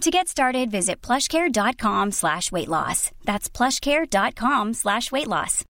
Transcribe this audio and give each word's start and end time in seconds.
To 0.00 0.10
get 0.10 0.28
started, 0.28 0.70
visit 0.70 1.02
plushcare.com 1.02 2.12
slash 2.12 2.50
weight 2.50 2.68
loss. 2.68 3.10
That's 3.24 3.50
plushcare.com 3.50 4.72
slash 4.72 5.12
weight 5.12 5.26
loss. 5.26 5.62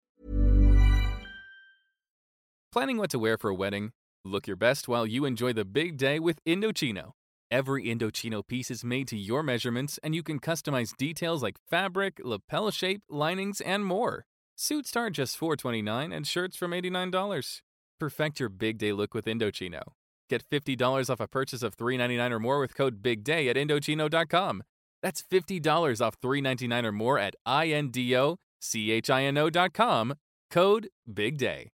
Planning 2.70 2.98
what 2.98 3.10
to 3.10 3.18
wear 3.18 3.38
for 3.38 3.48
a 3.48 3.54
wedding? 3.54 3.92
Look 4.26 4.46
your 4.46 4.56
best 4.56 4.86
while 4.86 5.06
you 5.06 5.24
enjoy 5.24 5.54
the 5.54 5.64
big 5.64 5.96
day 5.96 6.18
with 6.18 6.44
Indochino. 6.44 7.12
Every 7.50 7.84
Indochino 7.84 8.46
piece 8.46 8.70
is 8.70 8.84
made 8.84 9.08
to 9.08 9.16
your 9.16 9.42
measurements, 9.42 9.98
and 10.02 10.14
you 10.14 10.22
can 10.22 10.38
customize 10.38 10.94
details 10.94 11.42
like 11.42 11.56
fabric, 11.70 12.20
lapel 12.22 12.70
shape, 12.70 13.00
linings, 13.08 13.62
and 13.62 13.82
more. 13.82 14.26
Suits 14.54 14.90
start 14.90 15.14
just 15.14 15.38
429 15.38 16.12
and 16.12 16.26
shirts 16.26 16.54
from 16.54 16.72
$89. 16.72 17.62
Perfect 17.98 18.40
your 18.40 18.50
big 18.50 18.76
day 18.76 18.92
look 18.92 19.14
with 19.14 19.24
Indochino. 19.24 19.82
Get 20.30 20.44
$50 20.48 21.08
off 21.08 21.20
a 21.20 21.26
purchase 21.26 21.62
of 21.62 21.74
$399 21.76 22.32
or 22.32 22.38
more 22.38 22.60
with 22.60 22.74
code 22.74 23.02
BIGDAY 23.02 23.48
at 23.48 23.56
Indochino.com. 23.56 24.62
That's 25.02 25.22
$50 25.22 26.04
off 26.04 26.20
$399 26.20 26.84
or 26.84 26.92
more 26.92 27.18
at 27.18 27.34
INDOCHINO.com. 27.46 30.14
Code 30.50 30.88
BIGDAY. 31.06 31.68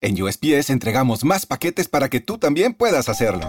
En 0.00 0.22
USPS 0.22 0.70
entregamos 0.70 1.24
más 1.24 1.46
paquetes 1.46 1.88
para 1.88 2.08
que 2.10 2.20
tú 2.20 2.38
también 2.38 2.74
puedas 2.74 3.08
hacerlo. 3.08 3.48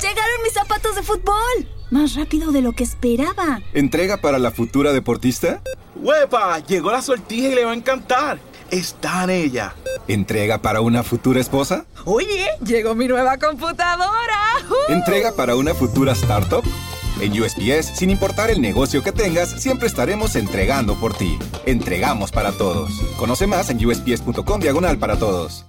¡Llegaron 0.00 0.42
mis 0.44 0.52
zapatos 0.52 0.94
de 0.94 1.02
fútbol! 1.02 1.66
Más 1.90 2.14
rápido 2.14 2.52
de 2.52 2.60
lo 2.60 2.72
que 2.72 2.84
esperaba. 2.84 3.62
¿Entrega 3.72 4.18
para 4.18 4.38
la 4.38 4.50
futura 4.50 4.92
deportista? 4.92 5.62
¡Huepa! 5.96 6.58
Llegó 6.60 6.92
la 6.92 7.00
sortija 7.00 7.48
y 7.48 7.54
le 7.54 7.64
va 7.64 7.72
a 7.72 7.74
encantar. 7.74 8.38
Está 8.70 9.24
en 9.24 9.30
ella. 9.30 9.74
¿Entrega 10.08 10.58
para 10.58 10.80
una 10.80 11.02
futura 11.02 11.40
esposa? 11.40 11.86
Oye, 12.04 12.48
llegó 12.64 12.94
mi 12.94 13.08
nueva 13.08 13.38
computadora. 13.38 14.38
¡Uh! 14.68 14.92
¿Entrega 14.92 15.32
para 15.32 15.56
una 15.56 15.74
futura 15.74 16.12
startup? 16.12 16.62
En 17.20 17.32
USPS, 17.32 17.96
sin 17.98 18.10
importar 18.10 18.50
el 18.50 18.60
negocio 18.60 19.02
que 19.02 19.10
tengas, 19.10 19.60
siempre 19.60 19.88
estaremos 19.88 20.36
entregando 20.36 20.94
por 20.96 21.14
ti. 21.14 21.38
Entregamos 21.66 22.30
para 22.30 22.52
todos. 22.52 22.90
Conoce 23.18 23.46
más 23.46 23.70
en 23.70 23.84
usps.com 23.84 24.60
diagonal 24.60 24.98
para 24.98 25.16
todos. 25.18 25.64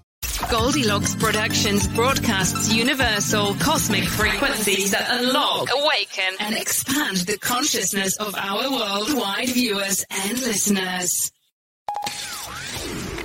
Goldilocks 0.51 1.15
Productions 1.15 1.87
broadcasts 1.95 2.69
universal 2.69 3.55
cosmic 3.63 4.05
frequencies 4.05 4.91
that 4.91 5.07
unlock, 5.09 5.69
awaken, 5.71 6.35
and 6.39 6.55
expand 6.55 7.17
the 7.27 7.37
consciousness 7.37 8.17
of 8.17 8.35
our 8.35 8.69
worldwide 8.69 9.49
viewers 9.49 10.05
and 10.09 10.39
listeners. 10.41 11.31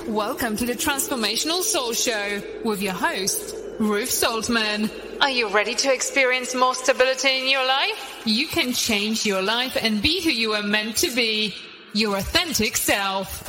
Welcome 0.08 0.58
to 0.58 0.66
the 0.66 0.74
Transformational 0.74 1.62
Soul 1.62 1.94
Show 1.94 2.42
with 2.62 2.82
your 2.82 2.92
host, 2.92 3.56
Ruth 3.78 4.10
Saltman. 4.10 4.90
Are 5.22 5.30
you 5.30 5.48
ready 5.48 5.74
to 5.76 5.94
experience 5.94 6.54
more 6.54 6.74
stability 6.74 7.40
in 7.40 7.48
your 7.48 7.66
life? 7.66 8.22
You 8.26 8.46
can 8.46 8.74
change 8.74 9.24
your 9.24 9.40
life 9.40 9.78
and 9.80 10.02
be 10.02 10.22
who 10.22 10.28
you 10.28 10.52
are 10.52 10.62
meant 10.62 10.98
to 10.98 11.14
be, 11.14 11.54
your 11.94 12.18
authentic 12.18 12.76
self. 12.76 13.48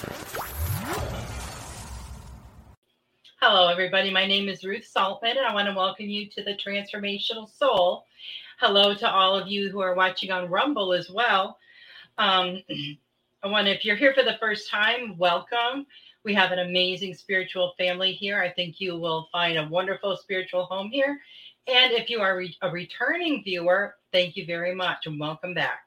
Hello, 3.41 3.67
everybody. 3.67 4.09
My 4.09 4.25
name 4.25 4.47
is 4.47 4.63
Ruth 4.63 4.89
Saltman, 4.89 5.37
and 5.37 5.45
I 5.45 5.53
want 5.53 5.67
to 5.67 5.75
welcome 5.75 6.07
you 6.07 6.29
to 6.29 6.43
the 6.43 6.55
Transformational 6.55 7.49
Soul. 7.49 8.05
Hello 8.61 8.95
to 8.95 9.11
all 9.11 9.35
of 9.35 9.49
you 9.49 9.69
who 9.69 9.81
are 9.81 9.93
watching 9.93 10.31
on 10.31 10.49
Rumble 10.49 10.93
as 10.93 11.11
well. 11.11 11.57
Um, 12.17 12.63
I 13.43 13.47
want 13.47 13.67
to, 13.67 13.75
if 13.75 13.83
you're 13.83 13.97
here 13.97 14.13
for 14.13 14.23
the 14.23 14.37
first 14.39 14.72
time, 14.72 15.17
welcome. 15.17 15.85
We 16.25 16.33
have 16.33 16.51
an 16.51 16.57
amazing 16.57 17.13
spiritual 17.13 17.75
family 17.77 18.11
here. 18.11 18.41
I 18.41 18.49
think 18.49 18.81
you 18.81 18.97
will 18.97 19.29
find 19.31 19.59
a 19.59 19.67
wonderful 19.67 20.17
spiritual 20.17 20.65
home 20.65 20.89
here. 20.89 21.21
And 21.67 21.93
if 21.93 22.09
you 22.09 22.19
are 22.19 22.35
re- 22.35 22.57
a 22.63 22.71
returning 22.71 23.43
viewer, 23.43 23.97
thank 24.11 24.35
you 24.35 24.43
very 24.47 24.73
much 24.73 25.05
and 25.05 25.19
welcome 25.19 25.53
back. 25.53 25.81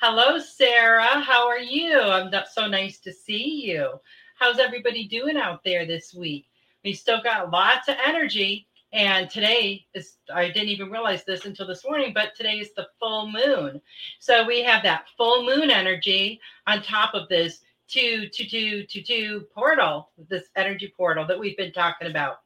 Hello, 0.00 0.40
Sarah. 0.40 1.20
How 1.20 1.46
are 1.46 1.60
you? 1.60 2.00
I'm 2.00 2.32
so 2.52 2.66
nice 2.66 2.98
to 2.98 3.12
see 3.12 3.64
you. 3.64 4.00
How's 4.34 4.58
everybody 4.58 5.06
doing 5.06 5.36
out 5.36 5.62
there 5.64 5.86
this 5.86 6.12
week? 6.12 6.46
We 6.82 6.92
still 6.92 7.22
got 7.22 7.52
lots 7.52 7.86
of 7.86 7.94
energy. 8.04 8.66
And 8.92 9.30
today 9.30 9.86
is, 9.94 10.16
I 10.34 10.48
didn't 10.48 10.70
even 10.70 10.90
realize 10.90 11.24
this 11.24 11.44
until 11.44 11.68
this 11.68 11.84
morning, 11.84 12.10
but 12.12 12.34
today 12.34 12.58
is 12.58 12.74
the 12.74 12.88
full 12.98 13.30
moon. 13.30 13.80
So 14.18 14.44
we 14.44 14.64
have 14.64 14.82
that 14.82 15.06
full 15.16 15.44
moon 15.44 15.70
energy 15.70 16.40
on 16.66 16.82
top 16.82 17.14
of 17.14 17.28
this 17.28 17.60
two, 17.88 18.28
two, 18.28 18.46
two, 18.46 18.84
two, 18.84 19.02
two 19.02 19.46
portal, 19.54 20.10
this 20.28 20.44
energy 20.56 20.92
portal 20.96 21.26
that 21.26 21.38
we've 21.38 21.56
been 21.56 21.72
talking 21.72 22.08
about. 22.08 22.40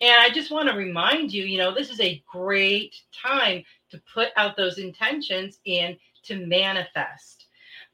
And 0.00 0.14
I 0.20 0.30
just 0.30 0.50
want 0.50 0.68
to 0.68 0.76
remind 0.76 1.32
you, 1.32 1.44
you 1.44 1.58
know, 1.58 1.74
this 1.74 1.90
is 1.90 2.00
a 2.00 2.22
great 2.30 2.94
time 3.12 3.64
to 3.90 4.00
put 4.12 4.28
out 4.36 4.56
those 4.56 4.78
intentions 4.78 5.58
and 5.66 5.96
to 6.24 6.46
manifest 6.46 7.46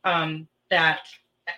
um, 0.04 0.48
that 0.70 1.00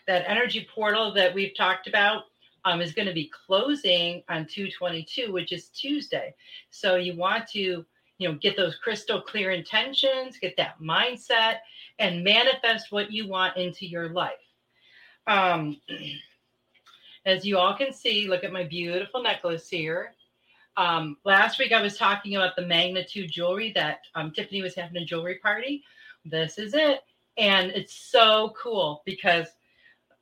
that 0.06 0.24
energy 0.26 0.66
portal 0.74 1.12
that 1.12 1.34
we've 1.34 1.54
talked 1.56 1.86
about 1.86 2.24
um, 2.64 2.80
is 2.80 2.92
going 2.92 3.08
to 3.08 3.14
be 3.14 3.30
closing 3.46 4.22
on 4.28 4.46
222, 4.46 5.32
which 5.32 5.52
is 5.52 5.68
Tuesday. 5.68 6.34
So 6.70 6.96
you 6.96 7.16
want 7.16 7.46
to, 7.48 7.84
you 8.18 8.28
know, 8.28 8.34
get 8.34 8.56
those 8.56 8.76
crystal 8.76 9.20
clear 9.20 9.50
intentions, 9.50 10.38
get 10.38 10.56
that 10.56 10.80
mindset, 10.80 11.58
and 11.98 12.24
manifest 12.24 12.90
what 12.90 13.12
you 13.12 13.28
want 13.28 13.56
into 13.56 13.86
your 13.86 14.08
life. 14.08 14.32
Um, 15.26 15.80
as 17.26 17.44
you 17.44 17.58
all 17.58 17.76
can 17.76 17.92
see, 17.92 18.28
look 18.28 18.44
at 18.44 18.52
my 18.52 18.64
beautiful 18.64 19.22
necklace 19.22 19.68
here. 19.68 20.14
Um, 20.76 21.16
last 21.24 21.58
week 21.58 21.72
I 21.72 21.80
was 21.80 21.96
talking 21.96 22.36
about 22.36 22.56
the 22.56 22.66
magnitude 22.66 23.30
jewelry 23.30 23.72
that 23.74 24.00
um, 24.14 24.32
Tiffany 24.32 24.60
was 24.60 24.74
having 24.74 25.00
a 25.02 25.04
jewelry 25.04 25.36
party. 25.36 25.84
This 26.24 26.58
is 26.58 26.74
it. 26.74 27.00
And 27.36 27.70
it's 27.70 27.94
so 27.94 28.54
cool 28.60 29.02
because, 29.04 29.46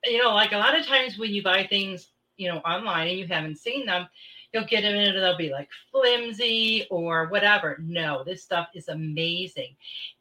you 0.04 0.22
know, 0.22 0.34
like 0.34 0.52
a 0.52 0.58
lot 0.58 0.78
of 0.78 0.86
times 0.86 1.18
when 1.18 1.30
you 1.30 1.42
buy 1.42 1.66
things 1.66 2.12
you 2.36 2.48
know 2.48 2.58
online 2.58 3.08
and 3.08 3.18
you 3.18 3.26
haven't 3.26 3.58
seen 3.58 3.86
them 3.86 4.08
you'll 4.52 4.64
get 4.64 4.82
them 4.82 4.94
and 4.94 5.16
they'll 5.16 5.36
be 5.36 5.50
like 5.50 5.68
flimsy 5.90 6.86
or 6.90 7.28
whatever 7.28 7.78
no 7.80 8.24
this 8.24 8.42
stuff 8.42 8.68
is 8.74 8.88
amazing 8.88 9.74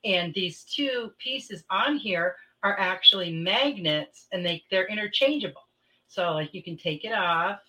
and 0.04 0.34
these 0.34 0.64
two 0.64 1.12
pieces 1.18 1.64
on 1.70 1.98
here 1.98 2.36
are 2.64 2.80
actually 2.80 3.32
magnets 3.32 4.28
and 4.32 4.46
they 4.46 4.64
they're 4.70 4.88
interchangeable. 4.88 5.62
So 6.08 6.34
like 6.34 6.54
you 6.54 6.64
can 6.64 6.78
take 6.78 7.06
it 7.06 7.14
off. 7.14 7.60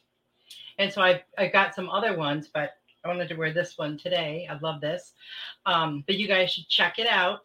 And 0.79 0.93
so 0.93 1.03
i 1.03 1.23
i 1.39 1.47
got 1.47 1.75
some 1.75 1.89
other 1.89 2.17
ones 2.17 2.49
but 2.53 2.71
i 3.05 3.09
wanted 3.09 3.29
to 3.29 3.37
wear 3.37 3.53
this 3.53 3.79
one 3.79 3.99
today. 3.99 4.47
I 4.51 4.59
love 4.59 4.81
this. 4.81 5.13
Um, 5.67 6.05
but 6.07 6.17
you 6.17 6.29
guys 6.29 6.53
should 6.53 6.69
check 6.69 6.99
it 6.99 7.07
out. 7.07 7.41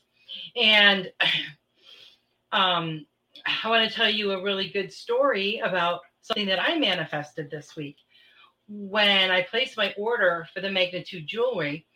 And 0.55 1.11
um, 2.51 3.05
i 3.45 3.69
want 3.69 3.87
to 3.87 3.95
tell 3.95 4.09
you 4.09 4.31
a 4.31 4.43
really 4.43 4.69
good 4.69 4.91
story 4.91 5.61
about 5.63 6.01
something 6.27 6.47
that 6.47 6.61
I 6.61 6.77
manifested 6.77 7.49
this 7.49 7.75
week. 7.75 7.97
When 8.67 9.31
I 9.31 9.43
placed 9.43 9.77
my 9.77 9.93
order 9.97 10.45
for 10.53 10.59
the 10.59 10.69
magnitude 10.69 11.25
jewelry, 11.25 11.87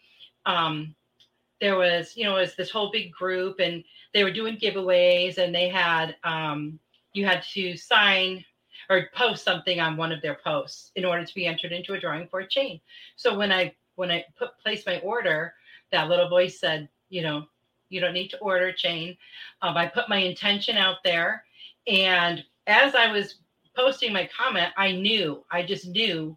um, 0.46 0.96
there 1.62 1.78
was, 1.78 2.18
you 2.18 2.26
know, 2.26 2.36
it 2.36 2.42
was 2.42 2.56
this 2.56 2.72
whole 2.72 2.92
big 2.92 3.14
group 3.14 3.60
and 3.60 3.84
they 4.14 4.24
were 4.24 4.32
doing 4.32 4.58
giveaways 4.58 5.38
and 5.38 5.56
they 5.56 5.70
had 5.70 6.16
um, 6.24 6.80
you 7.14 7.26
had 7.26 7.44
to 7.54 7.78
sign 7.78 8.44
or 8.90 9.10
post 9.14 9.46
something 9.46 9.80
on 9.80 9.96
one 9.96 10.12
of 10.12 10.22
their 10.22 10.40
posts 10.44 10.92
in 10.96 11.06
order 11.06 11.24
to 11.24 11.36
be 11.36 11.46
entered 11.46 11.72
into 11.72 11.94
a 11.94 12.00
drawing 12.00 12.28
for 12.28 12.40
a 12.40 12.48
chain. 12.48 12.82
So 13.16 13.38
when 13.38 13.52
I 13.52 13.74
when 13.96 14.12
I 14.12 14.26
put 14.38 14.58
placed 14.62 14.88
my 14.88 15.00
order, 15.00 15.54
that 15.92 16.10
little 16.10 16.28
voice 16.28 16.60
said, 16.60 16.90
you 17.10 17.22
know, 17.22 17.46
you 17.90 18.02
don't 18.02 18.14
need 18.14 18.30
to 18.30 18.40
order 18.40 18.68
a 18.68 18.76
chain. 18.76 19.16
Um, 19.62 19.78
I 19.78 19.86
put 19.86 20.10
my 20.10 20.18
intention 20.18 20.78
out 20.78 20.98
there, 21.04 21.44
and 21.88 22.44
as 22.66 22.96
I 22.96 23.12
was 23.12 23.36
posting 23.76 24.12
my 24.12 24.30
comment, 24.36 24.74
I 24.78 24.94
knew, 24.94 25.44
I 25.52 25.64
just 25.64 25.88
knew, 25.88 26.36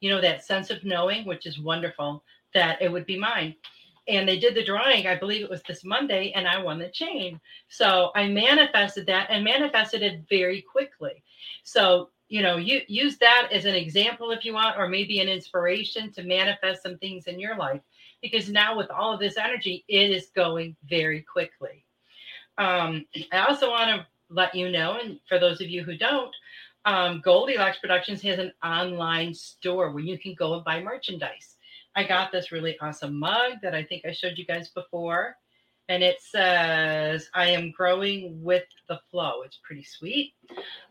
you 0.00 0.10
know, 0.10 0.20
that 0.20 0.44
sense 0.44 0.70
of 0.70 0.84
knowing, 0.84 1.26
which 1.26 1.46
is 1.46 1.58
wonderful, 1.58 2.24
that 2.54 2.82
it 2.82 2.90
would 2.90 3.06
be 3.06 3.18
mine 3.18 3.54
and 4.06 4.28
they 4.28 4.38
did 4.38 4.54
the 4.54 4.64
drawing 4.64 5.06
i 5.06 5.16
believe 5.16 5.42
it 5.42 5.50
was 5.50 5.62
this 5.62 5.84
monday 5.84 6.32
and 6.34 6.46
i 6.46 6.62
won 6.62 6.78
the 6.78 6.88
chain. 6.88 7.40
So 7.68 8.10
i 8.14 8.28
manifested 8.28 9.06
that 9.06 9.28
and 9.30 9.44
manifested 9.44 10.02
it 10.02 10.24
very 10.28 10.62
quickly. 10.62 11.22
So 11.62 12.10
you 12.28 12.42
know 12.42 12.56
you 12.56 12.82
use 12.88 13.18
that 13.18 13.48
as 13.52 13.64
an 13.64 13.74
example 13.74 14.30
if 14.30 14.44
you 14.44 14.54
want 14.54 14.78
or 14.78 14.88
maybe 14.88 15.20
an 15.20 15.28
inspiration 15.28 16.12
to 16.12 16.22
manifest 16.22 16.82
some 16.82 16.98
things 16.98 17.26
in 17.26 17.38
your 17.38 17.56
life 17.56 17.80
because 18.22 18.48
now 18.48 18.76
with 18.76 18.90
all 18.90 19.12
of 19.12 19.20
this 19.20 19.36
energy 19.36 19.84
it 19.88 20.10
is 20.10 20.30
going 20.34 20.76
very 20.88 21.22
quickly. 21.22 21.84
Um, 22.58 23.06
i 23.32 23.38
also 23.38 23.70
want 23.70 23.90
to 23.90 24.06
let 24.30 24.54
you 24.54 24.70
know 24.70 24.98
and 25.02 25.18
for 25.28 25.38
those 25.38 25.60
of 25.60 25.68
you 25.68 25.82
who 25.82 25.96
don't 25.96 26.34
um, 26.86 27.22
goldilocks 27.24 27.78
productions 27.78 28.20
has 28.22 28.38
an 28.38 28.52
online 28.62 29.32
store 29.32 29.90
where 29.90 30.04
you 30.04 30.18
can 30.18 30.34
go 30.34 30.54
and 30.54 30.64
buy 30.64 30.82
merchandise 30.82 31.53
I 31.96 32.04
got 32.04 32.32
this 32.32 32.52
really 32.52 32.78
awesome 32.80 33.18
mug 33.18 33.54
that 33.62 33.74
I 33.74 33.84
think 33.84 34.04
I 34.04 34.12
showed 34.12 34.36
you 34.36 34.44
guys 34.44 34.68
before. 34.68 35.36
And 35.88 36.02
it 36.02 36.20
says, 36.20 37.28
I 37.34 37.50
am 37.50 37.70
growing 37.70 38.42
with 38.42 38.64
the 38.88 38.98
flow. 39.10 39.42
It's 39.42 39.60
pretty 39.62 39.84
sweet. 39.84 40.32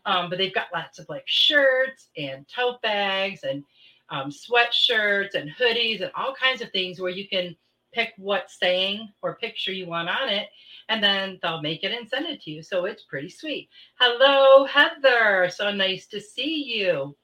Um, 0.06 0.30
but 0.30 0.38
they've 0.38 0.54
got 0.54 0.68
lots 0.72 0.98
of 0.98 1.08
like 1.08 1.24
shirts 1.26 2.08
and 2.16 2.46
tote 2.48 2.80
bags 2.80 3.42
and 3.42 3.64
um, 4.10 4.30
sweatshirts 4.30 5.34
and 5.34 5.50
hoodies 5.58 6.00
and 6.00 6.12
all 6.14 6.34
kinds 6.34 6.62
of 6.62 6.70
things 6.70 7.00
where 7.00 7.10
you 7.10 7.26
can 7.28 7.56
pick 7.92 8.12
what 8.16 8.50
saying 8.50 9.08
or 9.22 9.36
picture 9.36 9.72
you 9.72 9.86
want 9.86 10.08
on 10.08 10.28
it. 10.28 10.48
And 10.88 11.02
then 11.02 11.38
they'll 11.42 11.62
make 11.62 11.82
it 11.82 11.92
and 11.92 12.08
send 12.08 12.26
it 12.26 12.42
to 12.42 12.50
you. 12.50 12.62
So 12.62 12.84
it's 12.84 13.04
pretty 13.04 13.30
sweet. 13.30 13.68
Hello, 13.98 14.64
Heather. 14.64 15.50
So 15.50 15.72
nice 15.72 16.06
to 16.08 16.20
see 16.20 16.62
you. 16.62 17.16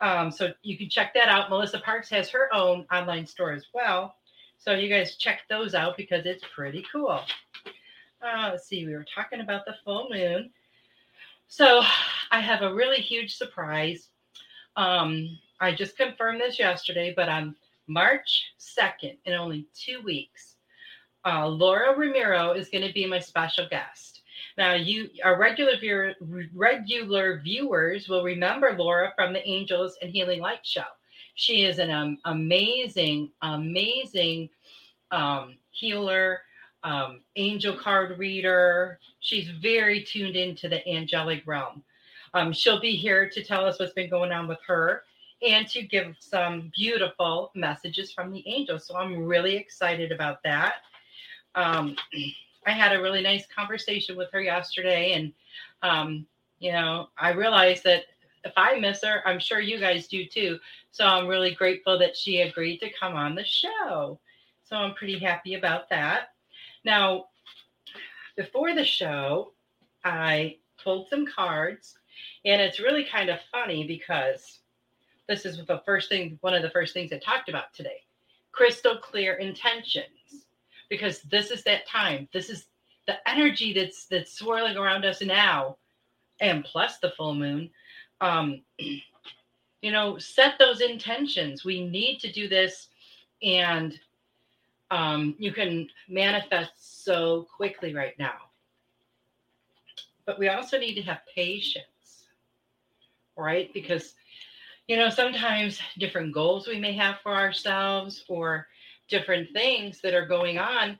Um, 0.00 0.30
so 0.30 0.52
you 0.62 0.76
can 0.76 0.90
check 0.90 1.14
that 1.14 1.28
out. 1.28 1.48
Melissa 1.48 1.80
Parks 1.80 2.10
has 2.10 2.28
her 2.30 2.52
own 2.52 2.86
online 2.92 3.26
store 3.26 3.52
as 3.52 3.66
well. 3.72 4.16
So 4.58 4.72
you 4.72 4.88
guys 4.88 5.16
check 5.16 5.40
those 5.48 5.74
out 5.74 5.96
because 5.96 6.26
it's 6.26 6.44
pretty 6.54 6.84
cool. 6.92 7.20
Uh, 8.22 8.50
let's 8.50 8.66
see, 8.66 8.86
we 8.86 8.94
were 8.94 9.04
talking 9.14 9.40
about 9.40 9.64
the 9.64 9.74
full 9.84 10.08
moon. 10.10 10.50
So 11.48 11.82
I 12.30 12.40
have 12.40 12.62
a 12.62 12.74
really 12.74 13.00
huge 13.00 13.36
surprise. 13.36 14.08
Um, 14.76 15.38
I 15.60 15.74
just 15.74 15.96
confirmed 15.96 16.40
this 16.40 16.58
yesterday, 16.58 17.12
but 17.16 17.28
on 17.28 17.54
March 17.86 18.44
2nd, 18.58 19.16
in 19.24 19.34
only 19.34 19.66
two 19.74 20.02
weeks, 20.02 20.56
uh, 21.24 21.46
Laura 21.46 21.96
Ramiro 21.96 22.52
is 22.52 22.68
going 22.68 22.86
to 22.86 22.92
be 22.92 23.06
my 23.06 23.20
special 23.20 23.66
guest. 23.68 24.15
Now, 24.56 24.74
you 24.74 25.10
our 25.22 25.38
regular 25.38 25.76
viewer, 25.78 26.14
regular 26.54 27.40
viewers 27.40 28.08
will 28.08 28.24
remember 28.24 28.74
Laura 28.76 29.12
from 29.14 29.32
the 29.32 29.46
Angels 29.46 29.98
and 30.00 30.10
Healing 30.10 30.40
Light 30.40 30.64
show. 30.64 30.84
She 31.34 31.64
is 31.64 31.78
an 31.78 31.90
um, 31.90 32.18
amazing, 32.24 33.30
amazing 33.42 34.48
um, 35.10 35.56
healer, 35.70 36.40
um, 36.84 37.20
angel 37.36 37.76
card 37.76 38.18
reader. 38.18 38.98
She's 39.20 39.48
very 39.48 40.02
tuned 40.02 40.36
into 40.36 40.68
the 40.68 40.86
angelic 40.88 41.42
realm. 41.46 41.84
Um, 42.32 42.52
she'll 42.52 42.80
be 42.80 42.96
here 42.96 43.28
to 43.28 43.44
tell 43.44 43.66
us 43.66 43.78
what's 43.78 43.92
been 43.92 44.08
going 44.08 44.32
on 44.32 44.48
with 44.48 44.58
her 44.66 45.02
and 45.42 45.68
to 45.68 45.82
give 45.82 46.16
some 46.18 46.70
beautiful 46.74 47.50
messages 47.54 48.12
from 48.12 48.32
the 48.32 48.42
angels. 48.48 48.86
So 48.86 48.96
I'm 48.96 49.16
really 49.24 49.56
excited 49.56 50.12
about 50.12 50.42
that. 50.44 50.76
I 52.66 52.72
had 52.72 52.92
a 52.92 53.00
really 53.00 53.22
nice 53.22 53.46
conversation 53.46 54.16
with 54.16 54.30
her 54.32 54.40
yesterday, 54.40 55.12
and 55.12 55.32
um, 55.82 56.26
you 56.58 56.72
know, 56.72 57.08
I 57.18 57.30
realized 57.30 57.84
that 57.84 58.04
if 58.44 58.52
I 58.56 58.78
miss 58.78 59.02
her, 59.04 59.22
I'm 59.26 59.38
sure 59.38 59.60
you 59.60 59.78
guys 59.78 60.08
do 60.08 60.24
too. 60.26 60.58
So 60.90 61.04
I'm 61.04 61.26
really 61.26 61.54
grateful 61.54 61.98
that 61.98 62.16
she 62.16 62.40
agreed 62.40 62.78
to 62.78 62.92
come 62.98 63.14
on 63.14 63.34
the 63.34 63.44
show. 63.44 64.18
So 64.64 64.76
I'm 64.76 64.94
pretty 64.94 65.18
happy 65.18 65.54
about 65.54 65.88
that. 65.90 66.30
Now, 66.84 67.26
before 68.36 68.74
the 68.74 68.84
show, 68.84 69.52
I 70.04 70.56
pulled 70.82 71.08
some 71.08 71.26
cards, 71.26 71.98
and 72.44 72.60
it's 72.60 72.80
really 72.80 73.04
kind 73.04 73.30
of 73.30 73.38
funny 73.50 73.86
because 73.86 74.60
this 75.28 75.44
is 75.44 75.64
the 75.66 75.82
first 75.84 76.08
thing, 76.08 76.38
one 76.40 76.54
of 76.54 76.62
the 76.62 76.70
first 76.70 76.94
things 76.94 77.12
I 77.12 77.18
talked 77.18 77.48
about 77.48 77.74
today 77.74 78.02
crystal 78.56 78.96
clear 78.96 79.34
intentions 79.34 80.15
because 80.88 81.22
this 81.22 81.50
is 81.50 81.62
that 81.64 81.86
time. 81.86 82.28
This 82.32 82.50
is 82.50 82.66
the 83.06 83.16
energy 83.28 83.72
that's 83.72 84.06
that's 84.06 84.32
swirling 84.32 84.76
around 84.76 85.04
us 85.04 85.22
now, 85.22 85.76
and 86.40 86.64
plus 86.64 86.98
the 86.98 87.10
full 87.10 87.34
moon. 87.34 87.70
Um, 88.20 88.62
you 89.82 89.92
know, 89.92 90.18
set 90.18 90.58
those 90.58 90.80
intentions. 90.80 91.64
We 91.64 91.86
need 91.86 92.18
to 92.20 92.32
do 92.32 92.48
this, 92.48 92.88
and 93.42 93.98
um, 94.90 95.34
you 95.38 95.52
can 95.52 95.88
manifest 96.08 97.04
so 97.04 97.46
quickly 97.56 97.94
right 97.94 98.18
now. 98.18 98.34
But 100.24 100.38
we 100.38 100.48
also 100.48 100.78
need 100.78 100.94
to 100.94 101.02
have 101.02 101.20
patience, 101.32 102.26
right? 103.36 103.72
Because 103.72 104.14
you 104.88 104.96
know 104.96 105.10
sometimes 105.10 105.80
different 105.98 106.32
goals 106.32 106.66
we 106.66 106.78
may 106.78 106.92
have 106.94 107.16
for 107.22 107.34
ourselves 107.34 108.24
or 108.28 108.66
different 109.08 109.48
things 109.52 110.00
that 110.02 110.14
are 110.14 110.26
going 110.26 110.58
on, 110.58 110.98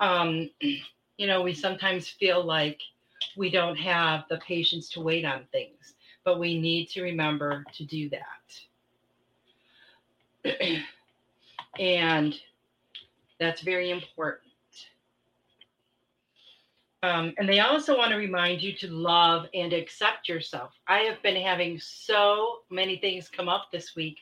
um, 0.00 0.50
you 1.16 1.26
know, 1.26 1.42
we 1.42 1.54
sometimes 1.54 2.08
feel 2.08 2.44
like 2.44 2.80
we 3.36 3.50
don't 3.50 3.76
have 3.76 4.24
the 4.28 4.38
patience 4.38 4.88
to 4.90 5.00
wait 5.00 5.24
on 5.24 5.44
things, 5.52 5.94
but 6.24 6.38
we 6.38 6.60
need 6.60 6.88
to 6.88 7.02
remember 7.02 7.64
to 7.74 7.84
do 7.84 8.10
that. 8.10 8.50
and 11.78 12.34
that's 13.38 13.60
very 13.62 13.90
important. 13.90 14.42
Um, 17.04 17.34
and 17.36 17.48
they 17.48 17.58
also 17.58 17.96
want 17.96 18.10
to 18.10 18.16
remind 18.16 18.62
you 18.62 18.72
to 18.74 18.88
love 18.88 19.46
and 19.54 19.72
accept 19.72 20.28
yourself. 20.28 20.72
I 20.86 20.98
have 20.98 21.20
been 21.22 21.34
having 21.34 21.80
so 21.80 22.60
many 22.70 22.96
things 22.96 23.28
come 23.28 23.48
up 23.48 23.72
this 23.72 23.96
week 23.96 24.18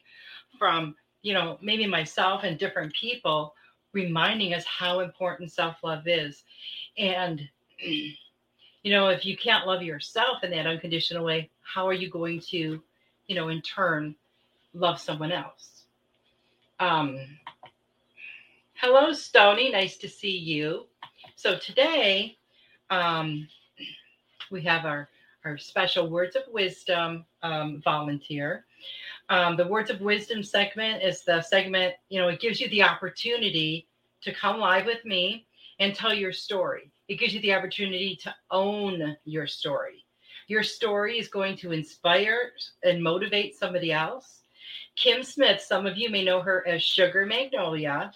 from 0.59 0.95
you 1.23 1.35
know, 1.35 1.59
maybe 1.61 1.87
myself 1.87 2.43
and 2.45 2.59
different 2.59 2.93
people 2.95 3.55
reminding 3.93 4.55
us 4.55 4.65
how 4.65 5.01
important 5.01 5.53
self 5.53 5.77
love 5.83 6.07
is. 6.07 6.45
And, 6.99 7.49
you 7.81 8.93
know, 8.93 9.09
if 9.09 9.27
you 9.27 9.37
can't 9.37 9.67
love 9.67 9.83
yourself 9.83 10.43
in 10.43 10.51
that 10.53 10.67
unconditional 10.67 11.25
way, 11.25 11.51
how 11.63 11.87
are 11.87 11.93
you 11.93 12.09
going 12.11 12.41
to, 12.51 12.83
you 13.27 13.35
know, 13.35 13.49
in 13.49 13.61
turn, 13.63 14.15
love 14.73 15.01
someone 15.01 15.33
else? 15.33 15.85
Um, 16.79 17.19
hello, 18.75 19.13
Stony. 19.13 19.71
Nice 19.71 19.99
to 19.99 20.09
see 20.09 20.37
you. 20.37 20.87
So 21.37 21.59
today, 21.59 22.39
um, 22.89 23.47
we 24.51 24.63
have 24.63 24.85
our, 24.87 25.09
our 25.45 25.59
special 25.59 26.09
words 26.09 26.37
of 26.37 26.43
wisdom 26.53 27.25
um, 27.43 27.81
volunteer. 27.85 28.65
Um, 29.31 29.57
the 29.57 29.67
words 29.67 29.91
of 29.91 30.01
wisdom 30.01 30.43
segment 30.43 31.05
is 31.05 31.23
the 31.23 31.41
segment, 31.41 31.95
you 32.09 32.21
know, 32.21 32.29
it 32.29 32.41
gives 32.41 32.61
you 32.61 32.69
the 32.69 32.83
opportunity 32.83 33.87
to 34.23 34.35
come 34.35 34.59
live 34.59 34.87
with 34.87 35.05
me 35.05 35.47
and 35.79 35.95
tell 35.95 36.13
your 36.13 36.33
story. 36.33 36.91
It 37.07 37.21
gives 37.21 37.33
you 37.33 37.41
the 37.41 37.55
opportunity 37.55 38.19
to 38.23 38.35
own 38.51 39.17
your 39.25 39.47
story. 39.47 40.05
Your 40.49 40.65
story 40.65 41.17
is 41.17 41.29
going 41.29 41.57
to 41.59 41.71
inspire 41.71 42.51
and 42.83 43.01
motivate 43.01 43.57
somebody 43.57 43.93
else. 43.93 44.43
Kim 44.97 45.23
Smith, 45.23 45.61
some 45.61 45.87
of 45.87 45.97
you 45.97 46.11
may 46.11 46.25
know 46.25 46.43
her 46.43 46.67
as 46.67 46.83
Sugar 46.83 47.25
Magnolia. 47.25 48.11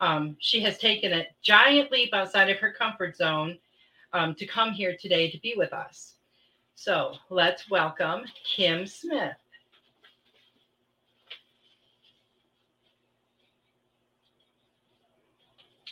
Um, 0.00 0.36
she 0.40 0.60
has 0.60 0.76
taken 0.76 1.14
a 1.14 1.26
giant 1.42 1.90
leap 1.90 2.12
outside 2.12 2.50
of 2.50 2.58
her 2.58 2.70
comfort 2.70 3.16
zone 3.16 3.58
um, 4.12 4.34
to 4.34 4.46
come 4.46 4.72
here 4.72 4.94
today 5.00 5.30
to 5.30 5.40
be 5.40 5.54
with 5.56 5.72
us. 5.72 6.16
So 6.74 7.14
let's 7.30 7.70
welcome 7.70 8.24
Kim 8.56 8.86
Smith. 8.86 9.36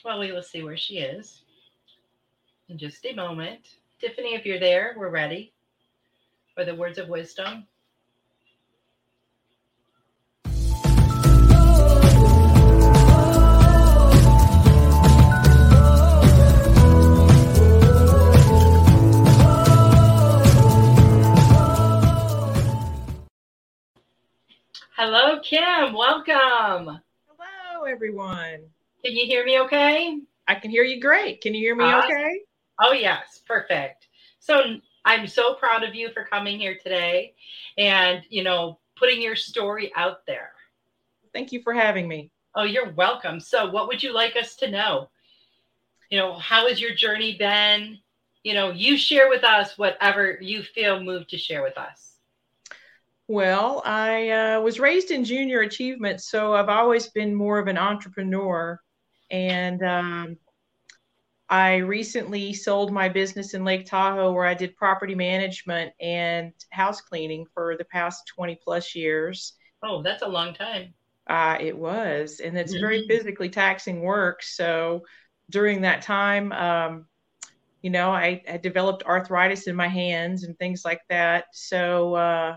while 0.03 0.19
we 0.19 0.33
will 0.33 0.43
see 0.43 0.63
where 0.63 0.77
she 0.77 0.99
is 0.99 1.43
in 2.69 2.79
just 2.79 3.05
a 3.07 3.15
moment. 3.15 3.77
Tiffany, 4.01 4.35
if 4.35 4.45
you're 4.45 4.59
there, 4.59 4.95
we're 4.97 5.11
ready 5.11 5.53
for 6.55 6.65
the 6.65 6.75
words 6.75 6.99
of 6.99 7.09
wisdom. 7.09 7.67
Hello, 24.97 25.41
Kim. 25.41 25.95
Welcome. 25.95 27.01
Hello, 27.27 27.85
everyone. 27.85 28.61
Can 29.05 29.15
you 29.15 29.27
hear 29.27 29.45
me 29.45 29.61
okay? 29.61 30.21
I 30.47 30.55
can 30.55 30.71
hear 30.71 30.85
you 30.85 31.01
great. 31.01 31.41
Can 31.41 31.55
you 31.55 31.61
hear 31.61 31.75
me 31.75 31.85
uh, 31.85 32.05
okay? 32.05 32.41
Oh, 32.81 32.93
yes. 32.93 33.41
Perfect. 33.47 34.09
So 34.39 34.77
I'm 35.05 35.27
so 35.27 35.55
proud 35.55 35.83
of 35.83 35.95
you 35.95 36.11
for 36.13 36.25
coming 36.25 36.59
here 36.59 36.79
today 36.83 37.35
and, 37.77 38.23
you 38.29 38.45
know, 38.45 38.79
putting 38.97 39.21
your 39.21 39.37
story 39.37 39.93
out 39.97 40.27
there. 40.27 40.53
Thank 41.33 41.53
you 41.53 41.63
for 41.63 41.73
having 41.73 42.07
me. 42.07 42.31
Oh, 42.55 42.65
you're 42.65 42.93
welcome. 42.93 43.41
So, 43.41 43.71
what 43.71 43.89
would 43.89 44.03
you 44.03 44.13
like 44.13 44.37
us 44.37 44.57
to 44.57 44.71
know? 44.71 45.09
You 46.11 46.19
know, 46.19 46.35
how 46.35 46.69
has 46.69 46.81
your 46.81 46.95
journey 46.95 47.37
been? 47.39 47.99
You 48.45 48.55
know, 48.55 48.71
you 48.71 48.99
share 48.99 49.31
with 49.31 49.43
us 49.45 49.79
whatever 49.79 50.39
you 50.41 50.63
feel 50.63 51.03
moved 51.03 51.31
to 51.31 51.39
share 51.39 51.63
with 51.63 51.79
us. 51.79 52.17
Well, 53.29 53.83
I 53.87 54.29
uh, 54.29 54.61
was 54.61 54.79
raised 54.79 55.11
in 55.11 55.25
junior 55.25 55.61
achievement, 55.61 56.21
so 56.21 56.55
I've 56.55 56.69
always 56.69 57.09
been 57.09 57.35
more 57.35 57.59
of 57.59 57.69
an 57.69 57.79
entrepreneur. 57.79 58.79
And 59.33 59.83
um, 59.83 60.37
I 61.49 61.77
recently 61.77 62.53
sold 62.53 62.93
my 62.93 63.09
business 63.09 63.55
in 63.55 63.65
Lake 63.65 63.87
Tahoe 63.87 64.33
where 64.33 64.47
I 64.47 64.55
did 64.55 64.77
property 64.77 65.15
management 65.15 65.93
and 66.01 66.53
house 66.71 67.01
cleaning 67.01 67.47
for 67.53 67.77
the 67.77 67.85
past 67.87 68.31
20 68.35 68.59
plus 68.63 68.95
years. 68.95 69.55
Oh, 69.83 70.03
that's 70.03 70.23
a 70.23 70.29
long 70.29 70.55
time. 70.55 70.95
Uh, 71.27 71.57
it 71.61 71.77
was, 71.77 72.41
and 72.41 72.57
it's 72.57 72.73
mm-hmm. 72.73 72.81
very 72.81 73.07
physically 73.09 73.49
taxing 73.49 74.03
work. 74.03 74.43
So 74.43 75.03
during 75.51 75.83
that 75.83 76.03
time, 76.03 76.53
um, 76.53 77.07
you 77.83 77.91
know, 77.91 78.11
I 78.11 78.43
had 78.47 78.63
developed 78.63 79.05
arthritis 79.05 79.67
in 79.67 79.77
my 79.77 79.89
hands 79.89 80.45
and 80.45 80.59
things 80.59 80.83
like 80.85 81.01
that. 81.09 81.47
So 81.53 82.15
uh, 82.15 82.57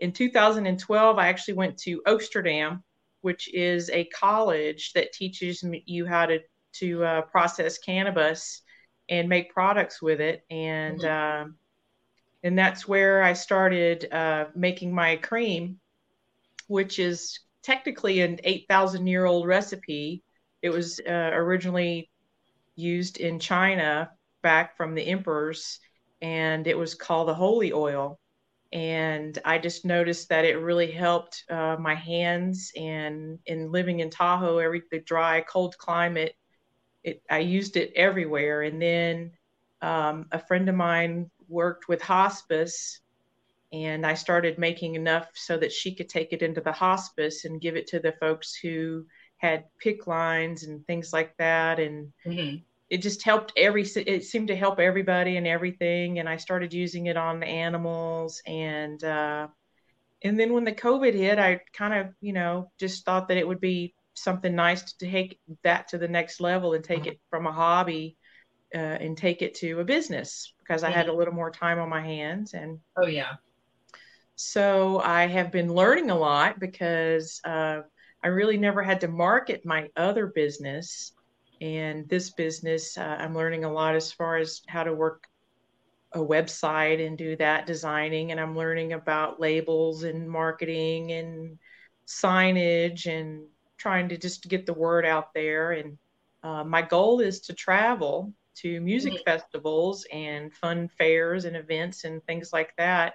in 0.00 0.12
2012, 0.12 1.18
I 1.18 1.28
actually 1.28 1.54
went 1.54 1.78
to 1.78 2.02
Oaksterdam, 2.06 2.82
which 3.24 3.52
is 3.54 3.88
a 3.88 4.04
college 4.04 4.92
that 4.92 5.14
teaches 5.14 5.64
you 5.86 6.04
how 6.04 6.26
to 6.26 6.40
to 6.74 7.02
uh, 7.02 7.22
process 7.22 7.78
cannabis 7.78 8.60
and 9.08 9.30
make 9.30 9.50
products 9.50 10.02
with 10.02 10.20
it, 10.20 10.44
and 10.50 11.00
mm-hmm. 11.00 11.42
um, 11.46 11.54
and 12.42 12.58
that's 12.58 12.86
where 12.86 13.22
I 13.22 13.32
started 13.32 14.12
uh, 14.12 14.46
making 14.54 14.94
my 14.94 15.16
cream, 15.16 15.80
which 16.66 16.98
is 16.98 17.40
technically 17.62 18.20
an 18.20 18.40
8,000 18.44 19.06
year 19.06 19.24
old 19.24 19.46
recipe. 19.46 20.22
It 20.60 20.68
was 20.68 21.00
uh, 21.00 21.30
originally 21.32 22.10
used 22.76 23.16
in 23.16 23.38
China 23.38 24.10
back 24.42 24.76
from 24.76 24.94
the 24.94 25.06
emperors, 25.06 25.80
and 26.20 26.66
it 26.66 26.76
was 26.76 26.94
called 26.94 27.28
the 27.28 27.34
holy 27.34 27.72
oil. 27.72 28.20
And 28.74 29.38
I 29.44 29.58
just 29.58 29.84
noticed 29.84 30.28
that 30.30 30.44
it 30.44 30.56
really 30.56 30.90
helped 30.90 31.44
uh, 31.48 31.76
my 31.78 31.94
hands. 31.94 32.72
And 32.76 33.38
in 33.46 33.70
living 33.70 34.00
in 34.00 34.10
Tahoe, 34.10 34.58
every 34.58 34.82
the 34.90 34.98
dry, 34.98 35.42
cold 35.42 35.78
climate, 35.78 36.34
it, 37.04 37.22
I 37.30 37.38
used 37.38 37.76
it 37.76 37.92
everywhere. 37.94 38.62
And 38.62 38.82
then 38.82 39.30
um, 39.80 40.26
a 40.32 40.40
friend 40.40 40.68
of 40.68 40.74
mine 40.74 41.30
worked 41.48 41.86
with 41.88 42.02
hospice 42.02 43.00
and 43.72 44.04
I 44.04 44.14
started 44.14 44.58
making 44.58 44.94
enough 44.94 45.28
so 45.34 45.56
that 45.56 45.72
she 45.72 45.94
could 45.94 46.08
take 46.08 46.32
it 46.32 46.42
into 46.42 46.60
the 46.60 46.72
hospice 46.72 47.44
and 47.44 47.60
give 47.60 47.76
it 47.76 47.86
to 47.88 48.00
the 48.00 48.12
folks 48.12 48.54
who 48.54 49.06
had 49.36 49.64
PICC 49.84 50.06
lines 50.06 50.64
and 50.64 50.86
things 50.86 51.12
like 51.12 51.36
that. 51.38 51.78
And 51.78 52.12
mm-hmm. 52.26 52.56
It 52.94 53.02
just 53.02 53.22
helped 53.22 53.52
every, 53.56 53.82
it 53.82 54.24
seemed 54.24 54.48
to 54.48 54.56
help 54.56 54.78
everybody 54.78 55.36
and 55.36 55.46
everything. 55.46 56.18
And 56.18 56.28
I 56.28 56.36
started 56.36 56.72
using 56.72 57.06
it 57.06 57.16
on 57.16 57.40
the 57.40 57.46
animals. 57.46 58.42
And, 58.46 59.02
uh, 59.02 59.48
and 60.22 60.38
then 60.38 60.52
when 60.52 60.64
the 60.64 60.72
COVID 60.72 61.14
hit, 61.14 61.38
I 61.38 61.60
kind 61.72 61.94
of, 61.94 62.14
you 62.20 62.32
know, 62.32 62.70
just 62.78 63.04
thought 63.04 63.28
that 63.28 63.36
it 63.36 63.46
would 63.46 63.60
be 63.60 63.94
something 64.14 64.54
nice 64.54 64.92
to 64.92 65.06
take 65.10 65.40
that 65.62 65.88
to 65.88 65.98
the 65.98 66.08
next 66.08 66.40
level 66.40 66.74
and 66.74 66.84
take 66.84 67.00
mm-hmm. 67.00 67.08
it 67.08 67.20
from 67.30 67.46
a 67.46 67.52
hobby 67.52 68.16
uh, 68.74 68.78
and 68.78 69.16
take 69.16 69.42
it 69.42 69.54
to 69.56 69.80
a 69.80 69.84
business 69.84 70.54
because 70.60 70.82
I 70.82 70.90
had 70.90 71.06
mm-hmm. 71.06 71.14
a 71.14 71.18
little 71.18 71.34
more 71.34 71.50
time 71.50 71.78
on 71.78 71.88
my 71.88 72.02
hands. 72.02 72.54
And, 72.54 72.78
oh, 72.96 73.06
yeah 73.06 73.34
so 74.36 75.00
I 75.00 75.26
have 75.26 75.52
been 75.52 75.72
learning 75.72 76.10
a 76.10 76.18
lot 76.18 76.58
because 76.58 77.40
uh, 77.44 77.82
I 78.22 78.28
really 78.28 78.56
never 78.56 78.82
had 78.82 79.00
to 79.02 79.08
market 79.08 79.64
my 79.64 79.88
other 79.96 80.26
business. 80.26 81.12
And 81.60 82.08
this 82.08 82.30
business, 82.30 82.96
uh, 82.98 83.16
I'm 83.18 83.34
learning 83.34 83.64
a 83.64 83.72
lot 83.72 83.94
as 83.94 84.12
far 84.12 84.36
as 84.36 84.62
how 84.68 84.84
to 84.84 84.92
work 84.92 85.26
a 86.12 86.18
website 86.18 87.04
and 87.04 87.18
do 87.18 87.36
that 87.36 87.66
designing. 87.66 88.30
And 88.30 88.40
I'm 88.40 88.56
learning 88.56 88.92
about 88.92 89.40
labels 89.40 90.04
and 90.04 90.28
marketing 90.28 91.12
and 91.12 91.58
signage 92.06 93.06
and 93.06 93.46
trying 93.78 94.08
to 94.08 94.16
just 94.16 94.48
get 94.48 94.66
the 94.66 94.74
word 94.74 95.04
out 95.04 95.34
there. 95.34 95.72
And 95.72 95.98
uh, 96.42 96.64
my 96.64 96.82
goal 96.82 97.20
is 97.20 97.40
to 97.42 97.52
travel 97.52 98.32
to 98.56 98.80
music 98.80 99.14
mm-hmm. 99.14 99.24
festivals 99.24 100.06
and 100.12 100.54
fun 100.54 100.88
fairs 100.96 101.44
and 101.44 101.56
events 101.56 102.04
and 102.04 102.24
things 102.24 102.52
like 102.52 102.72
that 102.78 103.14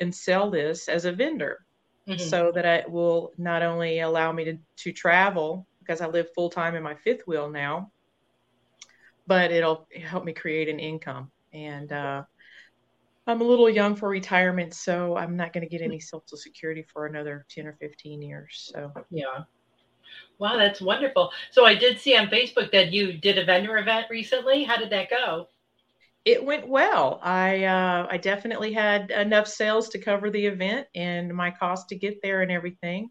and 0.00 0.14
sell 0.14 0.50
this 0.50 0.88
as 0.88 1.04
a 1.04 1.12
vendor 1.12 1.66
mm-hmm. 2.08 2.18
so 2.18 2.50
that 2.54 2.64
it 2.64 2.90
will 2.90 3.32
not 3.36 3.62
only 3.62 4.00
allow 4.00 4.32
me 4.32 4.44
to, 4.44 4.58
to 4.76 4.92
travel 4.92 5.66
because 5.88 6.02
I 6.02 6.06
live 6.06 6.32
full 6.34 6.50
time 6.50 6.74
in 6.74 6.82
my 6.82 6.94
fifth 6.94 7.26
wheel 7.26 7.48
now, 7.48 7.90
but 9.26 9.50
it'll 9.50 9.88
help 10.04 10.24
me 10.24 10.34
create 10.34 10.68
an 10.68 10.78
income. 10.78 11.30
And 11.54 11.90
uh, 11.90 12.24
I'm 13.26 13.40
a 13.40 13.44
little 13.44 13.70
young 13.70 13.96
for 13.96 14.08
retirement, 14.08 14.74
so 14.74 15.16
I'm 15.16 15.36
not 15.36 15.54
going 15.54 15.64
to 15.64 15.68
get 15.68 15.80
any 15.80 15.98
Social 15.98 16.36
Security 16.36 16.84
for 16.92 17.06
another 17.06 17.46
10 17.48 17.66
or 17.66 17.76
15 17.80 18.20
years. 18.20 18.70
So, 18.74 18.92
yeah. 19.10 19.44
Wow, 20.38 20.56
that's 20.58 20.80
wonderful. 20.80 21.30
So, 21.50 21.64
I 21.64 21.74
did 21.74 21.98
see 21.98 22.14
on 22.16 22.26
Facebook 22.26 22.70
that 22.72 22.92
you 22.92 23.14
did 23.14 23.38
a 23.38 23.44
vendor 23.46 23.78
event 23.78 24.06
recently. 24.10 24.64
How 24.64 24.76
did 24.76 24.90
that 24.90 25.08
go? 25.10 25.48
it 26.24 26.44
went 26.44 26.68
well. 26.68 27.20
I 27.22 27.64
uh, 27.64 28.06
I 28.10 28.18
definitely 28.18 28.74
had 28.74 29.10
enough 29.10 29.46
sales 29.46 29.88
to 29.90 29.98
cover 29.98 30.28
the 30.28 30.44
event 30.44 30.86
and 30.94 31.34
my 31.34 31.50
cost 31.50 31.88
to 31.88 31.96
get 31.96 32.20
there 32.22 32.42
and 32.42 32.50
everything. 32.50 33.08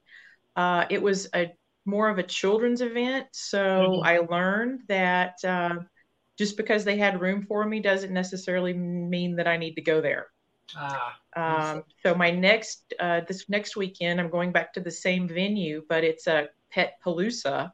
Uh, 0.55 0.85
it 0.91 1.01
was 1.01 1.27
a 1.33 1.51
more 1.87 2.09
of 2.09 2.19
a 2.19 2.23
children's 2.23 2.81
event, 2.81 3.27
so 3.31 3.59
mm-hmm. 3.59 4.05
I 4.05 4.19
learned 4.19 4.81
that 4.87 5.35
uh, 5.43 5.75
just 6.37 6.57
because 6.57 6.83
they 6.83 6.97
had 6.97 7.21
room 7.21 7.45
for 7.47 7.65
me 7.65 7.79
doesn't 7.79 8.13
necessarily 8.13 8.73
mean 8.73 9.35
that 9.37 9.47
I 9.47 9.57
need 9.57 9.73
to 9.75 9.81
go 9.81 10.01
there. 10.01 10.27
Ah, 10.75 11.17
um, 11.35 11.83
so 12.03 12.13
my 12.13 12.29
next 12.29 12.93
uh, 12.99 13.21
this 13.27 13.49
next 13.49 13.75
weekend, 13.75 14.19
I'm 14.19 14.29
going 14.29 14.51
back 14.51 14.73
to 14.73 14.81
the 14.81 14.91
same 14.91 15.27
venue, 15.27 15.83
but 15.87 16.03
it's 16.03 16.27
a 16.27 16.49
pet 16.69 16.99
palooza 17.03 17.71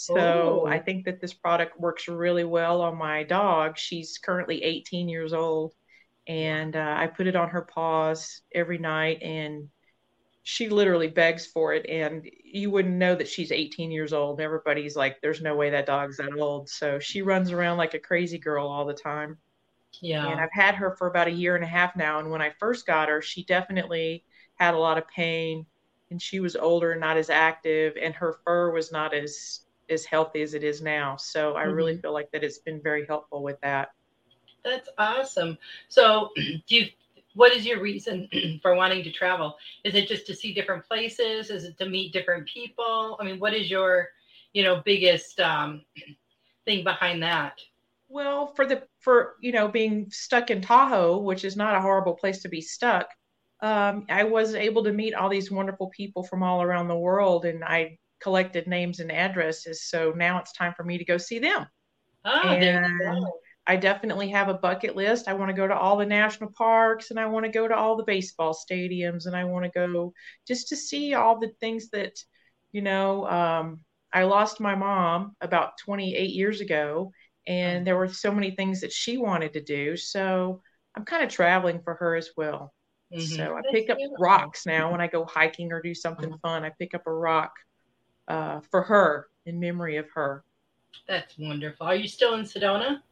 so 0.00 0.66
I 0.66 0.78
oh. 0.78 0.82
think 0.82 1.04
that 1.04 1.20
this 1.20 1.34
product 1.34 1.78
works 1.78 2.08
really 2.08 2.44
well 2.44 2.80
on 2.80 2.96
my 2.96 3.22
dog. 3.22 3.76
She's 3.76 4.16
currently 4.16 4.62
18 4.62 5.10
years 5.10 5.34
old, 5.34 5.74
and 6.26 6.74
uh, 6.74 6.94
I 6.98 7.06
put 7.06 7.26
it 7.26 7.36
on 7.36 7.50
her 7.50 7.60
paws 7.60 8.40
every 8.54 8.78
night, 8.78 9.20
and 9.20 9.68
she 10.42 10.68
literally 10.68 11.08
begs 11.08 11.46
for 11.46 11.74
it. 11.74 11.86
And 11.88 12.28
you 12.42 12.70
wouldn't 12.70 12.94
know 12.94 13.14
that 13.14 13.28
she's 13.28 13.52
18 13.52 13.90
years 13.90 14.12
old. 14.12 14.40
Everybody's 14.40 14.96
like, 14.96 15.20
"There's 15.20 15.42
no 15.42 15.54
way 15.54 15.70
that 15.70 15.86
dog's 15.86 16.16
that 16.16 16.38
old." 16.38 16.68
So 16.68 16.98
she 16.98 17.22
runs 17.22 17.52
around 17.52 17.78
like 17.78 17.94
a 17.94 17.98
crazy 17.98 18.38
girl 18.38 18.66
all 18.66 18.84
the 18.84 18.94
time. 18.94 19.38
Yeah. 20.00 20.26
And 20.26 20.40
I've 20.40 20.52
had 20.52 20.74
her 20.76 20.96
for 20.96 21.08
about 21.08 21.28
a 21.28 21.32
year 21.32 21.56
and 21.56 21.64
a 21.64 21.68
half 21.68 21.96
now. 21.96 22.20
And 22.20 22.30
when 22.30 22.40
I 22.40 22.50
first 22.58 22.86
got 22.86 23.08
her, 23.08 23.20
she 23.20 23.44
definitely 23.44 24.24
had 24.54 24.74
a 24.74 24.78
lot 24.78 24.98
of 24.98 25.08
pain 25.08 25.66
and 26.10 26.20
she 26.20 26.40
was 26.40 26.56
older 26.56 26.92
and 26.92 27.00
not 27.00 27.16
as 27.16 27.30
active 27.30 27.96
and 28.00 28.14
her 28.14 28.38
fur 28.44 28.70
was 28.70 28.92
not 28.92 29.14
as 29.14 29.60
as 29.88 30.04
healthy 30.04 30.42
as 30.42 30.54
it 30.54 30.62
is 30.62 30.80
now. 30.80 31.16
So 31.16 31.56
I 31.56 31.64
mm-hmm. 31.64 31.72
really 31.72 31.96
feel 31.98 32.12
like 32.12 32.30
that 32.30 32.44
it's 32.44 32.58
been 32.58 32.80
very 32.80 33.06
helpful 33.06 33.42
with 33.42 33.60
that. 33.62 33.90
That's 34.64 34.88
awesome. 34.98 35.58
So 35.88 36.30
do 36.36 36.60
you 36.68 36.86
what 37.34 37.54
is 37.54 37.66
your 37.66 37.80
reason 37.80 38.28
for 38.62 38.74
wanting 38.74 39.02
to 39.04 39.12
travel? 39.12 39.56
Is 39.84 39.94
it 39.94 40.08
just 40.08 40.26
to 40.26 40.34
see 40.34 40.52
different 40.52 40.86
places? 40.86 41.50
Is 41.50 41.64
it 41.64 41.78
to 41.78 41.88
meet 41.88 42.12
different 42.12 42.48
people? 42.48 43.16
I 43.20 43.24
mean, 43.24 43.38
what 43.38 43.54
is 43.54 43.70
your, 43.70 44.08
you 44.52 44.62
know, 44.62 44.82
biggest 44.84 45.40
um, 45.40 45.82
thing 46.64 46.84
behind 46.84 47.22
that? 47.22 47.54
Well, 48.08 48.48
for 48.54 48.66
the 48.66 48.82
for 48.98 49.36
you 49.40 49.52
know 49.52 49.68
being 49.68 50.08
stuck 50.10 50.50
in 50.50 50.60
Tahoe, 50.60 51.18
which 51.18 51.44
is 51.44 51.56
not 51.56 51.76
a 51.76 51.80
horrible 51.80 52.14
place 52.14 52.42
to 52.42 52.48
be 52.48 52.60
stuck, 52.60 53.08
um, 53.62 54.06
I 54.08 54.24
was 54.24 54.54
able 54.56 54.82
to 54.82 54.92
meet 54.92 55.14
all 55.14 55.28
these 55.28 55.50
wonderful 55.50 55.90
people 55.90 56.24
from 56.24 56.42
all 56.42 56.60
around 56.60 56.88
the 56.88 56.98
world, 56.98 57.44
and 57.44 57.62
I 57.62 57.98
collected 58.20 58.66
names 58.66 58.98
and 58.98 59.12
addresses. 59.12 59.84
So 59.84 60.12
now 60.16 60.40
it's 60.40 60.52
time 60.52 60.74
for 60.76 60.82
me 60.82 60.98
to 60.98 61.04
go 61.04 61.18
see 61.18 61.38
them. 61.38 61.66
Oh, 62.24 62.48
and 62.48 63.24
I 63.70 63.76
definitely 63.76 64.30
have 64.30 64.48
a 64.48 64.54
bucket 64.54 64.96
list. 64.96 65.28
I 65.28 65.34
want 65.34 65.48
to 65.50 65.56
go 65.56 65.68
to 65.68 65.78
all 65.78 65.96
the 65.96 66.04
national 66.04 66.50
parks 66.50 67.10
and 67.12 67.20
I 67.20 67.26
want 67.26 67.46
to 67.46 67.52
go 67.52 67.68
to 67.68 67.76
all 67.76 67.96
the 67.96 68.02
baseball 68.02 68.52
stadiums 68.52 69.26
and 69.26 69.36
I 69.36 69.44
want 69.44 69.64
to 69.64 69.70
go 69.70 70.12
just 70.44 70.70
to 70.70 70.76
see 70.76 71.14
all 71.14 71.38
the 71.38 71.52
things 71.60 71.88
that, 71.90 72.14
you 72.72 72.82
know, 72.82 73.30
um, 73.30 73.84
I 74.12 74.24
lost 74.24 74.58
my 74.58 74.74
mom 74.74 75.36
about 75.40 75.78
28 75.84 76.30
years 76.30 76.60
ago 76.60 77.12
and 77.46 77.86
there 77.86 77.96
were 77.96 78.08
so 78.08 78.32
many 78.32 78.50
things 78.56 78.80
that 78.80 78.90
she 78.90 79.18
wanted 79.18 79.52
to 79.52 79.62
do. 79.62 79.96
So 79.96 80.62
I'm 80.96 81.04
kind 81.04 81.22
of 81.22 81.30
traveling 81.30 81.80
for 81.84 81.94
her 81.94 82.16
as 82.16 82.30
well. 82.36 82.74
Mm-hmm. 83.14 83.36
So 83.36 83.56
I 83.56 83.60
pick 83.72 83.88
up 83.88 83.98
rocks 84.18 84.66
now 84.66 84.90
when 84.90 85.00
I 85.00 85.06
go 85.06 85.24
hiking 85.24 85.70
or 85.70 85.80
do 85.80 85.94
something 85.94 86.36
fun. 86.42 86.64
I 86.64 86.72
pick 86.76 86.92
up 86.92 87.06
a 87.06 87.12
rock 87.12 87.52
uh, 88.26 88.62
for 88.68 88.82
her 88.82 89.28
in 89.46 89.60
memory 89.60 89.96
of 89.96 90.06
her. 90.16 90.42
That's 91.06 91.38
wonderful. 91.38 91.86
Are 91.86 91.94
you 91.94 92.08
still 92.08 92.34
in 92.34 92.40
Sedona? 92.40 93.02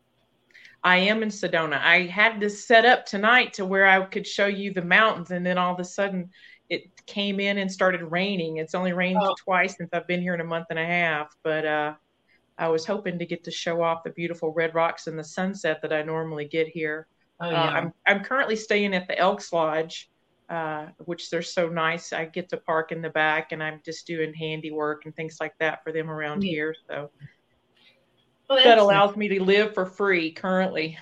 I 0.85 0.97
am 0.99 1.23
in 1.23 1.29
Sedona. 1.29 1.81
I 1.81 2.03
had 2.03 2.41
this 2.41 2.65
set 2.65 2.85
up 2.85 3.05
tonight 3.05 3.53
to 3.55 3.67
where 3.67 3.87
I 3.87 4.05
could 4.05 4.27
show 4.27 4.47
you 4.47 4.73
the 4.73 4.83
mountains, 4.83 5.31
and 5.31 5.45
then 5.45 5.59
all 5.59 5.75
of 5.75 5.81
a 5.81 5.85
sudden 5.85 6.31
it 6.69 7.05
came 7.07 7.41
in 7.41 7.59
and 7.59 7.71
started 7.71 8.03
raining. 8.03 8.59
It's 8.59 8.75
only 8.75 8.93
rained 8.93 9.21
oh. 9.23 9.35
twice 9.43 9.77
since 9.77 9.91
I've 9.93 10.07
been 10.07 10.21
here 10.21 10.35
in 10.35 10.41
a 10.41 10.45
month 10.45 10.67
and 10.71 10.79
a 10.79 10.87
half, 10.87 11.35
but 11.43 11.65
uh, 11.65 11.95
I 12.59 12.69
was 12.69 12.85
hoping 12.85 13.19
to 13.19 13.27
get 13.27 13.45
to 13.45 13.51
show 13.51 13.83
off 13.83 14.05
the 14.05 14.11
beautiful 14.11 14.53
red 14.53 14.75
rocks 14.75 15.07
and 15.07 15.19
the 15.19 15.25
sunset 15.25 15.81
that 15.83 15.93
I 15.93 16.03
normally 16.03 16.45
get 16.45 16.69
here. 16.69 17.07
Oh, 17.41 17.47
uh, 17.47 17.51
yeah. 17.51 17.63
uh, 17.63 17.71
I'm 17.71 17.93
I'm 18.07 18.25
currently 18.25 18.57
staying 18.57 18.95
at 18.95 19.09
the 19.09 19.19
Elks 19.19 19.53
Lodge, 19.53 20.11
uh, 20.49 20.87
which 21.05 21.31
they're 21.31 21.43
so 21.43 21.69
nice. 21.69 22.13
I 22.13 22.25
get 22.27 22.49
to 22.51 22.57
park 22.57 22.93
in 22.93 23.01
the 23.01 23.11
back, 23.11 23.53
and 23.53 23.63
I'm 23.63 23.81
just 23.85 24.07
doing 24.07 24.35
handiwork 24.35 25.07
and 25.07 25.15
things 25.15 25.39
like 25.41 25.55
that 25.59 25.83
for 25.85 25.93
them 25.93 26.11
around 26.11 26.43
yeah. 26.43 26.51
here. 26.51 26.77
So 26.89 27.11
well, 28.49 28.64
that 28.64 28.78
allows 28.78 29.17
me 29.17 29.28
to 29.28 29.43
live 29.43 29.75
for 29.75 29.87
free 29.87 30.33
currently. 30.33 30.99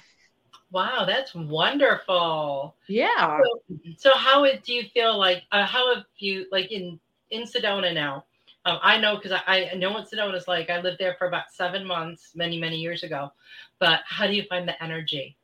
Wow, 0.71 1.05
that's 1.07 1.35
wonderful. 1.35 2.77
Yeah. 2.89 3.39
So, 3.39 3.79
so 3.97 4.17
how 4.17 4.45
do 4.45 4.73
you 4.73 4.85
feel 4.93 5.17
like? 5.17 5.45
Uh, 5.53 5.65
how 5.65 5.95
have 5.95 6.05
you 6.19 6.47
like 6.51 6.73
in 6.73 6.99
in 7.31 7.45
Sedona 7.45 7.95
now? 7.95 8.25
Um, 8.65 8.79
I 8.83 8.99
know 8.99 9.17
because 9.17 9.33
I, 9.47 9.71
I 9.73 9.75
know 9.77 9.93
what 9.93 10.11
Sedona 10.11 10.37
is 10.37 10.49
like. 10.49 10.71
I 10.71 10.81
lived 10.81 10.99
there 10.99 11.15
for 11.19 11.29
about 11.29 11.53
seven 11.53 11.87
months, 11.87 12.33
many 12.35 12.61
many 12.61 12.77
years 12.77 13.05
ago. 13.05 13.33
But 13.79 14.01
how 14.07 14.27
do 14.27 14.35
you 14.35 14.43
find 14.49 14.67
the 14.67 14.83
energy? 14.83 15.37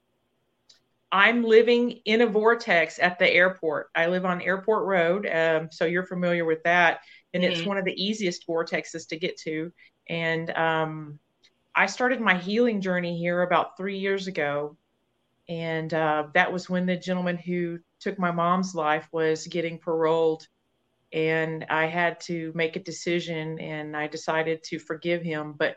I'm 1.13 1.45
living 1.45 2.01
in 2.07 2.23
a 2.23 2.27
vortex 2.27 2.99
at 2.99 3.19
the 3.19 3.31
airport. 3.31 3.91
I 3.95 4.07
live 4.07 4.25
on 4.25 4.41
Airport 4.41 4.87
Road, 4.87 5.27
um, 5.27 5.69
so 5.71 5.85
you're 5.85 6.07
familiar 6.07 6.47
with 6.47 6.63
that, 6.65 7.01
and 7.35 7.43
mm-hmm. 7.43 7.53
it's 7.53 7.67
one 7.67 7.77
of 7.77 7.85
the 7.85 8.03
easiest 8.03 8.47
vortexes 8.47 9.07
to 9.09 9.19
get 9.19 9.37
to. 9.41 9.71
And 10.09 10.51
um, 10.51 11.19
I 11.75 11.87
started 11.87 12.21
my 12.21 12.37
healing 12.37 12.81
journey 12.81 13.19
here 13.19 13.43
about 13.43 13.77
three 13.77 13.99
years 13.99 14.27
ago, 14.27 14.77
and 15.49 15.93
uh, 15.93 16.29
that 16.35 16.53
was 16.53 16.69
when 16.69 16.87
the 16.87 16.97
gentleman 16.97 17.37
who 17.37 17.79
took 18.01 18.19
my 18.19 18.31
mom's 18.31 18.75
life 18.75 19.09
was 19.13 19.47
getting 19.47 19.79
paroled, 19.79 20.47
and 21.13 21.67
I 21.71 21.87
had 21.87 22.21
to 22.23 22.53
make 22.55 22.77
a 22.77 22.81
decision, 22.81 23.59
and 23.59 23.97
I 23.97 24.07
decided 24.07 24.63
to 24.65 24.79
forgive 24.79 25.23
him, 25.23 25.55
but 25.55 25.77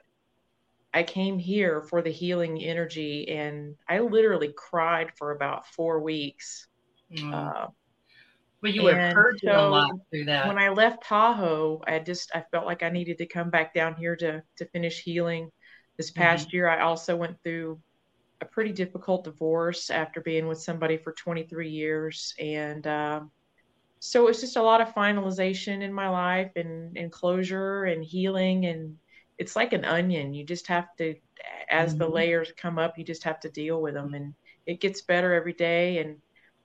I 0.94 1.04
came 1.04 1.38
here 1.38 1.82
for 1.82 2.02
the 2.02 2.12
healing 2.12 2.64
energy, 2.64 3.28
and 3.30 3.76
I 3.88 4.00
literally 4.00 4.54
cried 4.56 5.12
for 5.18 5.32
about 5.32 5.68
four 5.68 6.00
weeks. 6.00 6.68
Mm. 7.12 7.34
Uh, 7.34 7.68
well, 8.62 8.72
you 8.72 8.84
were 8.84 8.94
hurting 8.94 9.50
so 9.50 9.68
a 9.68 9.70
lot 9.70 9.92
through 10.10 10.26
that. 10.26 10.48
When 10.48 10.58
I 10.58 10.70
left 10.70 11.04
Tahoe, 11.04 11.84
I 11.86 12.00
just 12.00 12.32
I 12.34 12.44
felt 12.50 12.66
like 12.66 12.82
I 12.82 12.90
needed 12.90 13.18
to 13.20 13.26
come 13.26 13.50
back 13.50 13.74
down 13.74 13.96
here 13.96 14.16
to 14.16 14.42
to 14.56 14.66
finish 14.66 15.02
healing. 15.04 15.52
This 15.98 16.12
past 16.12 16.48
mm-hmm. 16.48 16.56
year, 16.58 16.70
I 16.70 16.82
also 16.82 17.16
went 17.16 17.42
through 17.44 17.80
a 18.42 18.46
pretty 18.46 18.72
difficult 18.74 19.24
divorce 19.24 19.90
after 19.90 20.22
being 20.22 20.48
with 20.48 20.60
somebody 20.60 20.98
for 20.98 21.14
23 21.14 21.70
years, 21.70 22.34
and 22.40 22.86
um, 22.86 23.32
so 24.00 24.28
it's 24.28 24.42
just 24.42 24.58
a 24.58 24.62
lot 24.62 24.82
of 24.82 24.94
finalization 24.94 25.82
in 25.82 25.94
my 25.94 26.10
life 26.10 26.52
and, 26.56 26.98
and 26.98 27.12
closure 27.12 27.86
and 27.86 28.04
healing 28.04 28.66
and 28.66 28.98
it's 29.38 29.56
like 29.56 29.74
an 29.74 29.86
onion. 29.86 30.34
You 30.34 30.44
just 30.44 30.68
have 30.68 30.96
to, 30.98 31.16
as 31.70 31.90
mm-hmm. 31.90 32.00
the 32.00 32.10
layers 32.10 32.52
come 32.56 32.78
up, 32.78 32.98
you 32.98 33.04
just 33.04 33.24
have 33.24 33.40
to 33.42 33.50
deal 33.50 33.82
with 33.82 33.94
them, 33.94 34.14
and 34.14 34.34
it 34.66 34.80
gets 34.80 35.02
better 35.02 35.34
every 35.34 35.54
day. 35.54 36.00
And 36.00 36.18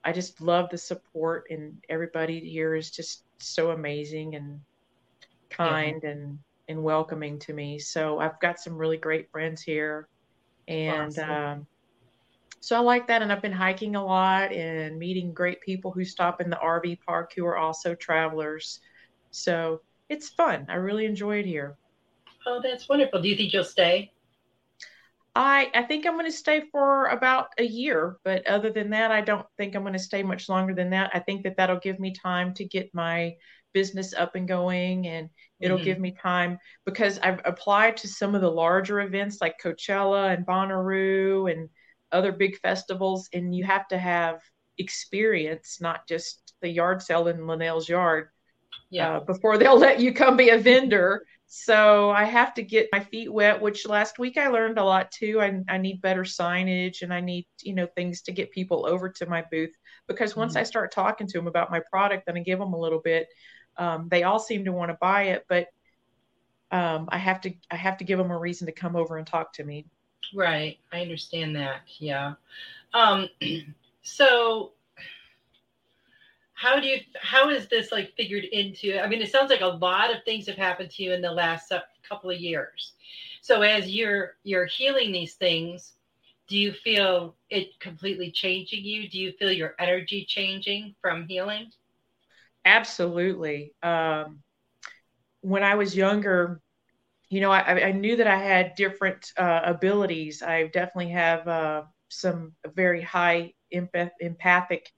I 0.04 0.12
just 0.12 0.40
love 0.40 0.70
the 0.70 0.78
support, 0.78 1.46
and 1.50 1.82
everybody 1.88 2.40
here 2.40 2.74
is 2.74 2.90
just 2.90 3.24
so 3.38 3.70
amazing 3.70 4.34
and 4.34 4.60
kind 5.48 6.00
yeah. 6.02 6.10
and 6.10 6.38
and 6.70 6.82
welcoming 6.82 7.38
to 7.40 7.52
me. 7.52 7.78
So 7.78 8.20
I've 8.20 8.38
got 8.40 8.60
some 8.60 8.76
really 8.76 8.96
great 8.96 9.30
friends 9.30 9.60
here, 9.60 10.08
and 10.68 11.10
awesome. 11.10 11.30
um, 11.30 11.66
so 12.60 12.76
I 12.76 12.78
like 12.78 13.08
that. 13.08 13.22
And 13.22 13.32
I've 13.32 13.42
been 13.42 13.52
hiking 13.52 13.96
a 13.96 14.04
lot 14.04 14.52
and 14.52 14.98
meeting 14.98 15.34
great 15.34 15.60
people 15.60 15.90
who 15.90 16.04
stop 16.04 16.40
in 16.40 16.48
the 16.48 16.56
RV 16.56 17.00
park 17.06 17.32
who 17.34 17.44
are 17.46 17.56
also 17.56 17.94
travelers. 17.94 18.80
So 19.30 19.80
it's 20.08 20.28
fun. 20.28 20.66
I 20.68 20.74
really 20.74 21.06
enjoy 21.06 21.38
it 21.38 21.46
here. 21.46 21.76
Oh, 22.46 22.60
that's 22.62 22.88
wonderful. 22.88 23.20
Do 23.20 23.28
you 23.28 23.36
think 23.36 23.52
you'll 23.52 23.64
stay? 23.64 24.12
I 25.34 25.70
I 25.74 25.82
think 25.84 26.06
I'm 26.06 26.14
going 26.14 26.26
to 26.26 26.32
stay 26.32 26.64
for 26.72 27.06
about 27.06 27.48
a 27.58 27.64
year, 27.64 28.16
but 28.24 28.46
other 28.46 28.70
than 28.70 28.90
that, 28.90 29.10
I 29.10 29.20
don't 29.20 29.46
think 29.56 29.74
I'm 29.74 29.82
going 29.82 29.92
to 29.92 29.98
stay 29.98 30.22
much 30.22 30.48
longer 30.48 30.74
than 30.74 30.90
that. 30.90 31.10
I 31.14 31.20
think 31.20 31.44
that 31.44 31.56
that'll 31.56 31.78
give 31.78 32.00
me 32.00 32.12
time 32.12 32.52
to 32.54 32.64
get 32.64 32.92
my 32.94 33.36
business 33.72 34.14
up 34.14 34.34
and 34.34 34.48
going, 34.48 35.06
and 35.06 35.28
it'll 35.60 35.76
mm-hmm. 35.76 35.84
give 35.84 35.98
me 35.98 36.12
time 36.12 36.58
because 36.84 37.18
I've 37.18 37.40
applied 37.44 37.96
to 37.98 38.08
some 38.08 38.34
of 38.34 38.40
the 38.40 38.50
larger 38.50 39.00
events 39.00 39.38
like 39.40 39.60
Coachella 39.62 40.34
and 40.34 40.46
Bonnaroo 40.46 41.50
and 41.50 41.68
other 42.12 42.32
big 42.32 42.58
festivals, 42.58 43.28
and 43.32 43.54
you 43.54 43.64
have 43.64 43.86
to 43.88 43.98
have 43.98 44.40
experience, 44.78 45.78
not 45.80 46.06
just 46.08 46.54
the 46.60 46.68
yard 46.68 47.02
sale 47.02 47.28
in 47.28 47.46
Linnell's 47.46 47.88
yard. 47.88 48.28
Yeah. 48.90 49.16
Uh, 49.16 49.20
before 49.20 49.56
they'll 49.56 49.78
let 49.78 50.00
you 50.00 50.12
come 50.12 50.36
be 50.36 50.50
a 50.50 50.58
vendor. 50.58 51.24
So 51.46 52.10
I 52.10 52.24
have 52.24 52.54
to 52.54 52.62
get 52.62 52.88
my 52.92 53.00
feet 53.00 53.32
wet, 53.32 53.60
which 53.60 53.86
last 53.86 54.20
week 54.20 54.36
I 54.36 54.48
learned 54.48 54.78
a 54.78 54.84
lot 54.84 55.10
too. 55.10 55.40
I, 55.40 55.60
I 55.68 55.78
need 55.78 56.00
better 56.00 56.22
signage 56.22 57.02
and 57.02 57.12
I 57.12 57.20
need, 57.20 57.46
you 57.62 57.74
know, 57.74 57.86
things 57.86 58.22
to 58.22 58.32
get 58.32 58.52
people 58.52 58.86
over 58.86 59.08
to 59.08 59.26
my 59.26 59.44
booth 59.50 59.72
because 60.06 60.36
once 60.36 60.52
mm-hmm. 60.52 60.60
I 60.60 60.64
start 60.64 60.92
talking 60.92 61.26
to 61.26 61.38
them 61.38 61.48
about 61.48 61.70
my 61.70 61.80
product 61.90 62.24
and 62.28 62.38
I 62.38 62.42
give 62.42 62.60
them 62.60 62.72
a 62.72 62.78
little 62.78 63.00
bit, 63.00 63.26
um, 63.76 64.08
they 64.10 64.22
all 64.22 64.38
seem 64.38 64.64
to 64.64 64.72
want 64.72 64.90
to 64.90 64.98
buy 65.00 65.24
it, 65.24 65.46
but 65.48 65.68
um, 66.70 67.08
I 67.10 67.18
have 67.18 67.40
to 67.42 67.52
I 67.70 67.76
have 67.76 67.96
to 67.98 68.04
give 68.04 68.18
them 68.18 68.30
a 68.30 68.38
reason 68.38 68.66
to 68.66 68.72
come 68.72 68.96
over 68.96 69.16
and 69.16 69.26
talk 69.26 69.52
to 69.54 69.64
me. 69.64 69.86
Right, 70.34 70.78
I 70.92 71.00
understand 71.00 71.56
that. 71.56 71.80
Yeah. 71.98 72.34
Um, 72.94 73.28
so 74.02 74.72
how 76.60 76.78
do 76.78 76.86
you 76.86 77.00
how 77.22 77.48
is 77.48 77.68
this 77.68 77.90
like 77.90 78.14
figured 78.16 78.44
into 78.44 78.98
i 79.02 79.08
mean 79.08 79.22
it 79.22 79.32
sounds 79.32 79.50
like 79.50 79.62
a 79.62 79.66
lot 79.66 80.14
of 80.14 80.22
things 80.24 80.46
have 80.46 80.56
happened 80.56 80.90
to 80.90 81.02
you 81.02 81.12
in 81.12 81.22
the 81.22 81.30
last 81.30 81.72
couple 82.06 82.28
of 82.28 82.38
years 82.38 82.92
so 83.40 83.62
as 83.62 83.88
you're 83.88 84.36
you're 84.42 84.66
healing 84.66 85.10
these 85.10 85.34
things 85.34 85.94
do 86.48 86.58
you 86.58 86.72
feel 86.72 87.34
it 87.48 87.68
completely 87.80 88.30
changing 88.30 88.84
you 88.84 89.08
do 89.08 89.18
you 89.18 89.32
feel 89.32 89.50
your 89.50 89.74
energy 89.78 90.26
changing 90.28 90.94
from 91.00 91.26
healing 91.26 91.70
absolutely 92.64 93.74
um, 93.82 94.40
when 95.40 95.62
i 95.62 95.74
was 95.74 95.96
younger 95.96 96.60
you 97.28 97.40
know 97.40 97.50
i, 97.50 97.88
I 97.88 97.92
knew 97.92 98.16
that 98.16 98.26
i 98.26 98.36
had 98.36 98.74
different 98.76 99.32
uh, 99.36 99.60
abilities 99.64 100.42
i 100.42 100.66
definitely 100.66 101.12
have 101.12 101.46
uh, 101.48 101.82
some 102.08 102.52
very 102.74 103.02
high 103.02 103.52
empath- 103.74 104.10
empathic 104.20 104.90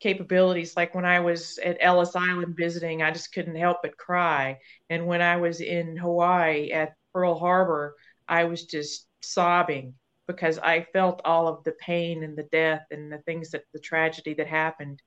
capabilities. 0.00 0.76
Like 0.76 0.94
when 0.94 1.04
I 1.04 1.20
was 1.20 1.58
at 1.64 1.78
Ellis 1.80 2.14
Island 2.16 2.54
visiting, 2.56 3.02
I 3.02 3.10
just 3.10 3.32
couldn't 3.32 3.56
help 3.56 3.78
but 3.82 3.96
cry. 3.96 4.58
And 4.90 5.06
when 5.06 5.22
I 5.22 5.36
was 5.36 5.60
in 5.60 5.96
Hawaii 5.96 6.70
at 6.72 6.94
Pearl 7.12 7.38
Harbor, 7.38 7.94
I 8.28 8.44
was 8.44 8.64
just 8.64 9.08
sobbing 9.22 9.94
because 10.26 10.58
I 10.58 10.86
felt 10.92 11.22
all 11.24 11.48
of 11.48 11.62
the 11.64 11.72
pain 11.72 12.24
and 12.24 12.36
the 12.36 12.48
death 12.52 12.84
and 12.90 13.10
the 13.12 13.18
things 13.18 13.50
that 13.50 13.62
the 13.72 13.80
tragedy 13.80 14.34
that 14.34 14.48
happened. 14.48 15.00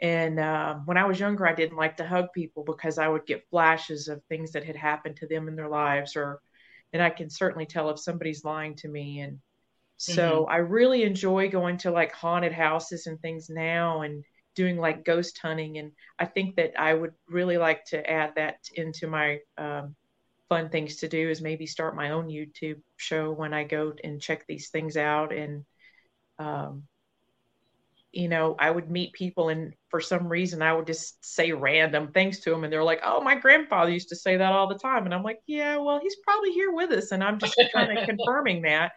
And 0.00 0.40
uh, 0.40 0.74
when 0.84 0.96
I 0.96 1.04
was 1.04 1.20
younger, 1.20 1.46
I 1.46 1.54
didn't 1.54 1.76
like 1.78 1.96
to 1.96 2.06
hug 2.06 2.26
people 2.34 2.64
because 2.64 2.98
I 2.98 3.08
would 3.08 3.26
get 3.26 3.48
flashes 3.48 4.08
of 4.08 4.22
things 4.24 4.52
that 4.52 4.64
had 4.64 4.76
happened 4.76 5.16
to 5.16 5.26
them 5.26 5.48
in 5.48 5.56
their 5.56 5.68
lives, 5.68 6.16
or, 6.16 6.40
and 6.92 7.02
I 7.02 7.10
can 7.10 7.30
certainly 7.30 7.64
tell 7.64 7.90
if 7.90 8.00
somebody's 8.00 8.44
lying 8.44 8.74
to 8.76 8.88
me. 8.88 9.20
And 9.20 9.38
so 9.96 10.42
mm-hmm. 10.42 10.52
I 10.52 10.56
really 10.56 11.04
enjoy 11.04 11.48
going 11.48 11.78
to 11.78 11.90
like 11.90 12.12
haunted 12.12 12.52
houses 12.52 13.06
and 13.06 13.20
things 13.20 13.48
now 13.48 14.02
and 14.02 14.24
doing 14.54 14.76
like 14.78 15.04
ghost 15.04 15.38
hunting. 15.38 15.78
And 15.78 15.92
I 16.18 16.26
think 16.26 16.56
that 16.56 16.72
I 16.78 16.92
would 16.92 17.14
really 17.28 17.56
like 17.56 17.84
to 17.86 18.10
add 18.10 18.34
that 18.36 18.58
into 18.74 19.06
my 19.06 19.38
um, 19.56 19.94
fun 20.48 20.68
things 20.68 20.96
to 20.96 21.08
do 21.08 21.30
is 21.30 21.40
maybe 21.40 21.66
start 21.66 21.96
my 21.96 22.10
own 22.10 22.26
YouTube 22.28 22.80
show 22.96 23.32
when 23.32 23.54
I 23.54 23.64
go 23.64 23.94
and 24.02 24.20
check 24.20 24.46
these 24.46 24.68
things 24.68 24.96
out. 24.96 25.32
And, 25.32 25.64
um, 26.38 26.84
you 28.16 28.28
know, 28.28 28.54
I 28.58 28.70
would 28.70 28.90
meet 28.90 29.12
people 29.12 29.48
and 29.48 29.74
for 29.90 30.00
some 30.00 30.28
reason 30.28 30.62
I 30.62 30.72
would 30.72 30.86
just 30.86 31.24
say 31.24 31.52
random 31.52 32.12
things 32.12 32.40
to 32.40 32.50
them 32.50 32.64
and 32.64 32.72
they're 32.72 32.84
like, 32.84 33.00
oh, 33.04 33.20
my 33.20 33.34
grandfather 33.34 33.90
used 33.90 34.10
to 34.10 34.16
say 34.16 34.36
that 34.36 34.52
all 34.52 34.68
the 34.68 34.78
time. 34.78 35.04
And 35.04 35.14
I'm 35.14 35.22
like, 35.22 35.40
yeah, 35.46 35.76
well, 35.76 36.00
he's 36.00 36.16
probably 36.24 36.52
here 36.52 36.72
with 36.72 36.90
us. 36.90 37.12
And 37.12 37.22
I'm 37.22 37.38
just 37.38 37.60
kind 37.72 37.96
of 37.98 38.04
confirming 38.08 38.62
that 38.62 38.92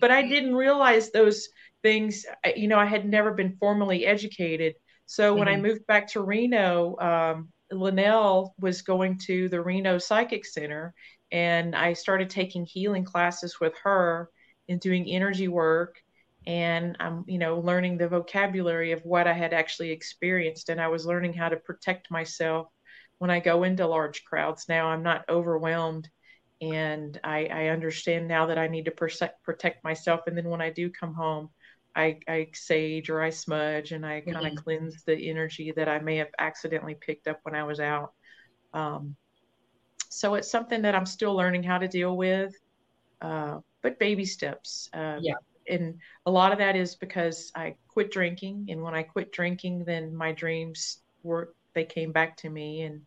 but 0.00 0.10
I 0.10 0.22
didn't 0.22 0.54
realize 0.54 1.10
those 1.10 1.48
things. 1.82 2.24
You 2.56 2.68
know, 2.68 2.78
I 2.78 2.86
had 2.86 3.08
never 3.08 3.32
been 3.32 3.56
formally 3.58 4.06
educated. 4.06 4.74
So 5.06 5.34
when 5.34 5.48
mm-hmm. 5.48 5.64
I 5.64 5.68
moved 5.68 5.86
back 5.86 6.08
to 6.08 6.22
Reno, 6.22 6.96
um, 6.98 7.48
Linnell 7.70 8.54
was 8.58 8.82
going 8.82 9.18
to 9.26 9.48
the 9.48 9.60
Reno 9.60 9.98
Psychic 9.98 10.46
Center, 10.46 10.94
and 11.30 11.74
I 11.74 11.94
started 11.94 12.30
taking 12.30 12.64
healing 12.64 13.04
classes 13.04 13.58
with 13.60 13.74
her 13.84 14.30
and 14.68 14.80
doing 14.80 15.08
energy 15.08 15.48
work. 15.48 15.96
And 16.46 16.96
I'm, 16.98 17.24
you 17.26 17.38
know, 17.38 17.60
learning 17.60 17.98
the 17.98 18.08
vocabulary 18.08 18.92
of 18.92 19.04
what 19.04 19.26
I 19.26 19.32
had 19.32 19.52
actually 19.52 19.90
experienced. 19.90 20.68
And 20.68 20.80
I 20.80 20.88
was 20.88 21.06
learning 21.06 21.34
how 21.34 21.48
to 21.48 21.56
protect 21.56 22.10
myself 22.10 22.68
when 23.18 23.30
I 23.30 23.40
go 23.40 23.62
into 23.62 23.86
large 23.86 24.24
crowds. 24.24 24.68
Now 24.68 24.88
I'm 24.88 25.02
not 25.02 25.24
overwhelmed. 25.28 26.08
And 26.60 27.18
I, 27.22 27.46
I 27.46 27.66
understand 27.68 28.28
now 28.28 28.46
that 28.46 28.58
I 28.58 28.68
need 28.68 28.84
to 28.86 28.90
protect, 28.90 29.42
protect 29.42 29.84
myself. 29.84 30.22
And 30.26 30.36
then 30.36 30.48
when 30.48 30.60
I 30.60 30.70
do 30.70 30.90
come 30.90 31.14
home, 31.14 31.50
I, 31.94 32.20
I 32.26 32.48
sage 32.54 33.10
or 33.10 33.20
I 33.20 33.30
smudge 33.30 33.92
and 33.92 34.06
I 34.06 34.20
kind 34.20 34.36
of 34.36 34.44
mm-hmm. 34.44 34.56
cleanse 34.56 35.04
the 35.04 35.28
energy 35.28 35.72
that 35.76 35.88
I 35.88 35.98
may 35.98 36.16
have 36.16 36.30
accidentally 36.38 36.94
picked 36.94 37.28
up 37.28 37.40
when 37.42 37.54
I 37.54 37.64
was 37.64 37.80
out. 37.80 38.12
Um, 38.72 39.16
so 40.08 40.34
it's 40.34 40.50
something 40.50 40.82
that 40.82 40.94
I'm 40.94 41.06
still 41.06 41.34
learning 41.34 41.62
how 41.64 41.78
to 41.78 41.88
deal 41.88 42.16
with, 42.16 42.54
uh, 43.20 43.58
but 43.82 43.98
baby 43.98 44.24
steps. 44.24 44.88
Uh, 44.92 45.18
yeah 45.20 45.34
and 45.68 45.98
a 46.26 46.30
lot 46.30 46.52
of 46.52 46.58
that 46.58 46.76
is 46.76 46.94
because 46.96 47.50
I 47.54 47.76
quit 47.88 48.10
drinking, 48.10 48.66
and 48.70 48.82
when 48.82 48.94
I 48.94 49.02
quit 49.02 49.32
drinking, 49.32 49.84
then 49.84 50.14
my 50.14 50.32
dreams 50.32 50.98
were 51.22 51.54
they 51.74 51.84
came 51.84 52.12
back 52.12 52.36
to 52.38 52.50
me, 52.50 52.82
and 52.82 53.02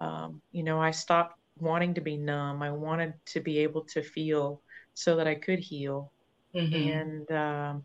um, 0.00 0.42
you 0.52 0.62
know 0.62 0.80
I 0.80 0.90
stopped 0.90 1.38
wanting 1.58 1.94
to 1.94 2.00
be 2.00 2.16
numb. 2.16 2.62
I 2.62 2.70
wanted 2.70 3.14
to 3.26 3.40
be 3.40 3.58
able 3.58 3.82
to 3.92 4.02
feel 4.02 4.60
so 4.94 5.16
that 5.16 5.26
I 5.26 5.34
could 5.34 5.58
heal, 5.58 6.12
mm-hmm. 6.54 6.74
and 6.74 7.32
um, 7.32 7.84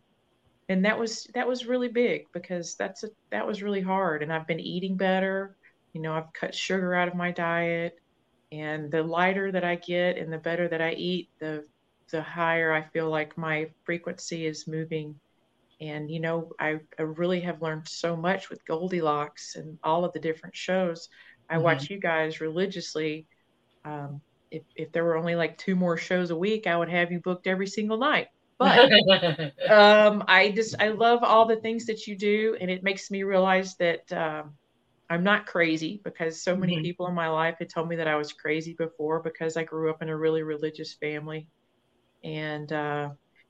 and 0.69 0.86
that 0.86 0.97
was 0.97 1.27
that 1.33 1.47
was 1.47 1.65
really 1.65 1.88
big 1.88 2.25
because 2.33 2.75
that's 2.75 3.03
a 3.03 3.10
that 3.31 3.45
was 3.47 3.63
really 3.63 3.81
hard. 3.81 4.23
And 4.23 4.31
I've 4.31 4.47
been 4.47 4.60
eating 4.60 4.97
better. 4.97 5.55
You 5.93 6.01
know, 6.01 6.13
I've 6.13 6.31
cut 6.33 6.53
sugar 6.53 6.93
out 6.93 7.07
of 7.07 7.15
my 7.15 7.31
diet, 7.31 7.99
and 8.51 8.91
the 8.91 9.03
lighter 9.03 9.51
that 9.51 9.63
I 9.63 9.75
get 9.75 10.17
and 10.17 10.31
the 10.31 10.38
better 10.38 10.67
that 10.67 10.81
I 10.81 10.91
eat, 10.91 11.29
the 11.39 11.65
the 12.12 12.22
higher 12.22 12.74
I 12.74 12.84
feel 12.84 13.10
like 13.10 13.38
my 13.38 13.70
frequency 13.84 14.46
is 14.46 14.67
moving. 14.67 15.15
And, 15.80 16.10
you 16.10 16.20
know, 16.20 16.52
I, 16.60 16.80
I 16.98 17.04
really 17.04 17.39
have 17.41 17.62
learned 17.62 17.88
so 17.88 18.15
much 18.15 18.50
with 18.50 18.65
Goldilocks 18.65 19.56
and 19.56 19.78
all 19.84 20.06
of 20.06 20.13
the 20.13 20.20
different 20.20 20.56
shows. 20.56 21.10
I 21.50 21.56
mm-hmm. 21.56 21.63
watch 21.63 21.89
you 21.89 22.00
guys 22.00 22.41
religiously. 22.41 23.28
Um, 23.86 24.22
if, 24.50 24.63
if 24.76 24.91
there 24.91 25.04
were 25.04 25.17
only 25.17 25.36
like 25.36 25.58
two 25.58 25.76
more 25.76 25.98
shows 25.98 26.32
a 26.32 26.36
week, 26.36 26.65
I 26.67 26.78
would 26.78 26.89
have 26.89 27.12
you 27.12 27.20
booked 27.20 27.48
every 27.48 27.67
single 27.67 27.98
night. 27.98 28.30
But 28.58 28.91
um, 29.70 30.24
I 30.28 30.52
just, 30.56 30.76
I 30.80 30.88
love 30.88 31.24
all 31.24 31.46
the 31.46 31.58
things 31.58 31.86
that 31.86 32.08
you 32.08 32.15
do. 32.15 32.58
And 32.60 32.72
it 32.72 32.82
makes 32.84 33.12
me 33.12 33.22
realize 33.22 33.76
that 33.76 34.12
um, 34.12 34.54
I'm 35.12 35.24
not 35.24 35.46
crazy 35.46 36.02
because 36.04 36.41
so 36.41 36.56
many 36.56 36.76
mm-hmm. 36.76 36.84
people 36.84 37.08
in 37.08 37.13
my 37.13 37.28
life 37.28 37.58
had 37.60 37.70
told 37.70 37.88
me 37.88 37.98
that 37.98 38.08
I 38.08 38.15
was 38.15 38.34
crazy 38.34 38.74
before 38.74 39.22
because 39.22 39.58
I 39.58 39.63
grew 39.63 39.91
up 39.91 40.02
in 40.02 40.10
a 40.10 40.17
really 40.17 40.41
religious 40.41 40.93
family 40.93 41.48
and 42.27 42.71
uh, 42.73 43.09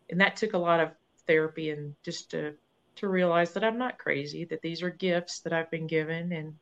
and 0.10 0.22
that 0.22 0.36
took 0.36 0.54
a 0.54 0.58
lot 0.58 0.80
of 0.80 0.92
therapy 1.26 1.72
and 1.72 1.96
just 2.06 2.32
to 2.32 2.54
to 2.98 3.08
realize 3.08 3.54
that 3.54 3.64
I'm 3.64 3.78
not 3.78 3.98
crazy, 3.98 4.46
that 4.46 4.62
these 4.62 4.82
are 4.82 4.90
gifts 4.90 5.42
that 5.42 5.54
I've 5.54 5.72
been 5.72 5.88
given, 5.88 6.32
and 6.32 6.54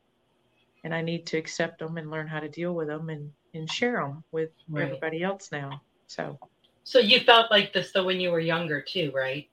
and 0.82 0.94
I 0.94 1.02
need 1.02 1.26
to 1.28 1.38
accept 1.38 1.78
them 1.78 1.98
and 1.98 2.10
learn 2.10 2.26
how 2.26 2.40
to 2.40 2.48
deal 2.48 2.74
with 2.74 2.88
them 2.88 3.10
and 3.10 3.30
and 3.54 3.70
share 3.70 4.00
them 4.00 4.24
with 4.32 4.50
right. 4.68 4.84
everybody 4.84 5.22
else 5.22 5.52
now. 5.52 5.82
So. 6.06 6.38
So 6.84 7.00
you 7.00 7.18
felt 7.20 7.50
like 7.50 7.72
this 7.72 7.90
though 7.90 8.04
when 8.04 8.20
you 8.20 8.30
were 8.30 8.40
younger 8.40 8.80
too, 8.80 9.10
right? 9.12 9.48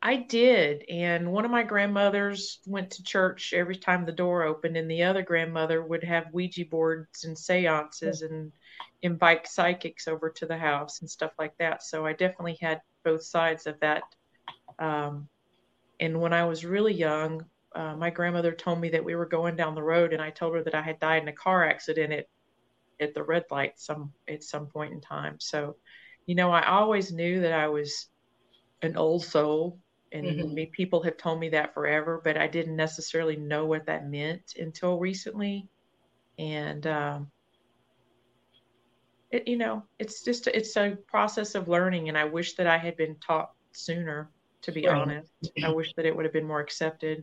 I 0.00 0.14
did. 0.14 0.84
And 0.88 1.32
one 1.32 1.44
of 1.44 1.50
my 1.50 1.64
grandmothers 1.64 2.60
went 2.66 2.92
to 2.92 3.02
church 3.02 3.52
every 3.52 3.74
time 3.74 4.06
the 4.06 4.12
door 4.12 4.44
opened, 4.44 4.76
and 4.76 4.88
the 4.90 5.02
other 5.02 5.22
grandmother 5.22 5.82
would 5.82 6.04
have 6.04 6.32
Ouija 6.32 6.64
boards 6.64 7.24
and 7.24 7.36
seances 7.36 8.22
and 8.22 8.52
invite 9.02 9.46
psychics 9.46 10.08
over 10.08 10.30
to 10.30 10.46
the 10.46 10.56
house 10.58 11.00
and 11.00 11.10
stuff 11.10 11.32
like 11.38 11.56
that. 11.58 11.82
So 11.82 12.04
I 12.04 12.12
definitely 12.12 12.58
had 12.60 12.80
both 13.04 13.22
sides 13.22 13.66
of 13.66 13.78
that. 13.80 14.02
Um, 14.78 15.28
and 16.00 16.20
when 16.20 16.32
I 16.32 16.44
was 16.44 16.64
really 16.64 16.94
young, 16.94 17.44
uh, 17.74 17.94
my 17.96 18.10
grandmother 18.10 18.52
told 18.52 18.80
me 18.80 18.88
that 18.90 19.04
we 19.04 19.14
were 19.14 19.26
going 19.26 19.56
down 19.56 19.74
the 19.74 19.82
road, 19.82 20.12
and 20.12 20.22
I 20.22 20.30
told 20.30 20.54
her 20.54 20.62
that 20.62 20.74
I 20.74 20.82
had 20.82 20.98
died 20.98 21.22
in 21.22 21.28
a 21.28 21.32
car 21.32 21.64
accident 21.64 22.12
at 22.12 22.26
at 23.00 23.14
the 23.14 23.22
red 23.22 23.44
light 23.50 23.78
some 23.78 24.12
at 24.28 24.42
some 24.42 24.66
point 24.66 24.92
in 24.92 25.00
time. 25.00 25.36
So, 25.38 25.76
you 26.26 26.34
know, 26.34 26.50
I 26.50 26.66
always 26.66 27.12
knew 27.12 27.40
that 27.40 27.52
I 27.52 27.68
was 27.68 28.06
an 28.82 28.96
old 28.96 29.24
soul, 29.24 29.78
and 30.12 30.24
mm-hmm. 30.24 30.54
me, 30.54 30.66
people 30.66 31.02
have 31.02 31.16
told 31.16 31.38
me 31.38 31.50
that 31.50 31.74
forever, 31.74 32.20
but 32.22 32.36
I 32.36 32.48
didn't 32.48 32.76
necessarily 32.76 33.36
know 33.36 33.66
what 33.66 33.86
that 33.86 34.08
meant 34.08 34.54
until 34.58 34.98
recently. 34.98 35.68
And 36.38 36.86
um, 36.86 37.30
it, 39.30 39.46
you 39.46 39.56
know, 39.56 39.82
it's 39.98 40.22
just 40.22 40.46
it's 40.46 40.76
a 40.76 40.96
process 41.06 41.54
of 41.54 41.68
learning, 41.68 42.08
and 42.08 42.16
I 42.16 42.24
wish 42.24 42.54
that 42.54 42.66
I 42.66 42.78
had 42.78 42.96
been 42.96 43.16
taught 43.16 43.52
sooner. 43.72 44.30
To 44.62 44.72
be 44.72 44.86
right. 44.86 44.96
honest, 44.96 45.30
I 45.62 45.70
wish 45.70 45.94
that 45.94 46.04
it 46.04 46.14
would 46.14 46.24
have 46.24 46.32
been 46.32 46.46
more 46.46 46.58
accepted. 46.58 47.22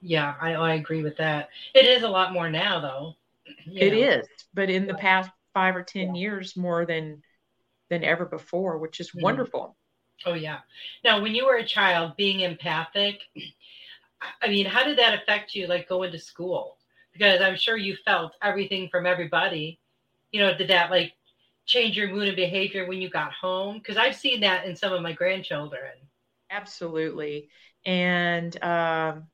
Yeah, 0.00 0.34
I, 0.40 0.54
I 0.54 0.74
agree 0.74 1.04
with 1.04 1.16
that. 1.18 1.50
It 1.72 1.86
is 1.86 2.02
a 2.02 2.08
lot 2.08 2.32
more 2.32 2.50
now, 2.50 2.80
though. 2.80 3.14
It 3.66 3.92
know. 3.92 3.98
is, 3.98 4.26
but 4.54 4.68
in 4.68 4.86
the 4.86 4.94
past 4.94 5.30
five 5.54 5.76
or 5.76 5.84
ten 5.84 6.16
yeah. 6.16 6.20
years, 6.20 6.56
more 6.56 6.84
than 6.84 7.22
than 7.90 8.02
ever 8.02 8.24
before, 8.24 8.78
which 8.78 8.98
is 8.98 9.12
mm 9.12 9.22
wonderful. 9.22 9.76
Oh 10.26 10.34
yeah. 10.34 10.58
Now, 11.04 11.22
when 11.22 11.34
you 11.34 11.46
were 11.46 11.56
a 11.56 11.66
child, 11.66 12.16
being 12.16 12.40
empathic, 12.40 13.20
I 14.42 14.48
mean, 14.48 14.66
how 14.66 14.82
did 14.84 14.98
that 14.98 15.22
affect 15.22 15.54
you? 15.54 15.68
Like 15.68 15.88
going 15.88 16.10
to 16.12 16.18
school, 16.18 16.78
because 17.12 17.40
I'm 17.40 17.56
sure 17.56 17.76
you 17.76 17.96
felt 18.04 18.32
everything 18.42 18.88
from 18.88 19.06
everybody. 19.06 19.78
You 20.32 20.40
know, 20.40 20.56
did 20.56 20.68
that 20.68 20.90
like 20.90 21.12
change 21.66 21.96
your 21.96 22.08
mood 22.08 22.28
and 22.28 22.36
behavior 22.36 22.86
when 22.86 23.00
you 23.00 23.10
got 23.10 23.32
home? 23.32 23.78
Because 23.78 23.96
I've 23.96 24.16
seen 24.16 24.40
that 24.40 24.66
in 24.66 24.76
some 24.76 24.92
of 24.92 25.02
my 25.02 25.12
grandchildren. 25.12 25.92
Absolutely. 26.50 27.48
And 27.84 28.54
um, 28.62 29.24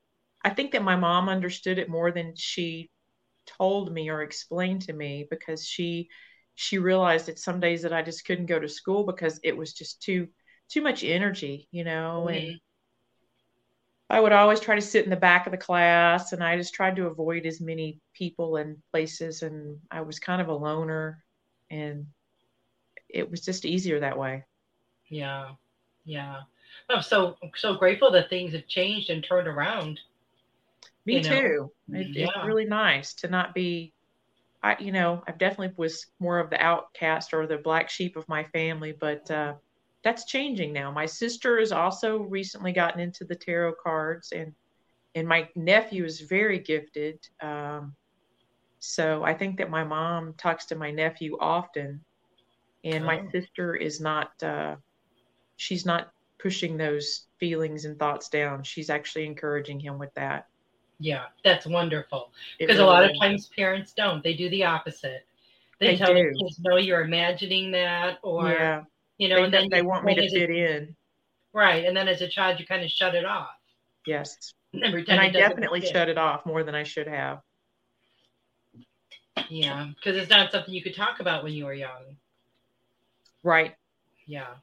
I 0.43 0.49
think 0.49 0.71
that 0.71 0.83
my 0.83 0.95
mom 0.95 1.29
understood 1.29 1.77
it 1.77 1.89
more 1.89 2.11
than 2.11 2.33
she 2.35 2.89
told 3.45 3.91
me 3.91 4.09
or 4.09 4.21
explained 4.21 4.83
to 4.83 4.93
me 4.93 5.27
because 5.29 5.65
she 5.65 6.09
she 6.55 6.77
realized 6.77 7.25
that 7.25 7.39
some 7.39 7.59
days 7.59 7.81
that 7.81 7.93
I 7.93 8.01
just 8.01 8.25
couldn't 8.25 8.45
go 8.45 8.59
to 8.59 8.67
school 8.67 9.05
because 9.05 9.39
it 9.43 9.55
was 9.55 9.73
just 9.73 10.01
too 10.01 10.27
too 10.69 10.81
much 10.81 11.03
energy, 11.03 11.67
you 11.71 11.83
know, 11.83 12.25
mm-hmm. 12.27 12.49
and 12.49 12.59
I 14.09 14.19
would 14.19 14.33
always 14.33 14.59
try 14.59 14.75
to 14.75 14.81
sit 14.81 15.05
in 15.05 15.09
the 15.09 15.15
back 15.15 15.47
of 15.47 15.51
the 15.51 15.57
class 15.57 16.33
and 16.33 16.43
I 16.43 16.57
just 16.57 16.73
tried 16.73 16.97
to 16.97 17.07
avoid 17.07 17.45
as 17.45 17.61
many 17.61 17.99
people 18.13 18.57
and 18.57 18.77
places 18.91 19.41
and 19.41 19.79
I 19.89 20.01
was 20.01 20.19
kind 20.19 20.41
of 20.41 20.49
a 20.49 20.53
loner 20.53 21.23
and 21.69 22.07
it 23.13 23.29
was 23.29 23.41
just 23.41 23.65
easier 23.65 23.99
that 23.99 24.17
way. 24.17 24.43
Yeah. 25.09 25.51
Yeah. 26.05 26.41
I'm 26.89 27.01
so 27.01 27.37
so 27.55 27.75
grateful 27.75 28.11
that 28.11 28.29
things 28.29 28.53
have 28.53 28.67
changed 28.67 29.09
and 29.09 29.23
turned 29.23 29.47
around. 29.47 29.99
Me 31.05 31.15
you 31.15 31.23
too. 31.23 31.71
It, 31.89 32.15
yeah. 32.15 32.25
It's 32.25 32.45
really 32.45 32.65
nice 32.65 33.13
to 33.15 33.27
not 33.27 33.53
be 33.53 33.93
I 34.63 34.77
you 34.79 34.91
know, 34.91 35.23
I 35.27 35.31
definitely 35.31 35.73
was 35.77 36.07
more 36.19 36.39
of 36.39 36.49
the 36.49 36.61
outcast 36.61 37.33
or 37.33 37.47
the 37.47 37.57
black 37.57 37.89
sheep 37.89 38.15
of 38.15 38.27
my 38.29 38.43
family, 38.45 38.93
but 38.93 39.29
uh 39.29 39.53
that's 40.03 40.25
changing 40.25 40.73
now. 40.73 40.91
My 40.91 41.05
sister 41.05 41.59
has 41.59 41.71
also 41.71 42.17
recently 42.17 42.71
gotten 42.71 42.99
into 42.99 43.23
the 43.23 43.35
tarot 43.35 43.75
cards 43.83 44.31
and 44.31 44.53
and 45.13 45.27
my 45.27 45.49
nephew 45.55 46.05
is 46.05 46.21
very 46.21 46.59
gifted. 46.59 47.19
Um, 47.41 47.95
so 48.79 49.23
I 49.23 49.33
think 49.33 49.57
that 49.57 49.69
my 49.69 49.83
mom 49.83 50.33
talks 50.35 50.65
to 50.67 50.75
my 50.75 50.89
nephew 50.89 51.37
often 51.39 52.03
and 52.83 53.03
oh. 53.03 53.07
my 53.07 53.29
sister 53.31 53.75
is 53.75 53.99
not 53.99 54.31
uh, 54.43 54.75
she's 55.57 55.85
not 55.85 56.11
pushing 56.39 56.77
those 56.77 57.27
feelings 57.39 57.85
and 57.85 57.97
thoughts 57.99 58.29
down. 58.29 58.63
She's 58.63 58.89
actually 58.89 59.25
encouraging 59.25 59.79
him 59.79 59.99
with 59.99 60.13
that. 60.15 60.47
Yeah 60.99 61.25
that's 61.43 61.65
wonderful. 61.65 62.31
Because 62.59 62.77
really 62.77 62.87
a 62.87 62.91
lot 62.91 63.03
of 63.03 63.11
times 63.19 63.49
parents 63.55 63.93
don't. 63.93 64.23
They 64.23 64.33
do 64.33 64.49
the 64.49 64.65
opposite. 64.65 65.25
They, 65.79 65.87
they 65.87 65.97
tell 65.97 66.13
their 66.13 66.31
kids 66.33 66.59
no 66.59 66.77
you're 66.77 67.01
imagining 67.01 67.71
that 67.71 68.19
or 68.21 68.49
yeah. 68.49 68.83
you 69.17 69.29
know 69.29 69.37
they, 69.37 69.43
and 69.43 69.53
then 69.53 69.69
they 69.69 69.81
want 69.81 70.05
me 70.05 70.15
to 70.15 70.29
fit 70.29 70.49
in. 70.49 70.95
Right 71.53 71.85
and 71.85 71.95
then 71.95 72.07
as 72.07 72.21
a 72.21 72.27
child 72.27 72.59
you 72.59 72.65
kind 72.65 72.83
of 72.83 72.89
shut 72.89 73.15
it 73.15 73.25
off. 73.25 73.49
Yes. 74.05 74.53
And, 74.73 74.95
and 75.09 75.19
i 75.19 75.27
definitely 75.29 75.81
shut 75.81 76.07
it 76.07 76.17
off 76.17 76.45
more 76.45 76.63
than 76.63 76.73
i 76.75 76.83
should 76.83 77.07
have. 77.07 77.41
Yeah 79.49 79.89
because 79.97 80.15
it's 80.15 80.29
not 80.29 80.49
something 80.49 80.73
you 80.73 80.81
could 80.81 80.95
talk 80.95 81.19
about 81.19 81.43
when 81.43 81.51
you 81.51 81.65
were 81.65 81.73
young 81.73 82.15
Right. 83.43 83.75
Yeah. 84.25 84.53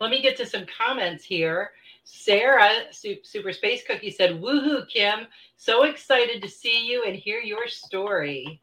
Let 0.00 0.10
me 0.10 0.22
get 0.22 0.36
to 0.38 0.46
some 0.46 0.66
comments 0.66 1.24
here. 1.24 1.72
Sarah, 2.04 2.84
Super 2.90 3.52
Space 3.52 3.82
Cookie 3.86 4.10
said, 4.10 4.40
Woohoo, 4.40 4.88
Kim. 4.88 5.26
So 5.56 5.82
excited 5.84 6.40
to 6.42 6.48
see 6.48 6.86
you 6.86 7.04
and 7.04 7.14
hear 7.14 7.40
your 7.40 7.68
story. 7.68 8.60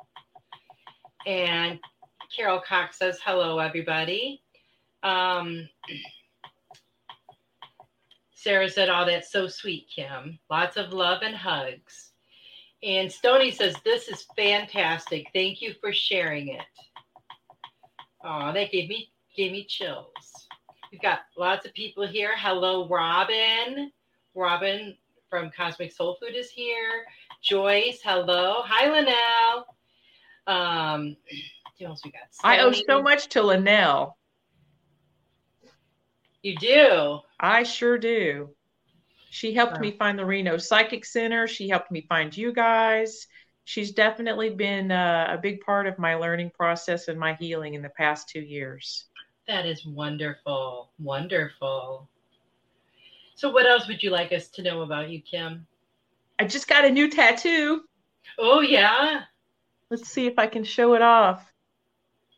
And 1.27 1.79
Carol 2.35 2.61
Cox 2.65 2.97
says, 2.97 3.19
Hello, 3.23 3.59
everybody. 3.59 4.41
Um, 5.03 5.69
Sarah 8.33 8.69
said, 8.69 8.89
Oh, 8.89 9.05
that's 9.05 9.31
so 9.31 9.47
sweet, 9.47 9.87
Kim. 9.93 10.39
Lots 10.49 10.77
of 10.77 10.93
love 10.93 11.21
and 11.21 11.35
hugs. 11.35 12.11
And 12.81 13.11
Stony 13.11 13.51
says, 13.51 13.75
This 13.83 14.07
is 14.07 14.25
fantastic. 14.35 15.27
Thank 15.33 15.61
you 15.61 15.73
for 15.81 15.93
sharing 15.93 16.49
it. 16.49 16.65
Oh, 18.23 18.51
that 18.53 18.71
gave 18.71 18.89
me 18.89 19.11
gave 19.35 19.51
me 19.51 19.65
chills. 19.65 20.47
We've 20.91 21.01
got 21.01 21.21
lots 21.37 21.65
of 21.65 21.73
people 21.73 22.07
here. 22.07 22.31
Hello, 22.37 22.87
Robin. 22.87 23.91
Robin 24.33 24.95
from 25.29 25.51
Cosmic 25.55 25.91
Soul 25.91 26.17
Food 26.21 26.35
is 26.35 26.49
here. 26.49 27.05
Joyce, 27.43 27.99
hello. 28.03 28.61
Hi, 28.63 28.91
Linnell. 28.91 29.65
Um, 30.47 31.17
what 31.77 31.89
else 31.89 32.01
we 32.05 32.11
got? 32.11 32.21
I 32.43 32.59
owe 32.59 32.71
so 32.71 33.01
much 33.01 33.27
to 33.29 33.43
Linnell. 33.43 34.17
You 36.41 36.55
do. 36.57 37.19
I 37.39 37.63
sure 37.63 37.97
do. 37.97 38.49
She 39.31 39.53
helped 39.53 39.73
Wow. 39.75 39.79
me 39.81 39.91
find 39.91 40.17
the 40.17 40.25
Reno 40.25 40.57
Psychic 40.57 41.03
Center. 41.03 41.47
She 41.47 41.67
helped 41.67 41.91
me 41.91 42.05
find 42.07 42.35
you 42.35 42.53
guys. 42.53 43.27
She's 43.65 43.91
definitely 43.91 44.51
been 44.51 44.91
uh, 44.91 45.27
a 45.31 45.37
big 45.37 45.59
part 45.61 45.87
of 45.87 45.97
my 45.97 46.15
learning 46.15 46.51
process 46.51 47.07
and 47.07 47.19
my 47.19 47.33
healing 47.33 47.73
in 47.73 47.81
the 47.81 47.89
past 47.89 48.29
two 48.29 48.41
years. 48.41 49.07
That 49.47 49.65
is 49.65 49.85
wonderful. 49.85 50.89
Wonderful. 50.99 52.09
So, 53.35 53.51
what 53.51 53.67
else 53.67 53.87
would 53.87 54.01
you 54.01 54.09
like 54.09 54.31
us 54.31 54.47
to 54.49 54.63
know 54.63 54.81
about 54.81 55.09
you, 55.09 55.21
Kim? 55.21 55.67
I 56.39 56.45
just 56.45 56.67
got 56.67 56.85
a 56.85 56.89
new 56.89 57.09
tattoo. 57.09 57.83
Oh, 58.39 58.61
yeah. 58.61 59.21
Let's 59.89 60.09
see 60.09 60.25
if 60.25 60.39
I 60.39 60.47
can 60.47 60.63
show 60.63 60.95
it 60.95 61.01
off. 61.01 61.51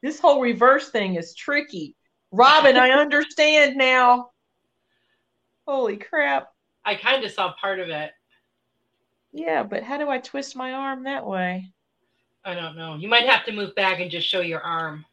This 0.04 0.20
whole 0.20 0.42
reverse 0.42 0.90
thing 0.90 1.16
is 1.16 1.34
tricky. 1.34 1.96
Robin, 2.32 2.78
I 2.78 2.90
understand 3.00 3.78
now. 3.78 4.32
Holy 5.68 5.98
crap. 5.98 6.50
I 6.86 6.96
kind 6.96 7.24
of 7.24 7.32
saw 7.32 7.54
part 7.60 7.80
of 7.80 7.90
it. 7.90 8.12
Yeah, 9.32 9.64
but 9.64 9.84
how 9.84 9.98
do 9.98 10.10
I 10.10 10.20
twist 10.20 10.56
my 10.56 10.74
arm 10.74 11.04
that 11.04 11.26
way? 11.26 11.72
I 12.46 12.54
don't 12.56 12.78
know. 12.78 12.96
You 12.96 13.10
might 13.10 13.28
have 13.28 13.46
to 13.46 13.52
move 13.52 13.76
back 13.76 14.00
and 14.00 14.10
just 14.10 14.28
show 14.28 14.42
your 14.42 14.62
arm. 14.62 15.06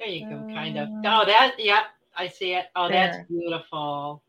There 0.00 0.08
you 0.08 0.28
go, 0.28 0.46
kind 0.54 0.78
of. 0.78 0.88
Oh, 1.04 1.24
that, 1.26 1.56
yeah, 1.58 1.82
I 2.16 2.26
see 2.28 2.54
it. 2.54 2.66
Oh, 2.74 2.88
that's 2.88 3.18
beautiful. 3.28 4.22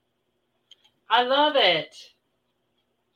I 1.09 1.23
love 1.23 1.55
it. 1.55 1.95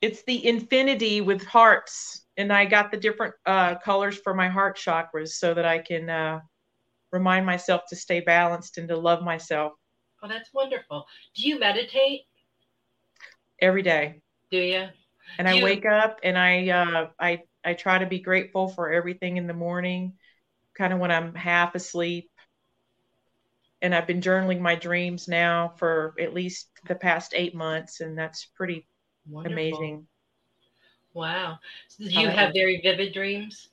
It's 0.01 0.23
the 0.23 0.47
infinity 0.47 1.21
with 1.21 1.45
hearts, 1.45 2.25
and 2.37 2.51
I 2.53 2.65
got 2.65 2.91
the 2.91 2.97
different 2.97 3.35
uh, 3.45 3.75
colors 3.75 4.17
for 4.17 4.33
my 4.33 4.47
heart 4.47 4.77
chakras 4.77 5.29
so 5.29 5.53
that 5.53 5.65
I 5.65 5.79
can 5.79 6.09
uh, 6.09 6.39
remind 7.11 7.45
myself 7.45 7.81
to 7.89 7.95
stay 7.95 8.21
balanced 8.21 8.77
and 8.77 8.87
to 8.89 8.97
love 8.97 9.21
myself 9.21 9.73
Oh, 10.23 10.27
that's 10.27 10.51
wonderful. 10.53 11.05
Do 11.35 11.47
you 11.47 11.59
meditate? 11.59 12.21
every 13.61 13.83
day. 13.83 14.21
Do 14.49 14.57
you? 14.57 14.87
And 15.37 15.47
I 15.47 15.53
You- 15.53 15.63
wake 15.63 15.85
up 15.85 16.19
and 16.23 16.37
I 16.37 16.69
uh, 16.69 17.09
I 17.19 17.43
I 17.63 17.73
try 17.73 17.97
to 17.99 18.05
be 18.05 18.19
grateful 18.19 18.69
for 18.69 18.91
everything 18.91 19.37
in 19.37 19.47
the 19.47 19.53
morning, 19.53 20.13
kind 20.77 20.93
of 20.93 20.99
when 20.99 21.11
I'm 21.11 21.35
half 21.35 21.75
asleep. 21.75 22.29
And 23.85 23.93
I've 23.93 24.07
been 24.07 24.19
journaling 24.19 24.61
my 24.61 24.73
dreams 24.73 25.27
now 25.27 25.73
for 25.77 26.15
at 26.19 26.33
least 26.33 26.69
the 26.87 26.95
past 26.95 27.33
eight 27.35 27.53
months, 27.53 28.01
and 28.01 28.17
that's 28.17 28.45
pretty 28.45 28.87
Wonderful. 29.29 29.53
amazing. 29.53 30.07
Wow. 31.13 31.59
So 31.89 32.05
do 32.05 32.19
you 32.19 32.27
have 32.27 32.51
very 32.51 32.81
vivid 32.81 33.13
dreams? 33.13 33.69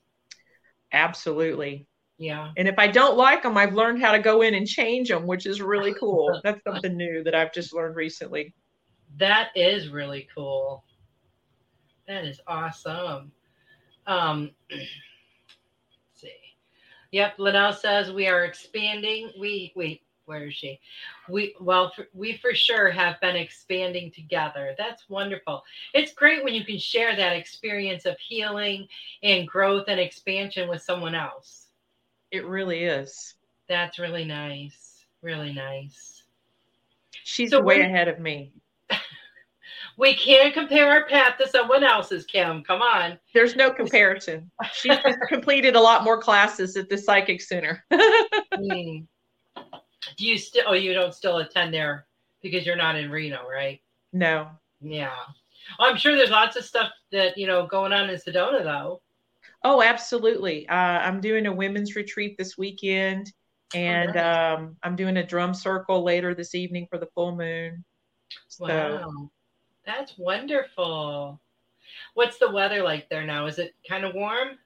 Absolutely. 0.93 1.87
Yeah. 2.19 2.51
And 2.59 2.69
if 2.69 2.75
I 2.77 2.89
don't 2.89 3.17
like 3.17 3.43
them, 3.43 3.57
I've 3.57 3.73
learned 3.73 4.03
how 4.03 4.13
to 4.13 4.19
go 4.19 4.43
in 4.43 4.55
and 4.55 4.67
change 4.67 5.09
them, 5.09 5.27
which 5.27 5.47
is 5.47 5.63
really 5.63 5.95
cool. 5.99 6.43
That's 6.45 6.63
something 6.63 6.95
new 6.95 7.25
that 7.25 7.35
I've 7.35 7.55
just 7.55 7.73
learned 7.73 7.97
recently. 7.97 8.53
That 9.17 9.49
is 9.55 9.89
really 9.89 10.29
cool. 10.35 10.85
That 12.07 12.27
is 12.27 12.39
awesome. 12.47 13.33
Um. 14.07 14.51
Yep, 17.13 17.39
Linnell 17.39 17.73
says 17.75 18.11
we 18.11 18.27
are 18.27 18.45
expanding. 18.45 19.31
We 19.39 19.73
wait, 19.77 20.03
where 20.25 20.47
is 20.49 20.55
she? 20.55 20.81
We 21.29 21.55
well, 21.61 21.93
for, 21.95 22.09
we 22.15 22.39
for 22.39 22.55
sure 22.55 22.91
have 22.91 23.21
been 23.21 23.37
expanding 23.37 24.11
together. 24.11 24.75
That's 24.79 25.09
wonderful. 25.09 25.63
It's 25.93 26.15
great 26.15 26.43
when 26.43 26.55
you 26.55 26.65
can 26.65 26.79
share 26.79 27.15
that 27.15 27.37
experience 27.37 28.07
of 28.07 28.19
healing 28.19 28.89
and 29.23 29.47
growth 29.47 29.85
and 29.89 30.01
expansion 30.01 30.69
with 30.69 30.83
someone 30.83 31.15
else. 31.15 31.69
It 32.31 32.47
really 32.47 32.85
is. 32.85 33.35
That's 33.69 33.99
really 33.99 34.25
nice. 34.25 35.05
Really 35.21 35.53
nice. 35.53 36.23
She's 37.25 37.51
So 37.51 37.61
way 37.61 37.81
ahead 37.81 38.09
of 38.09 38.19
me. 38.19 38.53
We 40.03 40.15
can't 40.15 40.53
compare 40.53 40.91
our 40.91 41.07
path 41.07 41.39
to 41.39 41.49
someone 41.49 41.85
else's, 41.85 42.27
Kim. 42.27 42.65
Come 42.65 42.83
on. 42.83 43.21
There's 43.33 43.55
no 43.55 43.71
comparison. 43.71 44.51
She's 44.73 44.99
completed 45.29 45.77
a 45.77 45.81
lot 45.81 46.03
more 46.03 46.21
classes 46.21 46.77
at 46.77 46.89
the 46.89 46.99
Psychic 46.99 47.41
Center. 47.41 47.85
Hmm. 48.55 48.99
Do 50.17 50.27
you 50.27 50.37
still? 50.37 50.65
Oh, 50.67 50.73
you 50.75 50.93
don't 50.93 51.15
still 51.15 51.39
attend 51.39 51.73
there 51.73 52.07
because 52.43 52.67
you're 52.67 52.77
not 52.77 52.97
in 52.97 53.11
Reno, 53.11 53.49
right? 53.49 53.81
no. 54.13 54.51
Yeah. 54.81 55.15
I'm 55.79 55.97
sure 55.97 56.17
there's 56.17 56.31
lots 56.31 56.57
of 56.57 56.65
stuff 56.65 56.91
that 57.13 57.39
you 57.39 57.47
know 57.47 57.67
going 57.67 57.93
on 57.93 58.11
in 58.11 58.17
Sedona, 58.17 58.63
though. 58.63 59.01
Oh, 59.65 59.83
absolutely. 59.83 60.69
Uh, 60.69 60.75
I'm 60.75 61.21
doing 61.21 61.47
a 61.47 61.53
women's 61.53 61.97
retreat 61.97 62.37
this 62.37 62.59
weekend, 62.59 63.33
and 63.75 64.15
nice. 64.15 64.59
um, 64.59 64.77
I'm 64.83 64.97
doing 64.97 65.17
a 65.17 65.27
drum 65.27 65.55
circle 65.55 66.03
later 66.03 66.35
this 66.35 66.55
evening 66.55 66.89
for 66.91 66.99
the 66.99 67.09
full 67.15 67.35
moon. 67.35 67.85
So 68.49 68.67
Wow, 68.67 69.31
that's 69.85 70.17
wonderful. 70.19 71.41
What's 72.15 72.39
the 72.39 72.51
weather 72.51 72.83
like 72.83 73.09
there 73.09 73.25
now? 73.25 73.47
Is 73.47 73.59
it 73.59 73.75
kind 73.89 74.05
of 74.05 74.15
warm? 74.15 74.59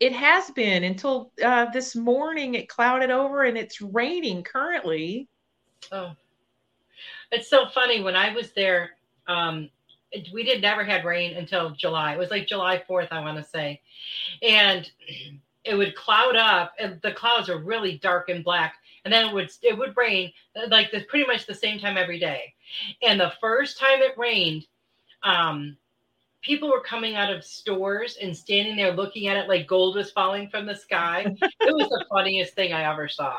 it 0.00 0.12
has 0.12 0.50
been 0.52 0.82
until 0.84 1.30
uh, 1.44 1.66
this 1.72 1.94
morning. 1.94 2.54
It 2.54 2.68
clouded 2.68 3.10
over, 3.10 3.44
and 3.44 3.58
it's 3.58 3.80
raining 3.82 4.42
currently. 4.42 5.28
Oh, 5.92 6.12
it's 7.30 7.48
so 7.48 7.68
funny. 7.68 8.02
When 8.02 8.16
I 8.16 8.32
was 8.34 8.52
there, 8.52 8.90
um, 9.26 9.70
it- 10.10 10.32
we 10.32 10.42
did 10.42 10.62
never 10.62 10.84
had 10.84 11.04
rain 11.04 11.36
until 11.36 11.70
July. 11.70 12.14
It 12.14 12.18
was 12.18 12.30
like 12.30 12.46
July 12.46 12.82
4th, 12.88 13.08
I 13.10 13.20
want 13.20 13.38
to 13.38 13.44
say. 13.44 13.80
And 14.42 14.90
it 15.64 15.74
would 15.74 15.94
cloud 15.94 16.36
up 16.36 16.72
and 16.78 17.00
the 17.02 17.12
clouds 17.12 17.48
are 17.50 17.58
really 17.58 17.98
dark 17.98 18.28
and 18.30 18.42
black. 18.42 18.76
And 19.04 19.12
then 19.12 19.28
it 19.28 19.34
would 19.34 19.50
it 19.62 19.76
would 19.78 19.96
rain 19.96 20.32
uh, 20.56 20.68
like 20.68 20.90
the, 20.90 21.00
pretty 21.04 21.26
much 21.26 21.46
the 21.46 21.54
same 21.54 21.78
time 21.78 21.96
every 21.96 22.18
day. 22.18 22.52
And 23.02 23.20
the 23.20 23.32
first 23.40 23.78
time 23.78 24.00
it 24.00 24.18
rained, 24.18 24.66
um, 25.22 25.76
people 26.42 26.68
were 26.70 26.80
coming 26.82 27.16
out 27.16 27.32
of 27.32 27.44
stores 27.44 28.16
and 28.20 28.36
standing 28.36 28.76
there 28.76 28.92
looking 28.92 29.28
at 29.28 29.36
it 29.36 29.48
like 29.48 29.66
gold 29.66 29.96
was 29.96 30.10
falling 30.10 30.48
from 30.48 30.66
the 30.66 30.74
sky. 30.76 31.24
it 31.60 31.74
was 31.74 31.88
the 31.88 32.04
funniest 32.10 32.54
thing 32.54 32.72
I 32.72 32.90
ever 32.90 33.08
saw. 33.08 33.36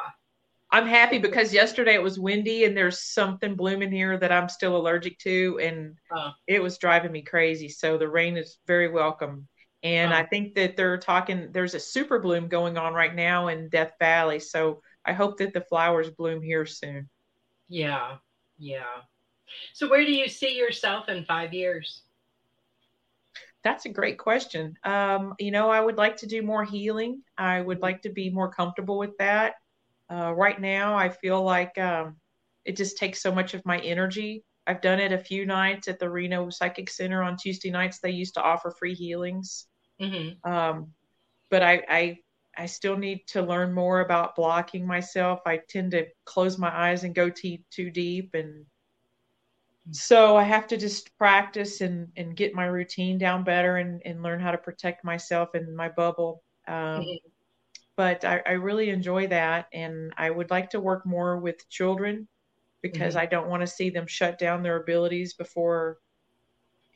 I'm 0.74 0.88
happy 0.88 1.18
because 1.18 1.54
yesterday 1.54 1.96
it 1.96 2.02
was 2.02 2.18
windy, 2.18 2.64
and 2.64 2.78
there's 2.78 3.00
something 3.02 3.56
blooming 3.56 3.92
here 3.92 4.18
that 4.18 4.32
I'm 4.32 4.48
still 4.48 4.78
allergic 4.78 5.20
to, 5.20 5.60
and 5.62 5.98
Oh. 6.16 6.32
it 6.48 6.64
was 6.64 6.78
driving 6.78 7.12
me 7.12 7.24
crazy. 7.24 7.68
So 7.68 7.98
the 7.98 8.08
rain 8.08 8.38
is 8.38 8.58
very 8.68 8.88
welcome. 8.88 9.48
And 9.84 10.14
Oh. 10.14 10.16
I 10.16 10.24
think 10.26 10.56
that 10.56 10.78
they're 10.78 10.98
talking, 10.98 11.52
there's 11.52 11.74
a 11.74 11.80
super 11.80 12.20
bloom 12.20 12.48
going 12.48 12.78
on 12.78 12.94
right 12.94 13.14
now 13.14 13.50
in 13.50 13.68
Death 13.68 13.94
Valley. 14.00 14.40
So 14.40 14.82
I 15.06 15.14
hope 15.14 15.38
that 15.38 15.54
the 15.54 15.62
flowers 15.62 16.10
bloom 16.10 16.42
here 16.42 16.66
soon. 16.66 17.10
Yeah, 17.68 18.18
yeah. 18.58 19.02
So 19.74 19.90
where 19.90 20.06
do 20.06 20.12
you 20.12 20.28
see 20.28 20.58
yourself 20.58 21.10
in 21.10 21.26
five 21.26 21.54
years? 21.54 22.04
That's 23.64 23.86
a 23.86 23.90
great 23.90 24.18
question. 24.18 24.76
Um, 24.84 25.36
you 25.40 25.52
know, 25.52 25.70
I 25.70 25.82
would 25.82 25.98
like 25.98 26.18
to 26.18 26.28
do 26.28 26.42
more 26.42 26.64
healing. 26.64 27.22
I 27.38 27.62
would 27.62 27.82
like 27.82 28.02
to 28.04 28.10
be 28.10 28.30
more 28.30 28.52
comfortable 28.52 28.98
with 28.98 29.18
that. 29.20 29.56
Uh, 30.12 30.34
right 30.34 30.60
now, 30.60 30.96
I 30.96 31.10
feel 31.10 31.42
like 31.44 31.78
um, 31.78 32.18
it 32.66 32.76
just 32.76 32.98
takes 32.98 33.22
so 33.22 33.34
much 33.34 33.54
of 33.54 33.66
my 33.66 33.80
energy. 33.80 34.44
I've 34.68 34.82
done 34.82 35.00
it 35.00 35.12
a 35.12 35.18
few 35.18 35.46
nights 35.46 35.88
at 35.88 36.00
the 36.00 36.10
Reno 36.10 36.50
Psychic 36.50 36.90
Center 36.90 37.24
on 37.24 37.38
Tuesday 37.38 37.72
nights. 37.72 38.00
They 38.00 38.12
used 38.12 38.34
to 38.36 38.42
offer 38.42 38.72
free 38.72 38.94
healings. 38.94 39.68
Mm-hmm. 40.00 40.52
um, 40.52 40.92
but 41.52 41.62
I, 41.62 41.84
I 41.88 42.18
I 42.58 42.66
still 42.68 42.98
need 42.98 43.28
to 43.30 43.42
learn 43.42 43.74
more 43.74 44.02
about 44.02 44.36
blocking 44.36 44.86
myself. 44.88 45.42
I 45.46 45.58
tend 45.58 45.92
to 45.92 46.08
close 46.26 46.58
my 46.58 46.70
eyes 46.76 47.04
and 47.04 47.16
go 47.16 47.30
too 47.30 47.60
too 47.72 47.92
deep, 47.92 48.34
and 48.36 48.66
so 49.92 50.38
I 50.38 50.44
have 50.44 50.68
to 50.68 50.78
just 50.78 51.18
practice 51.18 51.82
and 51.82 52.12
and 52.16 52.36
get 52.36 52.54
my 52.54 52.66
routine 52.66 53.18
down 53.18 53.44
better 53.44 53.78
and 53.78 54.02
and 54.06 54.22
learn 54.24 54.40
how 54.40 54.52
to 54.52 54.58
protect 54.58 55.04
myself 55.04 55.50
and 55.54 55.76
my 55.76 55.90
bubble. 55.90 56.44
Um, 56.68 57.20
but 57.98 58.26
I, 58.26 58.42
I 58.48 58.52
really 58.54 58.90
enjoy 58.92 59.28
that, 59.30 59.68
and 59.74 60.14
I 60.18 60.30
would 60.32 60.52
like 60.52 60.72
to 60.72 60.82
work 60.82 61.06
more 61.08 61.40
with 61.40 61.70
children 61.70 62.28
because 62.84 63.16
Mhm. 63.16 63.18
I 63.18 63.28
don't 63.28 63.50
want 63.50 63.62
to 63.62 63.68
see 63.68 63.90
them 63.92 64.08
shut 64.08 64.40
down 64.40 64.64
their 64.64 64.82
abilities 64.82 65.36
before 65.36 66.00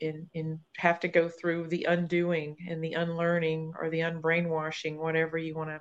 and 0.00 0.28
and 0.34 0.60
have 0.76 1.00
to 1.00 1.08
go 1.08 1.28
through 1.28 1.68
the 1.68 1.84
undoing 1.84 2.56
and 2.68 2.82
the 2.82 2.94
unlearning 2.94 3.72
or 3.78 3.90
the 3.90 4.00
unbrainwashing, 4.00 4.96
whatever 4.98 5.38
you 5.38 5.54
want 5.54 5.70
to 5.70 5.80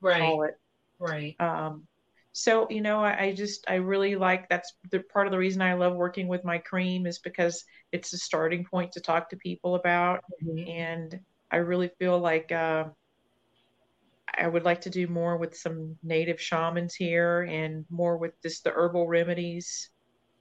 Right, 0.00 0.14
call 0.18 0.44
it. 0.44 0.54
right. 0.98 1.38
Um, 1.38 1.86
so 2.32 2.68
you 2.70 2.80
know, 2.80 3.00
I, 3.04 3.24
I 3.26 3.34
just 3.34 3.64
I 3.68 3.76
really 3.76 4.16
like 4.16 4.48
that's 4.48 4.72
the 4.90 5.00
part 5.00 5.26
of 5.26 5.32
the 5.32 5.38
reason 5.38 5.62
I 5.62 5.74
love 5.74 5.94
working 5.94 6.28
with 6.28 6.44
my 6.44 6.58
cream 6.58 7.06
is 7.06 7.18
because 7.20 7.64
it's 7.92 8.12
a 8.12 8.18
starting 8.18 8.64
point 8.64 8.92
to 8.92 9.00
talk 9.00 9.30
to 9.30 9.36
people 9.36 9.74
about, 9.76 10.20
Mhm. 10.42 10.68
and 10.68 11.20
I 11.50 11.58
really 11.58 11.90
feel 11.98 12.18
like 12.18 12.52
uh, 12.52 12.86
I 14.36 14.48
would 14.48 14.64
like 14.64 14.82
to 14.82 14.90
do 14.90 15.06
more 15.06 15.36
with 15.36 15.56
some 15.56 15.98
native 16.02 16.40
shamans 16.40 16.94
here 16.94 17.42
and 17.42 17.86
more 17.90 18.16
with 18.18 18.40
just 18.42 18.64
the 18.64 18.70
herbal 18.72 19.06
remedies 19.06 19.90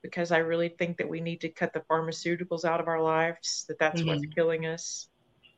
because 0.03 0.31
I 0.31 0.37
really 0.37 0.69
think 0.69 0.97
that 0.97 1.09
we 1.09 1.21
need 1.21 1.41
to 1.41 1.49
cut 1.49 1.73
the 1.73 1.79
pharmaceuticals 1.81 2.65
out 2.65 2.79
of 2.79 2.87
our 2.87 3.01
lives, 3.01 3.65
that 3.67 3.79
that's 3.79 4.01
mm-hmm. 4.01 4.09
what's 4.09 4.25
killing 4.35 4.67
us. 4.67 5.07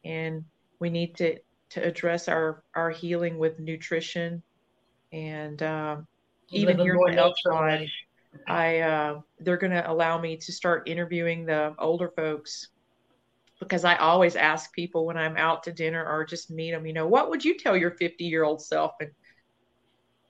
And 0.06 0.46
we 0.80 0.90
need 0.90 1.16
to, 1.18 1.40
to 1.72 1.84
address 1.84 2.30
our, 2.30 2.64
our 2.74 2.92
healing 2.92 3.38
with 3.38 3.60
nutrition 3.60 4.42
and 5.16 5.64
um, 5.64 6.08
even 6.50 6.78
here 6.78 6.98
in 7.08 7.18
Elkhorn, 7.18 7.88
I 8.48 8.80
uh, 8.80 9.22
they're 9.40 9.58
going 9.58 9.72
to 9.72 9.90
allow 9.90 10.20
me 10.20 10.36
to 10.38 10.52
start 10.52 10.90
interviewing 10.90 11.46
the 11.46 11.74
older 11.80 12.10
folks 12.10 12.68
because 13.60 13.86
I 13.86 13.96
always 13.96 14.36
ask 14.36 14.74
people 14.74 15.06
when 15.06 15.18
I'm 15.18 15.38
out 15.38 15.64
to 15.64 15.72
dinner 15.72 16.06
or 16.06 16.26
just 16.26 16.52
meet 16.52 16.72
them, 16.72 16.86
you 16.86 16.92
know, 16.92 17.08
what 17.08 17.30
would 17.30 17.46
you 17.46 17.58
tell 17.58 17.78
your 17.78 17.92
50 17.92 18.26
year 18.26 18.44
old 18.44 18.62
self? 18.62 18.96
And 19.00 19.12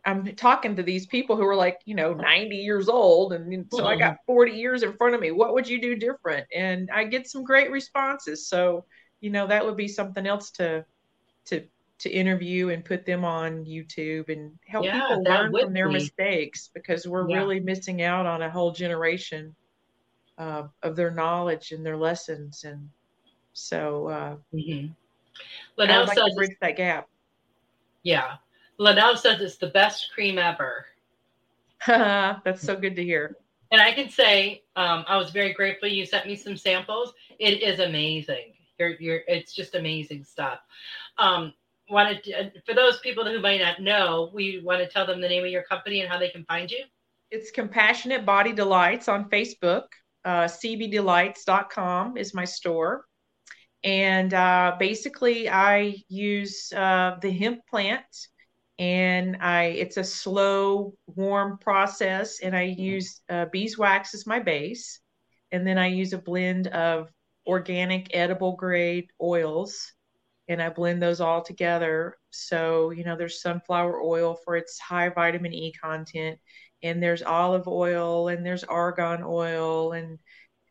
I'm 0.06 0.36
talking 0.36 0.76
to 0.76 0.84
these 0.84 1.08
people 1.08 1.36
who 1.36 1.46
are 1.48 1.56
like, 1.56 1.80
you 1.86 1.96
know, 1.96 2.13
90 2.13 2.56
years 2.56 2.88
old. 2.89 3.34
And 3.34 3.65
so 3.72 3.86
I 3.86 3.96
got 3.96 4.13
mm-hmm. 4.13 4.34
40 4.34 4.52
years 4.52 4.84
in 4.84 4.94
front 4.94 5.15
of 5.15 5.22
me. 5.22 5.32
What 5.32 5.54
would 5.54 5.68
you 5.68 5.82
do 5.82 5.96
different? 5.96 6.46
And 6.54 6.89
I 6.94 7.06
get 7.06 7.28
some 7.28 7.44
great 7.44 7.72
responses. 7.72 8.48
So, 8.48 8.86
you 9.20 9.32
know, 9.32 9.48
that 9.48 9.65
would 9.65 9.76
be 9.76 9.88
something 9.88 10.28
else 10.28 10.52
to, 10.52 10.86
to, 11.46 11.63
to 12.00 12.10
interview 12.10 12.70
and 12.70 12.86
put 12.86 13.06
them 13.06 13.26
on 13.26 13.65
YouTube 13.65 14.30
and 14.30 14.52
help 14.68 14.86
yeah, 14.86 15.02
people 15.02 15.24
learn 15.24 15.52
from 15.52 15.74
their 15.74 15.88
be. 15.88 15.96
mistakes 15.96 16.70
because 16.74 17.08
we're 17.08 17.28
yeah. 17.28 17.38
really 17.38 17.60
missing 17.60 18.04
out 18.04 18.28
on 18.28 18.44
a 18.44 18.50
whole 18.50 18.72
generation 18.72 19.56
uh, 20.38 20.63
of 20.84 20.96
their 20.96 21.12
knowledge 21.12 21.72
and 21.72 21.84
their 21.84 21.98
lessons. 21.98 22.63
And 22.63 22.89
so, 23.54 24.08
uh, 24.08 24.36
mm-hmm. 24.54 24.91
I'd 25.80 26.08
like 26.08 26.15
to 26.15 26.32
bridge 26.36 26.56
that 26.62 26.78
gap. 26.78 27.08
Yeah. 28.04 28.36
Liddell 28.77 29.17
says 29.17 29.41
it's 29.41 29.57
the 29.57 29.67
best 29.67 30.11
cream 30.13 30.38
ever. 30.38 30.85
That's 31.88 32.61
so 32.61 32.75
good 32.75 32.95
to 32.95 33.03
hear. 33.03 33.38
And 33.71 33.81
I 33.81 33.91
can 33.91 34.09
say, 34.09 34.63
um, 34.75 35.05
I 35.07 35.17
was 35.17 35.31
very 35.31 35.53
grateful 35.53 35.89
you 35.89 36.05
sent 36.05 36.27
me 36.27 36.35
some 36.35 36.57
samples. 36.57 37.13
It 37.39 37.61
is 37.61 37.79
amazing. 37.79 38.53
You're, 38.79 38.95
you're, 38.99 39.21
it's 39.27 39.53
just 39.53 39.75
amazing 39.75 40.23
stuff. 40.23 40.59
Um, 41.17 41.53
wanted 41.89 42.23
to, 42.25 42.51
for 42.65 42.73
those 42.73 42.99
people 42.99 43.25
who 43.25 43.39
might 43.39 43.61
not 43.61 43.81
know, 43.81 44.29
we 44.33 44.61
want 44.63 44.79
to 44.79 44.88
tell 44.88 45.05
them 45.05 45.21
the 45.21 45.27
name 45.27 45.43
of 45.43 45.51
your 45.51 45.63
company 45.63 46.01
and 46.01 46.09
how 46.09 46.19
they 46.19 46.29
can 46.29 46.45
find 46.45 46.69
you. 46.69 46.83
It's 47.31 47.51
Compassionate 47.51 48.25
Body 48.25 48.53
Delights 48.53 49.07
on 49.07 49.29
Facebook. 49.29 49.85
Uh, 50.23 50.45
cbdelights.com 50.45 52.17
is 52.17 52.33
my 52.33 52.45
store. 52.45 53.05
And 53.83 54.33
uh, 54.33 54.75
basically, 54.79 55.49
I 55.49 56.03
use 56.07 56.73
uh, 56.73 57.17
the 57.21 57.31
hemp 57.31 57.61
plant 57.67 58.05
and 58.77 59.38
I 59.41 59.65
it's 59.65 59.97
a 59.97 60.03
slow 60.03 60.93
warm 61.07 61.57
process 61.59 62.39
and 62.41 62.55
I 62.55 62.63
use 62.63 63.21
uh, 63.29 63.45
beeswax 63.51 64.13
as 64.13 64.27
my 64.27 64.39
base 64.39 64.99
and 65.51 65.65
then 65.65 65.77
I 65.77 65.88
use 65.88 66.13
a 66.13 66.17
blend 66.17 66.67
of 66.67 67.09
organic 67.47 68.13
edible 68.13 68.55
grade 68.55 69.07
oils 69.21 69.93
and 70.47 70.61
I 70.61 70.69
blend 70.69 71.01
those 71.01 71.21
all 71.21 71.41
together. 71.41 72.17
So 72.31 72.91
you 72.91 73.05
know 73.05 73.15
there's 73.15 73.41
sunflower 73.41 74.01
oil 74.01 74.38
for 74.43 74.57
its 74.57 74.79
high 74.79 75.09
vitamin 75.09 75.53
E 75.53 75.73
content 75.81 76.38
and 76.83 77.01
there's 77.01 77.23
olive 77.23 77.67
oil 77.67 78.27
and 78.27 78.45
there's 78.45 78.63
argan 78.65 79.23
oil 79.25 79.93
and 79.93 80.19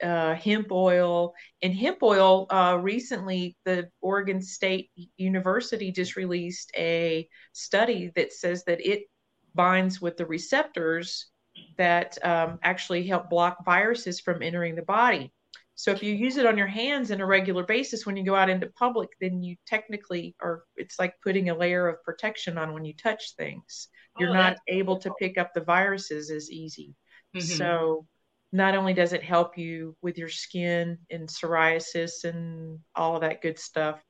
uh, 0.03 0.35
hemp 0.35 0.71
oil. 0.73 1.35
And 1.63 1.75
hemp 1.75 2.03
oil, 2.03 2.47
uh, 2.51 2.79
recently, 2.81 3.57
the 3.65 3.89
Oregon 4.01 4.43
State 4.43 4.91
University 5.17 5.93
just 5.93 6.17
released 6.17 6.71
a 6.77 7.29
study 7.53 8.13
that 8.17 8.33
says 8.33 8.65
that 8.65 8.81
it 8.81 9.05
binds 9.55 10.01
with 10.01 10.17
the 10.17 10.27
receptors 10.27 11.27
that 11.79 12.19
um, 12.25 12.59
actually 12.63 13.07
help 13.07 13.31
block 13.31 13.65
viruses 13.65 14.21
from 14.21 14.43
entering 14.43 14.75
the 14.75 14.83
body. 14.83 15.33
So 15.77 15.91
if 15.91 16.03
you 16.03 16.15
use 16.15 16.37
it 16.37 16.47
on 16.47 16.57
your 16.57 16.69
hands 16.69 17.11
on 17.11 17.21
a 17.21 17.27
regular 17.27 17.65
basis 17.65 18.07
when 18.07 18.17
you 18.17 18.25
go 18.25 18.37
out 18.37 18.49
into 18.49 18.69
public, 18.69 19.11
then 19.21 19.43
you 19.43 19.57
technically 19.67 20.37
are 20.41 20.63
it's 20.77 20.99
like 20.99 21.15
putting 21.23 21.51
a 21.51 21.57
layer 21.57 21.89
of 21.89 22.03
protection 22.05 22.59
on 22.59 22.73
when 22.73 22.85
you 22.85 22.95
touch 22.95 23.35
things. 23.37 23.89
You're 24.19 24.31
oh, 24.31 24.35
not 24.35 24.57
able 24.69 25.01
to 25.01 25.13
pick 25.19 25.37
up 25.37 25.53
the 25.53 25.63
viruses 25.63 26.31
as 26.31 26.51
easy. 26.51 26.95
Mm-hmm. 27.35 27.57
So 27.57 28.07
not 28.55 28.77
only 28.77 28.95
does 28.95 29.13
it 29.13 29.23
help 29.23 29.59
you 29.59 29.97
with 30.01 30.17
your 30.17 30.29
skin 30.29 30.97
and 31.11 31.29
psoriasis 31.29 32.23
and 32.23 32.79
all 32.95 33.17
of 33.17 33.21
that 33.23 33.43
good 33.43 33.59
stuff. 33.59 34.01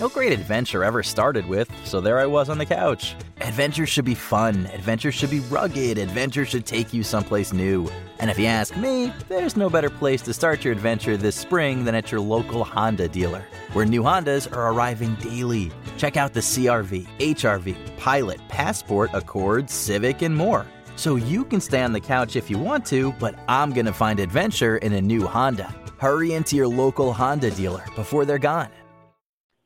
No 0.00 0.08
great 0.08 0.32
adventure 0.32 0.82
ever 0.82 1.04
started 1.04 1.46
with, 1.46 1.70
so 1.84 2.00
there 2.00 2.18
I 2.18 2.26
was 2.26 2.48
on 2.48 2.58
the 2.58 2.66
couch. 2.66 3.14
Adventure 3.40 3.86
should 3.86 4.04
be 4.04 4.16
fun, 4.16 4.66
adventure 4.74 5.12
should 5.12 5.30
be 5.30 5.38
rugged, 5.38 5.98
adventure 5.98 6.44
should 6.44 6.66
take 6.66 6.92
you 6.92 7.04
someplace 7.04 7.52
new. 7.52 7.88
And 8.18 8.28
if 8.28 8.40
you 8.40 8.46
ask 8.46 8.76
me, 8.76 9.12
there's 9.28 9.56
no 9.56 9.70
better 9.70 9.88
place 9.88 10.20
to 10.22 10.34
start 10.34 10.64
your 10.64 10.72
adventure 10.72 11.16
this 11.16 11.36
spring 11.36 11.84
than 11.84 11.94
at 11.94 12.10
your 12.10 12.20
local 12.20 12.64
Honda 12.64 13.06
dealer, 13.06 13.46
where 13.72 13.86
new 13.86 14.02
Hondas 14.02 14.52
are 14.52 14.72
arriving 14.72 15.14
daily. 15.14 15.70
Check 15.96 16.16
out 16.16 16.32
the 16.32 16.40
CRV, 16.40 17.06
HRV, 17.18 17.96
Pilot, 17.96 18.40
Passport, 18.48 19.10
Accord, 19.14 19.70
Civic, 19.70 20.22
and 20.22 20.36
more. 20.36 20.66
So 20.96 21.16
you 21.16 21.44
can 21.44 21.60
stay 21.60 21.82
on 21.82 21.92
the 21.92 22.00
couch 22.00 22.36
if 22.36 22.50
you 22.50 22.58
want 22.58 22.86
to, 22.86 23.12
but 23.12 23.38
I'm 23.48 23.72
going 23.72 23.86
to 23.86 23.92
find 23.92 24.18
adventure 24.18 24.78
in 24.78 24.94
a 24.94 25.00
new 25.00 25.26
Honda. 25.26 25.74
Hurry 25.98 26.32
into 26.32 26.56
your 26.56 26.68
local 26.68 27.12
Honda 27.12 27.50
dealer 27.50 27.84
before 27.94 28.24
they're 28.24 28.38
gone. 28.38 28.70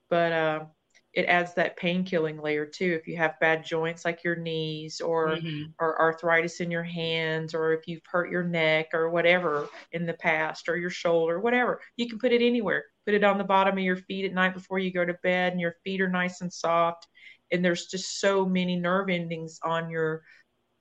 But 0.09 0.33
uh, 0.33 0.65
it 1.13 1.27
adds 1.27 1.55
that 1.55 1.77
pain 1.77 2.05
killing 2.05 2.41
layer 2.41 2.67
too. 2.67 2.97
If 3.01 3.07
you 3.07 3.17
have 3.17 3.39
bad 3.41 3.65
joints 3.65 4.05
like 4.05 4.23
your 4.25 4.37
knees 4.37 5.01
or 5.01 5.37
mm-hmm. 5.37 5.71
or 5.79 6.01
arthritis 6.01 6.61
in 6.61 6.71
your 6.71 6.83
hands, 6.83 7.55
or 7.55 7.73
if 7.73 7.87
you've 7.87 8.03
hurt 8.07 8.31
your 8.31 8.45
neck 8.45 8.89
or 8.93 9.11
whatever 9.11 9.69
in 9.93 10.07
the 10.07 10.15
past, 10.15 10.69
or 10.69 10.77
your 10.77 10.91
shoulder, 10.91 11.41
whatever, 11.41 11.81
you 11.97 12.09
can 12.09 12.19
put 12.19 12.33
it 12.33 12.43
anywhere. 12.43 12.85
Put 13.07 13.15
it 13.15 13.25
on 13.25 13.39
the 13.39 13.45
bottom 13.45 13.79
of 13.79 13.85
your 13.85 13.97
feet 13.97 14.25
at 14.25 14.33
night 14.33 14.55
before 14.55 14.79
you 14.79 14.93
go 14.93 15.05
to 15.05 15.15
bed, 15.23 15.53
and 15.53 15.61
your 15.61 15.77
feet 15.85 16.01
are 16.01 16.09
nice 16.09 16.41
and 16.41 16.53
soft. 16.53 17.07
And 17.53 17.65
there's 17.65 17.87
just 17.87 18.21
so 18.21 18.47
many 18.47 18.77
nerve 18.77 19.09
endings 19.11 19.59
on 19.65 19.91
your 19.91 20.23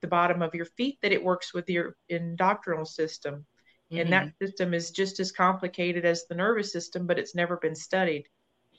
the 0.02 0.08
bottom 0.08 0.42
of 0.42 0.56
your 0.56 0.66
feet 0.66 0.98
that 1.02 1.12
it 1.12 1.24
works 1.24 1.54
with 1.54 1.70
your 1.70 1.96
endocrinal 2.10 2.88
system. 2.88 3.46
Mm-hmm. 3.92 4.02
And 4.02 4.14
that 4.14 4.26
mm-hmm. 4.28 4.46
system 4.46 4.74
is 4.74 4.92
just 4.92 5.20
as 5.20 5.32
complicated 5.32 6.06
as 6.06 6.26
the 6.26 6.36
nervous 6.36 6.72
system, 6.72 7.08
but 7.08 7.20
it's 7.20 7.36
never 7.36 7.58
been 7.58 7.76
studied. 7.76 8.28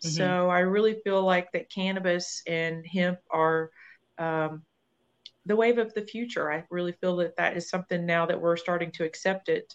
Mm-hmm. 0.02 0.08
So 0.08 0.48
I 0.48 0.60
really 0.60 0.94
feel 1.04 1.22
like 1.22 1.52
that 1.52 1.70
cannabis 1.70 2.42
and 2.46 2.86
hemp 2.86 3.18
are 3.30 3.70
um, 4.18 4.62
the 5.46 5.56
wave 5.56 5.78
of 5.78 5.92
the 5.94 6.02
future. 6.02 6.50
I 6.50 6.64
really 6.70 6.92
feel 6.92 7.16
that 7.16 7.36
that 7.36 7.56
is 7.56 7.68
something 7.68 8.06
now 8.06 8.26
that 8.26 8.40
we're 8.40 8.56
starting 8.56 8.92
to 8.92 9.04
accept 9.04 9.48
it. 9.48 9.74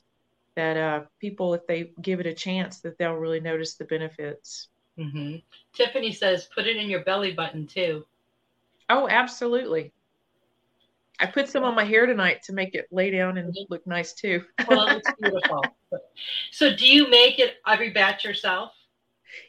That 0.55 0.77
uh, 0.77 1.01
people, 1.19 1.53
if 1.53 1.67
they 1.67 1.91
give 2.01 2.21
it 2.21 2.25
a 2.25 2.33
chance, 2.33 2.79
that 2.79 2.97
they'll 2.97 3.13
really 3.13 3.41
notice 3.41 3.73
the 3.73 3.83
benefits. 3.83 4.69
Mm-hmm. 4.97 5.37
Tiffany 5.73 6.13
says, 6.13 6.47
put 6.55 6.65
it 6.65 6.77
in 6.77 6.89
your 6.89 7.03
belly 7.03 7.33
button 7.33 7.67
too. 7.67 8.05
Oh, 8.89 9.09
absolutely. 9.09 9.91
I 11.19 11.25
put 11.25 11.49
some 11.49 11.63
on 11.63 11.75
my 11.75 11.83
hair 11.83 12.05
tonight 12.05 12.43
to 12.43 12.53
make 12.53 12.75
it 12.75 12.87
lay 12.91 13.11
down 13.11 13.37
and 13.37 13.55
look 13.69 13.85
nice 13.87 14.13
too. 14.13 14.43
well, 14.67 14.87
it's 14.87 15.11
beautiful. 15.21 15.63
So, 16.51 16.75
do 16.75 16.87
you 16.87 17.09
make 17.09 17.39
it 17.39 17.55
every 17.65 17.91
batch 17.91 18.25
yourself? 18.25 18.71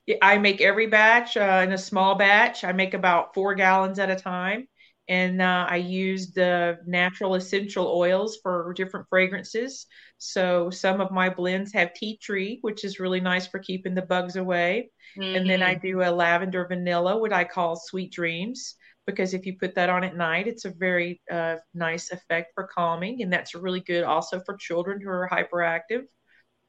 Yeah, 0.07 0.17
I 0.23 0.39
make 0.39 0.61
every 0.61 0.87
batch 0.87 1.37
uh, 1.37 1.63
in 1.65 1.73
a 1.73 1.79
small 1.79 2.15
batch. 2.15 2.65
I 2.65 2.73
make 2.73 2.95
about 2.95 3.35
four 3.35 3.55
gallons 3.55 3.99
at 3.99 4.11
a 4.11 4.17
time, 4.17 4.69
and 5.09 5.43
uh, 5.43 5.67
I 5.69 5.77
use 5.77 6.33
the 6.33 6.79
natural 6.87 7.35
essential 7.35 7.87
oils 7.87 8.39
for 8.43 8.73
different 8.75 9.07
fragrances. 9.09 9.87
So 10.19 10.71
some 10.71 11.01
of 11.01 11.11
my 11.11 11.29
blends 11.29 11.73
have 11.73 11.95
tea 11.95 12.17
tree, 12.19 12.59
which 12.63 12.85
is 12.85 13.01
really 13.01 13.21
nice 13.21 13.47
for 13.47 13.59
keeping 13.59 13.95
the 13.95 14.03
bugs 14.03 14.37
away, 14.37 14.91
mm-hmm. 15.19 15.37
and 15.37 15.51
then 15.51 15.63
I 15.63 15.75
mm-hmm. 15.75 15.87
do 15.87 16.03
a 16.03 16.11
lavender 16.11 16.67
vanilla, 16.67 17.19
what 17.19 17.33
I 17.33 17.45
call 17.45 17.77
sweet 17.77 18.13
dreams 18.13 18.77
because 19.07 19.35
if 19.35 19.47
you 19.47 19.57
put 19.59 19.75
that 19.77 19.89
on 19.89 20.05
at 20.05 20.17
night, 20.17 20.47
it's 20.47 20.65
a 20.65 20.71
very 20.71 21.21
uh, 21.31 21.57
nice 21.75 22.11
effect 22.11 22.53
for 22.55 22.65
calming, 22.65 23.23
and 23.23 23.33
that's 23.33 23.55
really 23.55 23.81
good 23.81 24.05
also 24.05 24.41
for 24.41 24.57
children 24.57 25.01
who 25.01 25.09
are 25.09 25.29
hyperactive. 25.31 26.05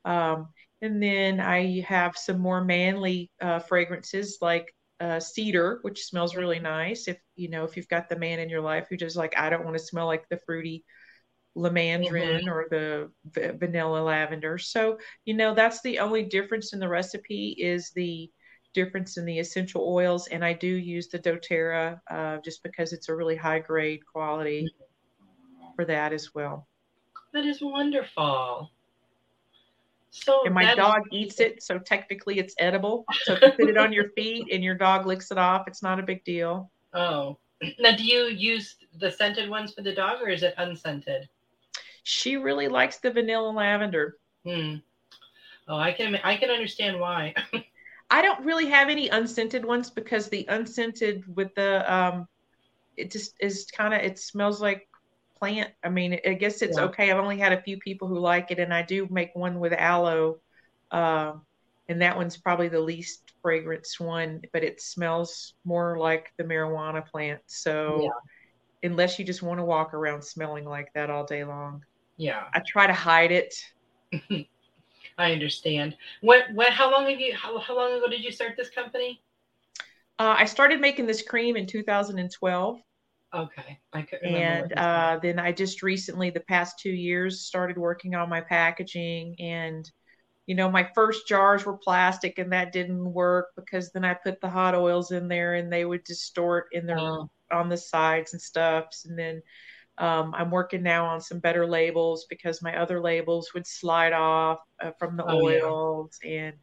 Um, 0.05 0.49
and 0.81 1.01
then 1.01 1.39
I 1.39 1.81
have 1.81 2.15
some 2.17 2.39
more 2.39 2.63
manly 2.63 3.31
uh, 3.41 3.59
fragrances 3.59 4.37
like 4.41 4.73
uh, 4.99 5.19
cedar, 5.19 5.79
which 5.81 6.05
smells 6.05 6.35
really 6.35 6.59
nice. 6.59 7.07
If 7.07 7.17
you 7.35 7.49
know 7.49 7.63
if 7.63 7.75
you've 7.75 7.87
got 7.87 8.09
the 8.09 8.17
man 8.17 8.39
in 8.39 8.49
your 8.49 8.61
life 8.61 8.87
who 8.89 8.97
just 8.97 9.15
like 9.15 9.37
I 9.37 9.49
don't 9.49 9.65
want 9.65 9.77
to 9.77 9.83
smell 9.83 10.05
like 10.05 10.27
the 10.29 10.39
fruity 10.45 10.85
limanderin 11.55 12.41
mm-hmm. 12.41 12.49
or 12.49 12.67
the, 12.69 13.11
the 13.33 13.53
vanilla 13.53 13.99
lavender. 13.99 14.57
So 14.57 14.99
you 15.25 15.33
know 15.33 15.53
that's 15.53 15.81
the 15.81 15.99
only 15.99 16.23
difference 16.23 16.73
in 16.73 16.79
the 16.79 16.89
recipe 16.89 17.55
is 17.57 17.91
the 17.95 18.31
difference 18.73 19.17
in 19.17 19.25
the 19.25 19.39
essential 19.39 19.83
oils, 19.87 20.27
and 20.27 20.43
I 20.43 20.53
do 20.53 20.67
use 20.67 21.07
the 21.07 21.19
doTERRA 21.19 21.99
uh, 22.09 22.37
just 22.43 22.63
because 22.63 22.93
it's 22.93 23.09
a 23.09 23.15
really 23.15 23.35
high 23.35 23.59
grade 23.59 24.01
quality 24.05 24.73
for 25.75 25.85
that 25.85 26.13
as 26.13 26.33
well. 26.33 26.67
That 27.33 27.45
is 27.45 27.61
wonderful. 27.61 28.71
So 30.11 30.41
and 30.45 30.53
my 30.53 30.73
dog 30.75 31.03
is- 31.11 31.17
eats 31.19 31.39
it, 31.39 31.63
so 31.63 31.79
technically 31.79 32.39
it's 32.39 32.55
edible. 32.59 33.05
So 33.23 33.33
if 33.33 33.41
you 33.41 33.51
put 33.51 33.69
it 33.69 33.77
on 33.77 33.93
your 33.93 34.09
feet 34.11 34.47
and 34.51 34.63
your 34.63 34.75
dog 34.75 35.05
licks 35.05 35.31
it 35.31 35.37
off, 35.37 35.67
it's 35.67 35.83
not 35.83 35.99
a 35.99 36.03
big 36.03 36.23
deal. 36.23 36.71
Oh, 36.93 37.37
now 37.79 37.95
do 37.95 38.03
you 38.03 38.25
use 38.25 38.75
the 38.99 39.11
scented 39.11 39.49
ones 39.49 39.73
for 39.73 39.81
the 39.81 39.93
dog, 39.93 40.21
or 40.21 40.29
is 40.29 40.43
it 40.43 40.53
unscented? 40.57 41.27
She 42.03 42.37
really 42.37 42.67
likes 42.67 42.99
the 42.99 43.11
vanilla 43.11 43.49
lavender. 43.49 44.17
Hmm. 44.45 44.75
Oh, 45.67 45.77
I 45.77 45.91
can 45.91 46.15
I 46.23 46.37
can 46.37 46.49
understand 46.49 46.99
why. 46.99 47.35
I 48.09 48.21
don't 48.21 48.45
really 48.45 48.67
have 48.67 48.89
any 48.89 49.09
unscented 49.09 49.65
ones 49.65 49.89
because 49.89 50.29
the 50.29 50.45
unscented 50.49 51.23
with 51.35 51.53
the 51.55 51.93
um, 51.93 52.27
it 52.97 53.11
just 53.11 53.33
is 53.41 53.67
kind 53.75 53.93
of 53.93 54.01
it 54.01 54.19
smells 54.19 54.61
like 54.61 54.87
plant. 55.39 55.71
I 55.83 55.89
mean, 55.89 56.19
I 56.25 56.33
guess 56.33 56.61
it's 56.61 56.77
Yeah. 56.77 56.87
okay. 56.87 57.11
I've 57.11 57.19
only 57.19 57.39
had 57.39 57.53
a 57.53 57.61
few 57.63 57.77
people 57.79 58.07
who 58.07 58.19
like 58.19 58.51
it, 58.51 58.59
and 58.59 58.73
I 58.73 58.83
do 58.83 59.07
make 59.11 59.31
one 59.35 59.59
with 59.59 59.73
aloe, 59.73 60.37
um, 60.91 61.43
and 61.89 62.01
that 62.01 62.17
one's 62.17 62.37
probably 62.37 62.69
the 62.69 62.81
least 62.81 63.23
fragrance 63.41 63.99
one, 63.99 64.41
but 64.53 64.63
it 64.63 64.81
smells 64.81 65.53
more 65.65 65.97
like 65.99 66.31
the 66.37 66.43
marijuana 66.45 67.05
plant. 67.07 67.41
So, 67.47 68.03
Yeah. 68.03 68.27
unless 68.83 69.19
you 69.19 69.25
just 69.25 69.43
want 69.43 69.59
to 69.59 69.65
walk 69.65 69.93
around 69.93 70.23
smelling 70.23 70.65
like 70.65 70.89
that 70.95 71.09
all 71.09 71.25
day 71.25 71.43
long, 71.45 71.83
yeah, 72.17 72.45
I 72.53 72.61
try 72.67 72.87
to 72.87 72.93
hide 72.93 73.31
it. 73.31 73.53
I 75.17 75.31
understand. 75.31 75.97
What 76.21 76.43
what? 76.53 76.69
How 76.69 76.91
long 76.91 77.09
have 77.09 77.19
you? 77.19 77.33
How, 77.33 77.57
how 77.59 77.75
long 77.75 77.93
ago 77.93 78.07
did 78.07 78.23
you 78.23 78.31
start 78.31 78.53
this 78.55 78.69
company? 78.69 79.21
Uh, 80.19 80.35
I 80.37 80.45
started 80.45 80.79
making 80.79 81.05
this 81.05 81.21
cream 81.21 81.55
in 81.55 81.65
2012. 81.65 82.81
Okay, 83.35 83.79
I 83.93 84.01
could 84.03 84.23
and 84.23 84.71
uh, 84.73 85.19
then 85.21 85.37
I 85.37 85.51
just 85.51 85.83
recently, 85.83 86.29
the 86.29 86.39
past 86.39 86.79
two 86.79 86.91
years, 86.91 87.41
started 87.41 87.77
working 87.77 88.15
on 88.15 88.29
my 88.29 88.41
packaging. 88.41 89.35
And 89.39 89.89
you 90.45 90.55
know, 90.55 90.71
my 90.71 90.89
first 90.95 91.27
jars 91.27 91.65
were 91.65 91.77
plastic, 91.77 92.39
and 92.39 92.51
that 92.53 92.71
didn't 92.71 93.13
work 93.13 93.49
because 93.55 93.91
then 93.91 94.05
I 94.05 94.13
put 94.13 94.39
the 94.39 94.49
hot 94.49 94.75
oils 94.75 95.11
in 95.11 95.27
there, 95.27 95.55
and 95.55 95.71
they 95.71 95.85
would 95.85 96.03
distort 96.03 96.67
in 96.71 96.85
their 96.85 96.97
Oh. 96.99 97.29
on 97.51 97.69
the 97.69 97.77
sides 97.77 98.33
and 98.33 98.41
stuffs. 98.41 99.05
And 99.05 99.17
then 99.17 99.41
um, 99.97 100.33
I'm 100.35 100.51
working 100.51 100.83
now 100.83 101.07
on 101.07 101.21
some 101.21 101.39
better 101.39 101.67
labels 101.67 102.25
because 102.29 102.61
my 102.61 102.77
other 102.79 103.01
labels 103.01 103.51
would 103.53 103.67
slide 103.67 104.13
off 104.13 104.59
uh, 104.81 104.91
from 104.99 105.17
the 105.17 105.25
Oh, 105.27 105.41
yeah. 105.41 105.73
oils, 105.73 106.17
and 106.25 106.55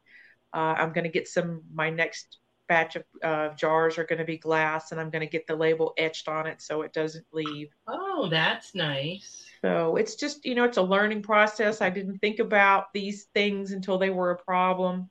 uh, 0.55 0.75
I'm 0.79 0.93
going 0.93 1.05
to 1.05 1.11
get 1.11 1.29
some. 1.29 1.63
My 1.73 1.91
next 1.91 2.39
batch 2.69 2.97
of 2.97 3.05
uh, 3.23 3.51
jars 3.57 3.99
are 3.99 4.05
going 4.07 4.21
to 4.21 4.25
be 4.25 4.39
glass, 4.39 4.93
and 4.93 5.01
I'm 5.01 5.11
going 5.11 5.21
to 5.27 5.31
get 5.31 5.47
the 5.47 5.57
label 5.57 5.95
etched 5.99 6.29
on 6.29 6.47
it 6.47 6.63
so 6.63 6.83
it 6.83 6.93
doesn't 6.93 7.27
leave. 7.33 7.69
Oh, 7.87 8.29
that's 8.29 8.75
nice. 8.75 9.51
So 9.65 9.97
it's 9.97 10.15
just, 10.17 10.45
you 10.45 10.55
know, 10.55 10.65
it's 10.65 10.77
a 10.77 10.83
learning 10.83 11.23
process. 11.23 11.81
I 11.81 11.91
didn't 11.91 12.19
think 12.19 12.39
about 12.39 12.93
these 12.93 13.25
things 13.35 13.73
until 13.73 13.99
they 13.99 14.11
were 14.11 14.31
a 14.31 14.39
problem. 14.45 15.11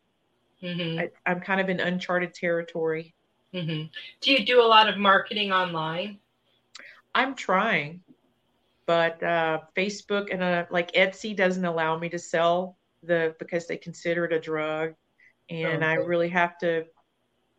hmm 0.61 0.99
I, 0.99 1.09
I'm 1.25 1.41
kind 1.41 1.61
of 1.61 1.69
in 1.69 1.79
uncharted 1.79 2.33
territory. 2.33 3.15
hmm 3.53 3.83
Do 4.21 4.31
you 4.31 4.45
do 4.45 4.61
a 4.61 4.67
lot 4.67 4.89
of 4.89 4.97
marketing 4.97 5.51
online? 5.53 6.19
I'm 7.15 7.35
trying, 7.35 8.01
but 8.87 9.21
uh, 9.23 9.59
Facebook 9.77 10.33
and 10.33 10.43
uh, 10.43 10.65
like 10.71 10.91
Etsy 10.93 11.35
doesn't 11.35 11.65
allow 11.65 11.97
me 11.97 12.09
to 12.09 12.19
sell 12.19 12.77
the 13.03 13.35
because 13.39 13.67
they 13.67 13.77
consider 13.77 14.25
it 14.25 14.33
a 14.33 14.39
drug, 14.39 14.93
and 15.49 15.83
I 15.83 15.95
Okay. 15.95 16.05
really 16.05 16.29
have 16.29 16.57
to. 16.59 16.85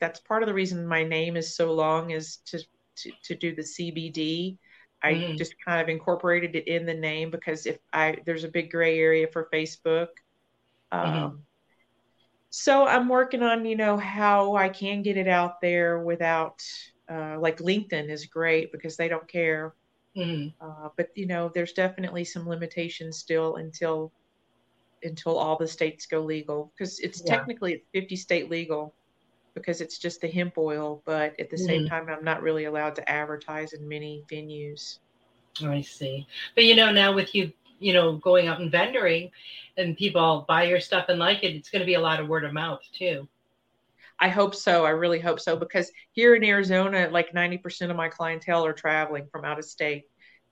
That's 0.01 0.21
part 0.21 0.43
of 0.43 0.49
the 0.49 0.55
reason 0.55 0.87
my 0.87 1.05
name 1.05 1.37
is 1.37 1.57
so 1.57 1.73
long 1.73 2.11
is 2.11 2.39
to 2.47 2.61
to, 2.99 3.13
to 3.25 3.35
do 3.37 3.55
the 3.55 3.63
CBD. 3.65 4.59
I 5.03 5.15
Mhm. 5.15 5.39
just 5.39 5.55
kind 5.67 5.81
of 5.83 5.89
incorporated 5.89 6.57
it 6.57 6.69
in 6.69 6.87
the 6.87 6.95
name 6.95 7.31
because 7.31 7.67
if 7.67 7.79
I 7.93 8.19
there's 8.27 8.45
a 8.45 8.49
big 8.49 8.71
gray 8.71 8.99
area 8.99 9.29
for 9.29 9.49
Facebook. 9.53 10.09
Um, 10.93 11.03
Mhm. 11.03 11.45
So 12.51 12.87
I'm 12.87 13.09
working 13.09 13.43
on 13.43 13.65
you 13.65 13.77
know 13.77 13.97
how 13.97 14.57
I 14.57 14.69
can 14.69 15.03
get 15.03 15.17
it 15.17 15.29
out 15.29 15.61
there 15.61 15.99
without 15.99 16.63
uh, 17.11 17.39
like 17.39 17.59
LinkedIn 17.59 18.09
is 18.11 18.27
great 18.27 18.73
because 18.73 18.97
they 18.97 19.09
don't 19.09 19.29
care. 19.29 19.75
Hmm 20.15 20.49
Uh, 20.61 20.89
but 20.97 21.09
you 21.17 21.27
know, 21.27 21.51
there's 21.55 21.73
definitely 21.73 22.25
some 22.25 22.49
limitations 22.49 23.19
still 23.19 23.57
until 23.57 24.13
until 25.03 25.39
all 25.39 25.57
the 25.59 25.69
states 25.69 26.07
go 26.07 26.21
legal 26.23 26.73
because 26.77 26.99
it's 27.01 27.23
Yeah. 27.23 27.23
technically 27.23 27.85
50 27.93 28.17
state 28.17 28.51
legal 28.51 28.97
because 29.55 29.81
it's 29.81 29.99
just 29.99 30.21
the 30.21 30.29
hemp 30.29 30.59
oil, 30.59 31.03
but 31.07 31.39
at 31.41 31.51
the 31.51 31.59
same 31.59 31.85
Mhm. 31.85 31.87
time, 31.87 32.09
I'm 32.09 32.25
not 32.25 32.43
really 32.43 32.65
allowed 32.65 32.97
to 32.97 33.11
advertise 33.11 33.73
in 33.73 33.89
many 33.89 34.25
venues. 34.31 34.99
I 35.65 35.81
see. 35.83 36.27
But 36.55 36.65
you 36.65 36.75
know, 36.75 36.91
now 36.93 37.13
with 37.15 37.35
you, 37.35 37.53
you 37.79 37.93
know, 37.93 38.17
going 38.17 38.47
out 38.49 38.61
and 38.61 38.73
vendoring, 38.73 39.31
and 39.77 39.97
people 39.97 40.45
buy 40.49 40.65
your 40.65 40.81
stuff 40.81 41.07
and 41.09 41.19
like 41.19 41.43
it, 41.45 41.55
it's 41.55 41.71
going 41.71 41.81
to 41.81 41.87
be 41.87 41.95
a 41.95 42.01
lot 42.01 42.21
of 42.21 42.29
word 42.29 42.45
of 42.45 42.53
mouth 42.53 42.81
too. 42.93 43.29
I 44.21 44.29
hope 44.29 44.55
so. 44.55 44.85
I 44.85 44.91
really 44.91 45.21
hope 45.21 45.41
so 45.41 45.57
because 45.57 45.91
here 46.13 46.35
in 46.35 46.45
Arizona, 46.45 47.09
like 47.11 47.33
90% 47.33 47.91
of 47.91 47.97
my 47.97 48.09
clientele 48.09 48.65
are 48.65 48.73
traveling 48.73 49.27
from 49.31 49.45
out 49.45 49.59
of 49.59 49.65
state. 49.65 50.05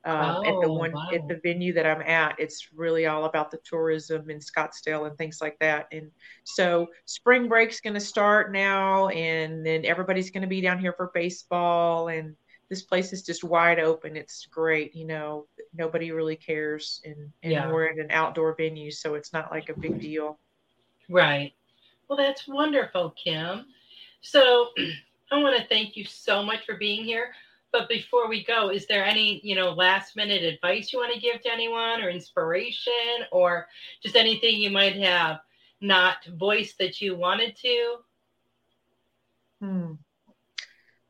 Um, 0.05 0.45
at 0.45 0.61
the 0.61 0.73
one 0.73 0.91
wow. 0.91 1.11
at 1.15 1.29
the 1.29 1.39
venue 1.45 1.73
that 1.75 1.87
I'm 1.87 2.03
at, 2.03 2.35
it's 2.41 2.71
really 2.75 3.07
all 3.07 3.25
about 3.25 3.53
the 3.53 3.59
tourism 3.63 4.31
in 4.31 4.41
Scottsdale 4.41 5.07
and 5.07 5.17
things 5.17 5.39
like 5.41 5.57
that. 5.61 5.87
And 5.93 6.11
so 6.43 6.89
spring 7.05 7.47
break's 7.47 7.81
going 7.81 7.95
to 7.95 8.01
start 8.01 8.51
now, 8.51 9.09
and 9.11 9.65
then 9.65 9.85
everybody's 9.85 10.33
going 10.33 10.43
to 10.43 10.49
be 10.49 10.61
down 10.61 10.81
here 10.81 10.93
for 10.93 11.13
baseball, 11.15 12.09
and 12.09 12.35
this 12.69 12.83
place 12.83 13.13
is 13.13 13.23
just 13.23 13.45
wide 13.45 13.79
open. 13.79 14.17
It's 14.17 14.47
great, 14.47 14.93
you 14.97 15.07
know. 15.07 15.47
Nobody 15.73 16.11
really 16.11 16.35
cares, 16.37 17.01
and, 17.05 17.31
and 17.45 17.53
Yeah. 17.53 17.71
we're 17.71 17.87
at 17.87 17.99
an 17.99 18.11
outdoor 18.11 18.57
venue, 18.57 18.91
so 18.91 19.15
it's 19.15 19.33
not 19.33 19.53
like 19.53 19.69
a 19.69 19.79
big 19.79 20.01
deal. 20.01 20.41
Right. 21.09 21.53
Well, 22.13 22.27
that's 22.27 22.47
wonderful, 22.47 23.15
Kim. 23.17 23.65
So 24.21 24.69
I 25.33 25.43
want 25.43 25.57
to 25.57 25.67
thank 25.67 25.97
you 25.97 26.05
so 26.05 26.43
much 26.43 26.67
for 26.67 26.77
being 26.77 27.07
here. 27.07 27.33
But 27.73 27.89
before 27.89 28.29
we 28.29 28.45
go, 28.45 28.69
is 28.69 28.87
there 28.87 29.03
any, 29.03 29.41
you 29.43 29.55
know, 29.55 29.71
last 29.71 30.15
minute 30.15 30.43
advice 30.43 30.93
you 30.93 30.99
want 30.99 31.15
to 31.15 31.19
give 31.19 31.41
to 31.41 31.51
anyone 31.51 32.03
or 32.03 32.11
inspiration 32.11 33.25
or 33.31 33.67
just 34.03 34.15
anything 34.15 34.57
you 34.57 34.69
might 34.69 34.97
have 34.97 35.41
not 35.81 36.17
voiced 36.37 36.77
that 36.81 37.01
you 37.01 37.17
wanted 37.17 37.57
to? 37.63 37.97
Hmm. 39.63 39.93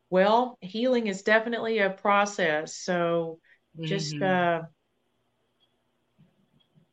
Well, 0.09 0.57
healing 0.61 1.07
is 1.07 1.21
definitely 1.21 1.79
a 1.79 1.89
process. 1.89 2.77
So 2.77 3.41
just 3.81 4.15
Mhm. 4.15 4.23
uh 4.23 4.65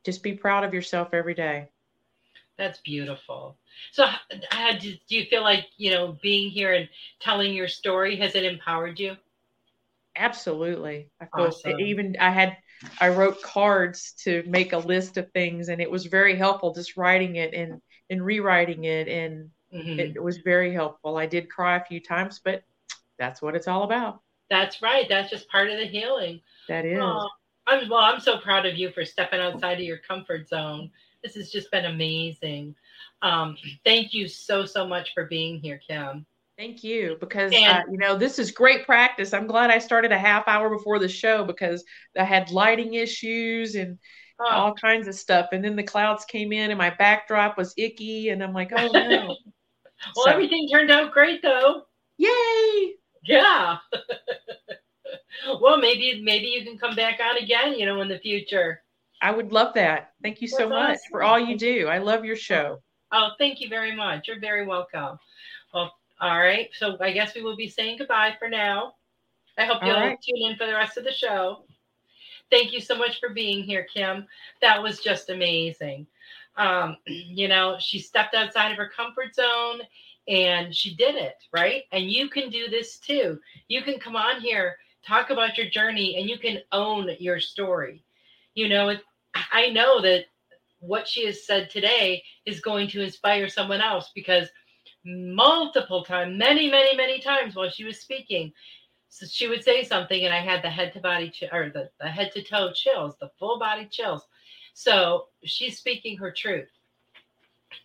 just 0.04 0.24
be 0.24 0.32
proud 0.32 0.64
of 0.64 0.74
yourself 0.74 1.14
every 1.14 1.34
day. 1.34 1.70
That's 2.60 2.80
beautiful. 2.80 3.56
So, 3.92 4.06
how 4.50 4.72
do 4.78 4.94
do 5.08 5.16
you 5.16 5.24
feel 5.26 5.42
like, 5.42 5.66
you 5.76 5.90
know, 5.90 6.16
being 6.22 6.50
here 6.50 6.72
and 6.74 6.88
telling 7.20 7.54
your 7.54 7.68
story, 7.68 8.16
has 8.16 8.34
it 8.34 8.44
empowered 8.44 8.98
you? 9.00 9.16
Absolutely. 10.16 11.10
I 11.20 11.26
feel 11.26 11.46
Awesome. 11.46 11.80
even 11.80 12.16
I 12.20 12.30
had 12.30 12.56
I 13.00 13.08
wrote 13.08 13.40
cards 13.42 14.12
to 14.24 14.42
make 14.46 14.72
a 14.72 14.78
list 14.78 15.16
of 15.16 15.30
things 15.32 15.68
and 15.68 15.80
it 15.80 15.90
was 15.90 16.06
very 16.06 16.36
helpful 16.36 16.74
just 16.74 16.96
writing 16.96 17.36
it 17.36 17.54
and 17.54 17.80
and 18.10 18.24
rewriting 18.24 18.84
it 18.84 19.08
and 19.08 19.50
Mhm. 19.72 20.14
it 20.14 20.22
was 20.22 20.38
very 20.38 20.72
helpful. 20.74 21.16
I 21.16 21.26
did 21.26 21.50
cry 21.50 21.76
a 21.76 21.84
few 21.84 22.00
times, 22.00 22.40
but 22.44 22.62
that's 23.18 23.40
what 23.42 23.54
it's 23.54 23.68
all 23.68 23.84
about. 23.84 24.20
That's 24.50 24.82
right. 24.82 25.06
That's 25.08 25.30
just 25.30 25.48
part 25.48 25.70
of 25.70 25.78
the 25.78 25.86
healing. 25.86 26.40
That 26.68 26.84
is. 26.84 27.00
Oh, 27.02 27.28
I'm 27.66 27.88
well. 27.88 28.00
I'm 28.00 28.20
so 28.20 28.38
proud 28.38 28.66
of 28.66 28.76
you 28.76 28.90
for 28.90 29.04
stepping 29.04 29.40
outside 29.40 29.74
of 29.78 29.84
your 29.86 29.98
comfort 29.98 30.48
zone. 30.48 30.90
This 31.22 31.34
has 31.36 31.50
just 31.50 31.70
been 31.70 31.84
amazing. 31.84 32.74
Um, 33.22 33.56
thank 33.84 34.12
you 34.14 34.28
so 34.28 34.64
so 34.64 34.86
much 34.86 35.12
for 35.14 35.24
being 35.26 35.60
here, 35.60 35.80
Kim. 35.86 36.26
Thank 36.56 36.84
you, 36.84 37.16
because 37.20 37.52
And- 37.54 37.64
uh, 37.66 37.82
you 37.90 37.98
know 37.98 38.16
this 38.16 38.38
is 38.38 38.50
great 38.50 38.84
practice. 38.86 39.32
I'm 39.32 39.46
glad 39.46 39.70
I 39.70 39.78
started 39.78 40.12
a 40.12 40.18
half 40.18 40.46
hour 40.48 40.68
before 40.70 40.98
the 40.98 41.08
show 41.08 41.44
because 41.44 41.84
I 42.18 42.24
had 42.24 42.50
lighting 42.50 42.94
issues 42.94 43.74
and 43.74 43.98
Oh, 44.42 44.48
all 44.48 44.74
kinds 44.74 45.06
of 45.06 45.14
stuff, 45.14 45.50
and 45.52 45.62
then 45.62 45.76
the 45.76 45.82
clouds 45.82 46.24
came 46.24 46.50
in 46.50 46.70
and 46.70 46.78
my 46.78 46.88
backdrop 46.88 47.58
was 47.58 47.74
icky, 47.76 48.30
and 48.30 48.42
I'm 48.42 48.54
like, 48.54 48.72
oh 48.74 48.88
no! 48.90 49.26
well, 50.16 50.24
So- 50.24 50.30
everything 50.30 50.66
turned 50.70 50.90
out 50.90 51.12
great 51.12 51.42
though. 51.42 51.82
Yay! 52.16 52.94
Yeah. 53.22 53.76
well, 55.60 55.78
maybe 55.78 56.22
maybe 56.22 56.46
you 56.46 56.64
can 56.64 56.78
come 56.78 56.96
back 56.96 57.20
on 57.20 57.36
again. 57.36 57.74
You 57.78 57.86
know, 57.86 58.00
in 58.00 58.08
the 58.08 58.18
future. 58.18 58.82
I 59.22 59.30
would 59.30 59.52
love 59.52 59.74
that. 59.74 60.12
Thank 60.22 60.40
you 60.40 60.48
so 60.48 60.68
That's 60.68 60.70
much 60.70 60.98
for 61.10 61.22
all 61.22 61.38
you 61.38 61.58
do. 61.58 61.86
I 61.88 61.98
love 61.98 62.24
your 62.24 62.36
show. 62.36 62.82
Oh, 63.12 63.30
thank 63.38 63.60
you 63.60 63.68
very 63.68 63.94
much. 63.94 64.28
You're 64.28 64.40
very 64.40 64.66
welcome. 64.66 65.18
Well, 65.74 65.94
all 66.20 66.38
right. 66.38 66.68
So 66.72 66.96
I 67.00 67.12
guess 67.12 67.34
we 67.34 67.42
will 67.42 67.56
be 67.56 67.68
saying 67.68 67.98
goodbye 67.98 68.36
for 68.38 68.48
now. 68.48 68.94
I 69.58 69.64
hope 69.64 69.82
you'll 69.82 69.94
right. 69.94 70.18
tune 70.20 70.50
in 70.50 70.56
for 70.56 70.66
the 70.66 70.74
rest 70.74 70.96
of 70.96 71.04
the 71.04 71.12
show. 71.12 71.64
Thank 72.50 72.72
you 72.72 72.80
so 72.80 72.96
much 72.96 73.20
for 73.20 73.30
being 73.30 73.62
here, 73.62 73.84
Kim. 73.84 74.26
That 74.60 74.82
was 74.82 75.00
just 75.00 75.30
amazing. 75.30 76.06
Um, 76.56 76.96
you 77.06 77.48
know, 77.48 77.76
she 77.78 77.98
stepped 77.98 78.34
outside 78.34 78.70
of 78.70 78.78
her 78.78 78.90
comfort 78.94 79.34
zone 79.34 79.80
and 80.28 80.74
she 80.74 80.94
did 80.94 81.14
it, 81.14 81.36
right? 81.52 81.84
And 81.92 82.10
you 82.10 82.28
can 82.28 82.50
do 82.50 82.68
this 82.68 82.98
too. 82.98 83.40
You 83.68 83.82
can 83.82 83.98
come 83.98 84.16
on 84.16 84.40
here, 84.40 84.76
talk 85.04 85.30
about 85.30 85.58
your 85.58 85.68
journey, 85.68 86.16
and 86.16 86.28
you 86.28 86.38
can 86.38 86.60
own 86.72 87.10
your 87.18 87.40
story. 87.40 88.04
You 88.54 88.68
know, 88.68 88.90
it, 88.90 89.00
I 89.52 89.70
know 89.70 90.00
that 90.02 90.26
what 90.80 91.06
she 91.06 91.26
has 91.26 91.46
said 91.46 91.70
today 91.70 92.22
is 92.46 92.60
going 92.60 92.88
to 92.88 93.02
inspire 93.02 93.48
someone 93.48 93.80
else 93.80 94.10
because 94.14 94.48
multiple 95.04 96.04
times, 96.04 96.36
many, 96.36 96.70
many, 96.70 96.96
many 96.96 97.20
times 97.20 97.54
while 97.54 97.70
she 97.70 97.84
was 97.84 98.00
speaking, 98.00 98.52
so 99.08 99.26
she 99.26 99.48
would 99.48 99.64
say 99.64 99.82
something, 99.82 100.24
and 100.24 100.32
I 100.32 100.40
had 100.40 100.62
the 100.62 100.70
head 100.70 100.92
to 100.92 101.00
body 101.00 101.32
or 101.52 101.70
the, 101.70 101.90
the 102.00 102.08
head 102.08 102.32
to 102.32 102.42
toe 102.42 102.72
chills, 102.72 103.14
the 103.20 103.30
full 103.38 103.58
body 103.58 103.88
chills. 103.90 104.22
So 104.74 105.26
she's 105.44 105.78
speaking 105.78 106.16
her 106.18 106.30
truth. 106.30 106.68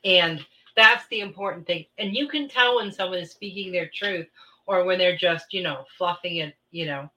And 0.03 0.45
that's 0.75 1.07
the 1.07 1.21
important 1.21 1.65
thing. 1.65 1.85
And 1.97 2.15
you 2.15 2.27
can 2.27 2.47
tell 2.47 2.75
when 2.75 2.91
someone 2.91 3.19
is 3.19 3.31
speaking 3.31 3.71
their 3.71 3.89
truth 3.93 4.27
or 4.67 4.83
when 4.83 4.99
they're 4.99 5.17
just, 5.17 5.51
you 5.51 5.63
know, 5.63 5.85
fluffing 5.97 6.37
it, 6.37 6.55
you 6.71 6.85
know. 6.85 7.09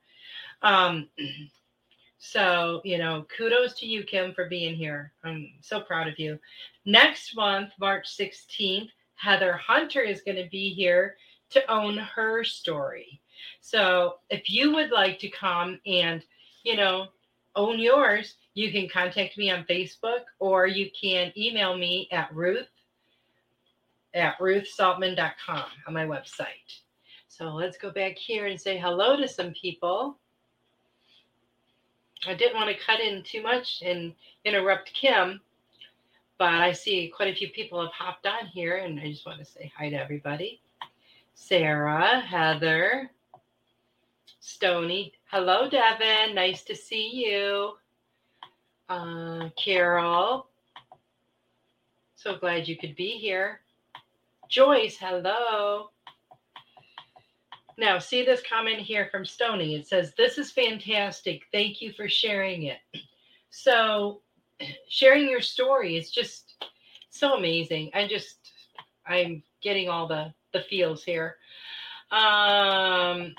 Um, 0.62 1.08
so, 2.18 2.80
you 2.84 2.98
know, 2.98 3.26
kudos 3.36 3.74
to 3.74 3.86
you, 3.86 4.02
Kim, 4.02 4.34
for 4.34 4.48
being 4.48 4.74
here. 4.74 5.12
I'm 5.24 5.50
so 5.60 5.80
proud 5.80 6.08
of 6.08 6.18
you. 6.18 6.38
Next 6.84 7.36
month, 7.36 7.70
March 7.78 8.08
16th, 8.16 8.90
Heather 9.14 9.52
Hunter 9.54 10.02
is 10.02 10.22
going 10.22 10.36
to 10.36 10.48
be 10.50 10.74
here 10.74 11.16
to 11.50 11.70
own 11.70 11.96
her 11.96 12.44
story. 12.44 13.20
So, 13.60 14.16
if 14.30 14.50
you 14.50 14.74
would 14.74 14.90
like 14.90 15.18
to 15.20 15.28
come 15.28 15.80
and, 15.86 16.24
you 16.64 16.76
know, 16.76 17.08
own 17.54 17.78
yours, 17.78 18.34
you 18.54 18.72
can 18.72 18.88
contact 18.88 19.38
me 19.38 19.50
on 19.50 19.64
Facebook 19.64 20.22
or 20.40 20.66
you 20.66 20.90
can 21.00 21.32
email 21.36 21.76
me 21.76 22.08
at 22.10 22.34
Ruth 22.34 22.68
at 24.14 24.38
ruthsaltman.com 24.38 25.64
on 25.86 25.94
my 25.94 26.04
website. 26.04 26.80
So 27.28 27.50
let's 27.50 27.78
go 27.78 27.90
back 27.90 28.16
here 28.16 28.46
and 28.46 28.60
say 28.60 28.78
hello 28.78 29.16
to 29.16 29.28
some 29.28 29.52
people. 29.52 30.18
I 32.26 32.34
didn't 32.34 32.56
want 32.56 32.68
to 32.68 32.84
cut 32.84 33.00
in 33.00 33.22
too 33.22 33.42
much 33.42 33.82
and 33.84 34.12
interrupt 34.44 34.92
Kim, 34.92 35.40
but 36.38 36.54
I 36.54 36.72
see 36.72 37.12
quite 37.14 37.32
a 37.32 37.36
few 37.36 37.48
people 37.50 37.80
have 37.80 37.92
hopped 37.92 38.26
on 38.26 38.46
here, 38.46 38.76
and 38.76 38.98
I 38.98 39.10
just 39.10 39.26
want 39.26 39.38
to 39.38 39.44
say 39.44 39.72
hi 39.76 39.90
to 39.90 39.96
everybody. 39.96 40.60
Sarah, 41.34 42.20
Heather, 42.20 43.10
Stony. 44.40 45.12
Hello, 45.30 45.68
Devin. 45.68 46.34
Nice 46.34 46.64
to 46.64 46.74
see 46.74 47.10
you. 47.26 47.74
Uh, 48.88 49.50
Carol. 49.56 50.48
So 52.16 52.36
glad 52.36 52.66
you 52.66 52.76
could 52.76 52.96
be 52.96 53.10
here. 53.10 53.60
Joyce, 54.48 54.96
hello. 54.98 55.90
Now, 57.78 58.00
see 58.00 58.24
this 58.24 58.42
comment 58.42 58.80
here 58.80 59.08
from 59.08 59.24
Stony. 59.24 59.76
It 59.76 59.86
says, 59.86 60.12
This 60.18 60.36
is 60.36 60.50
fantastic. 60.50 61.42
Thank 61.52 61.80
you 61.80 61.92
for 61.92 62.08
sharing 62.08 62.64
it. 62.64 62.78
So, 63.50 64.20
sharing 64.88 65.28
your 65.28 65.40
story 65.40 65.96
is 65.96 66.10
just 66.10 66.66
so 67.08 67.36
amazing. 67.36 67.90
I 67.94 68.08
just, 68.08 68.50
I'm 69.06 69.44
getting 69.62 69.88
all 69.88 70.08
the, 70.08 70.34
the 70.52 70.62
feels 70.62 71.04
here. 71.04 71.36
Um, 72.10 73.32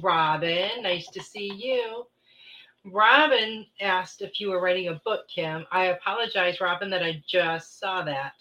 Robin, 0.00 0.82
nice 0.82 1.06
to 1.08 1.22
see 1.22 1.52
you. 1.52 2.06
Robin 2.86 3.66
asked 3.82 4.22
if 4.22 4.40
you 4.40 4.48
were 4.48 4.62
writing 4.62 4.88
a 4.88 5.00
book, 5.04 5.28
Kim. 5.28 5.66
I 5.70 5.86
apologize, 5.86 6.58
Robin, 6.58 6.88
that 6.88 7.02
I 7.02 7.22
just 7.28 7.78
saw 7.78 8.02
that. 8.02 8.32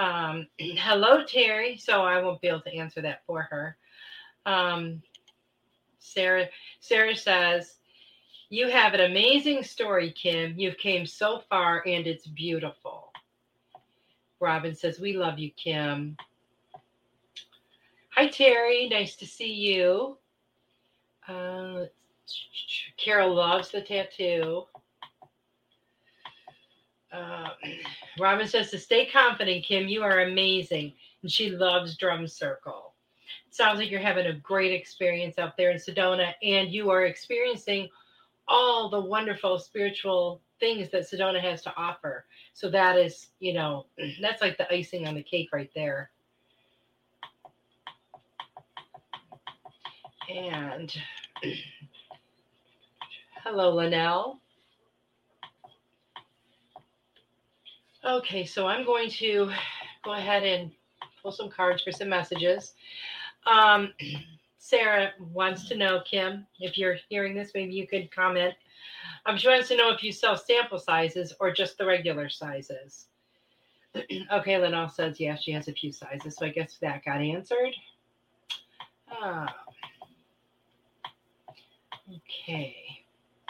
Um, 0.00 0.46
hello, 0.58 1.24
Terry. 1.24 1.76
So 1.76 2.02
I 2.02 2.20
won't 2.20 2.40
be 2.40 2.48
able 2.48 2.62
to 2.62 2.74
answer 2.74 3.02
that 3.02 3.22
for 3.26 3.42
her. 3.42 3.76
Um, 4.46 5.02
Sarah, 5.98 6.48
Sarah 6.80 7.14
says, 7.14 7.76
"You 8.48 8.68
have 8.68 8.94
an 8.94 9.00
amazing 9.00 9.62
story, 9.62 10.10
Kim. 10.10 10.58
You've 10.58 10.78
came 10.78 11.04
so 11.06 11.42
far, 11.50 11.84
and 11.86 12.06
it's 12.06 12.26
beautiful." 12.26 13.12
Robin 14.40 14.74
says, 14.74 14.98
"We 14.98 15.12
love 15.12 15.38
you, 15.38 15.50
Kim." 15.52 16.16
Hi, 18.14 18.26
Terry. 18.28 18.88
Nice 18.88 19.16
to 19.16 19.26
see 19.26 19.52
you. 19.52 20.18
Uh, 21.28 21.84
Carol 22.96 23.34
loves 23.34 23.70
the 23.70 23.82
tattoo. 23.82 24.64
Uh, 27.12 27.48
Robin 28.18 28.46
says 28.46 28.70
to 28.70 28.78
stay 28.78 29.06
confident, 29.06 29.64
Kim. 29.64 29.88
You 29.88 30.02
are 30.02 30.20
amazing. 30.20 30.92
And 31.22 31.30
she 31.30 31.50
loves 31.50 31.96
Drum 31.96 32.26
Circle. 32.26 32.94
sounds 33.50 33.78
like 33.78 33.90
you're 33.90 34.00
having 34.00 34.26
a 34.26 34.32
great 34.34 34.72
experience 34.72 35.38
out 35.38 35.56
there 35.56 35.70
in 35.70 35.78
Sedona, 35.78 36.32
and 36.42 36.70
you 36.70 36.90
are 36.90 37.04
experiencing 37.04 37.88
all 38.46 38.88
the 38.88 39.00
wonderful 39.00 39.58
spiritual 39.58 40.40
things 40.60 40.90
that 40.90 41.02
Sedona 41.02 41.40
has 41.40 41.62
to 41.62 41.74
offer. 41.76 42.26
So 42.52 42.70
that 42.70 42.96
is, 42.96 43.28
you 43.40 43.54
know, 43.54 43.86
that's 44.20 44.42
like 44.42 44.58
the 44.58 44.72
icing 44.72 45.06
on 45.06 45.14
the 45.14 45.22
cake 45.22 45.48
right 45.52 45.70
there. 45.74 46.10
And 50.28 50.92
hello, 53.44 53.74
Linnell. 53.74 54.39
Okay, 58.04 58.46
so 58.46 58.66
I'm 58.66 58.84
going 58.84 59.10
to 59.10 59.50
go 60.04 60.14
ahead 60.14 60.44
and 60.44 60.70
pull 61.22 61.32
some 61.32 61.50
cards 61.50 61.82
for 61.82 61.92
some 61.92 62.08
messages. 62.08 62.74
Um, 63.46 63.92
Sarah 64.58 65.12
wants 65.32 65.68
to 65.68 65.76
know, 65.76 66.00
Kim, 66.08 66.46
if 66.60 66.76
you're 66.76 66.96
hearing 67.08 67.34
this, 67.34 67.52
maybe 67.54 67.72
you 67.72 67.86
could 67.86 68.14
comment. 68.14 68.54
Um, 69.26 69.36
she 69.36 69.48
wants 69.48 69.68
to 69.68 69.76
know 69.76 69.90
if 69.90 70.02
you 70.02 70.12
sell 70.12 70.36
sample 70.36 70.78
sizes 70.78 71.32
or 71.40 71.50
just 71.50 71.78
the 71.78 71.86
regular 71.86 72.28
sizes. 72.28 73.06
okay, 74.32 74.58
Linnell 74.58 74.88
says, 74.88 75.18
yeah, 75.18 75.36
she 75.36 75.52
has 75.52 75.68
a 75.68 75.72
few 75.72 75.92
sizes. 75.92 76.36
So 76.36 76.46
I 76.46 76.50
guess 76.50 76.78
that 76.80 77.04
got 77.04 77.20
answered. 77.20 77.74
Ah. 79.10 79.54
Okay. 82.08 82.99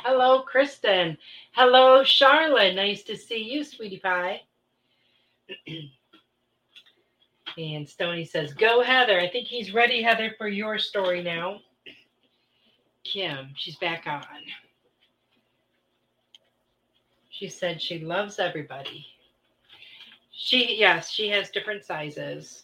Hello, 0.03 0.41
Kristen. 0.41 1.19
Hello, 1.53 2.03
Charlotte. 2.03 2.75
Nice 2.75 3.03
to 3.03 3.15
see 3.15 3.43
you, 3.43 3.63
sweetie 3.63 3.99
pie. 3.99 4.41
and 7.59 7.87
Stony 7.87 8.25
says, 8.25 8.55
Go, 8.55 8.83
Heather. 8.83 9.21
I 9.21 9.29
think 9.29 9.47
he's 9.47 9.75
ready, 9.75 10.01
Heather, 10.01 10.35
for 10.39 10.49
your 10.49 10.79
story 10.79 11.23
now. 11.23 11.61
Kim, 13.05 13.51
she's 13.57 13.77
back 13.77 14.07
on. 14.07 14.25
She 17.29 17.51
said 17.51 17.83
she 17.83 17.99
loves 17.99 18.39
everybody. 18.39 19.05
She, 20.33 20.77
yes, 20.79 21.11
she 21.11 21.29
has 21.29 21.51
different 21.51 21.85
sizes. 21.85 22.63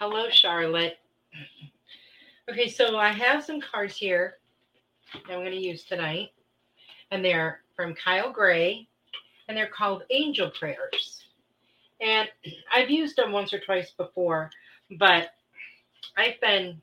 Hello, 0.00 0.28
Charlotte. 0.30 0.98
Okay, 2.46 2.68
so 2.68 2.98
I 2.98 3.08
have 3.08 3.42
some 3.42 3.58
cards 3.58 3.96
here 3.96 4.36
that 5.14 5.32
I'm 5.32 5.40
going 5.40 5.52
to 5.52 5.56
use 5.56 5.84
tonight, 5.84 6.30
and 7.10 7.24
they're 7.24 7.60
from 7.76 7.94
Kyle 7.94 8.32
Gray, 8.32 8.88
and 9.48 9.56
they're 9.56 9.68
called 9.68 10.02
Angel 10.10 10.50
Prayers. 10.50 11.24
And 12.00 12.28
I've 12.74 12.90
used 12.90 13.16
them 13.16 13.32
once 13.32 13.52
or 13.52 13.60
twice 13.60 13.90
before, 13.92 14.50
but 14.98 15.30
I've 16.16 16.40
been, 16.40 16.80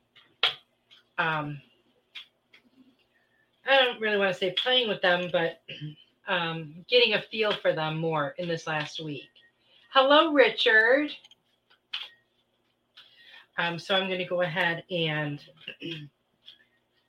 um, 1.17 1.61
I 3.67 3.77
don't 3.77 4.01
really 4.01 4.17
want 4.17 4.33
to 4.33 4.39
say 4.39 4.51
playing 4.51 4.89
with 4.89 5.01
them, 5.01 5.29
but 5.31 5.61
um, 6.27 6.85
getting 6.89 7.13
a 7.13 7.21
feel 7.21 7.51
for 7.51 7.73
them 7.73 7.97
more 7.97 8.33
in 8.37 8.47
this 8.47 8.67
last 8.67 9.03
week. 9.03 9.23
Hello, 9.93 10.31
Richard. 10.33 11.11
Um, 13.57 13.77
so 13.77 13.95
I'm 13.95 14.07
going 14.07 14.19
to 14.19 14.25
go 14.25 14.41
ahead 14.41 14.83
and 14.89 15.39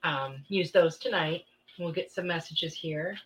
um, 0.04 0.36
use 0.48 0.72
those 0.72 0.98
tonight. 0.98 1.44
We'll 1.78 1.92
get 1.92 2.10
some 2.10 2.26
messages 2.26 2.74
here. 2.74 3.16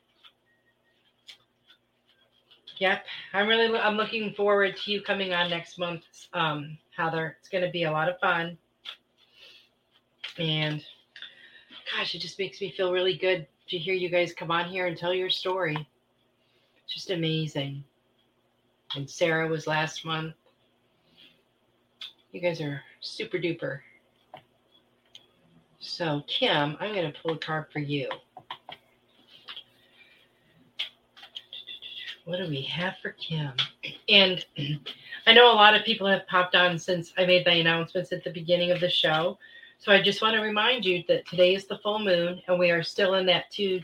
Yep, 2.78 3.04
I'm 3.32 3.48
really 3.48 3.78
I'm 3.78 3.96
looking 3.96 4.34
forward 4.34 4.76
to 4.76 4.92
you 4.92 5.00
coming 5.00 5.32
on 5.32 5.48
next 5.48 5.78
month, 5.78 6.02
um, 6.34 6.76
Heather. 6.94 7.36
It's 7.40 7.48
going 7.48 7.64
to 7.64 7.70
be 7.70 7.84
a 7.84 7.90
lot 7.90 8.10
of 8.10 8.18
fun, 8.20 8.58
and 10.38 10.84
gosh, 11.96 12.14
it 12.14 12.18
just 12.20 12.38
makes 12.38 12.60
me 12.60 12.70
feel 12.70 12.92
really 12.92 13.16
good 13.16 13.46
to 13.68 13.78
hear 13.78 13.94
you 13.94 14.10
guys 14.10 14.34
come 14.34 14.50
on 14.50 14.68
here 14.68 14.86
and 14.86 14.96
tell 14.96 15.14
your 15.14 15.30
story. 15.30 15.76
It's 16.84 16.94
Just 16.94 17.10
amazing. 17.10 17.82
And 18.94 19.08
Sarah 19.08 19.48
was 19.48 19.66
last 19.66 20.04
month. 20.04 20.34
You 22.32 22.40
guys 22.40 22.60
are 22.60 22.82
super 23.00 23.38
duper. 23.38 23.80
So, 25.86 26.24
Kim, 26.26 26.76
I'm 26.80 26.92
going 26.92 27.10
to 27.10 27.18
pull 27.20 27.34
a 27.34 27.38
card 27.38 27.66
for 27.72 27.78
you. 27.78 28.08
What 32.24 32.38
do 32.38 32.48
we 32.48 32.62
have 32.62 32.96
for 33.00 33.10
Kim? 33.12 33.52
And 34.08 34.44
I 35.28 35.32
know 35.32 35.50
a 35.50 35.54
lot 35.54 35.76
of 35.76 35.84
people 35.84 36.08
have 36.08 36.26
popped 36.26 36.56
on 36.56 36.76
since 36.76 37.12
I 37.16 37.24
made 37.24 37.46
the 37.46 37.52
announcements 37.52 38.12
at 38.12 38.24
the 38.24 38.32
beginning 38.32 38.72
of 38.72 38.80
the 38.80 38.90
show. 38.90 39.38
So 39.78 39.92
I 39.92 40.02
just 40.02 40.20
want 40.20 40.34
to 40.34 40.42
remind 40.42 40.84
you 40.84 41.04
that 41.06 41.24
today 41.28 41.54
is 41.54 41.66
the 41.66 41.78
full 41.78 42.00
moon 42.00 42.42
and 42.48 42.58
we 42.58 42.72
are 42.72 42.82
still 42.82 43.14
in 43.14 43.24
that 43.26 43.50
2 43.52 43.80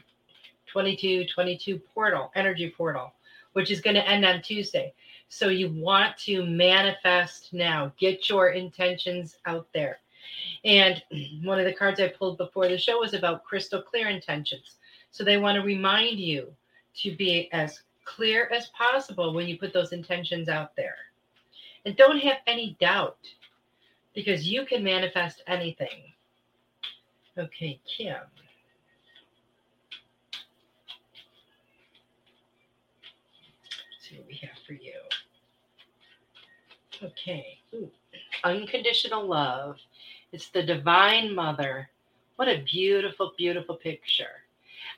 22 0.72 1.26
22 1.32 1.78
portal, 1.94 2.32
energy 2.34 2.74
portal, 2.76 3.12
which 3.52 3.70
is 3.70 3.80
going 3.80 3.94
to 3.94 4.06
end 4.08 4.24
on 4.24 4.42
Tuesday. 4.42 4.92
So 5.28 5.48
you 5.48 5.72
want 5.72 6.18
to 6.18 6.44
manifest 6.44 7.52
now. 7.52 7.92
Get 7.96 8.28
your 8.28 8.50
intentions 8.50 9.36
out 9.46 9.68
there. 9.72 10.01
And 10.64 11.02
one 11.42 11.58
of 11.58 11.66
the 11.66 11.72
cards 11.72 12.00
I 12.00 12.08
pulled 12.08 12.38
before 12.38 12.68
the 12.68 12.78
show 12.78 13.00
was 13.00 13.14
about 13.14 13.44
crystal 13.44 13.82
clear 13.82 14.08
intentions. 14.08 14.76
So 15.10 15.24
they 15.24 15.36
want 15.36 15.56
to 15.56 15.62
remind 15.62 16.18
you 16.18 16.52
to 17.02 17.16
be 17.16 17.50
as 17.52 17.82
clear 18.04 18.48
as 18.52 18.68
possible 18.68 19.32
when 19.32 19.46
you 19.46 19.58
put 19.58 19.72
those 19.72 19.92
intentions 19.92 20.48
out 20.48 20.74
there. 20.76 20.96
And 21.84 21.96
don't 21.96 22.18
have 22.18 22.38
any 22.46 22.76
doubt 22.80 23.18
because 24.14 24.46
you 24.46 24.64
can 24.64 24.84
manifest 24.84 25.42
anything. 25.46 26.12
Okay, 27.38 27.80
Kim. 27.86 28.16
See 34.00 34.16
what 34.18 34.26
we 34.26 34.34
have 34.42 34.58
for 34.66 34.74
you. 34.74 34.92
Okay. 37.02 37.58
Ooh. 37.74 37.90
Unconditional 38.44 39.26
love. 39.26 39.76
It's 40.32 40.48
the 40.48 40.62
Divine 40.62 41.34
Mother. 41.34 41.90
What 42.36 42.48
a 42.48 42.62
beautiful, 42.62 43.32
beautiful 43.36 43.76
picture. 43.76 44.42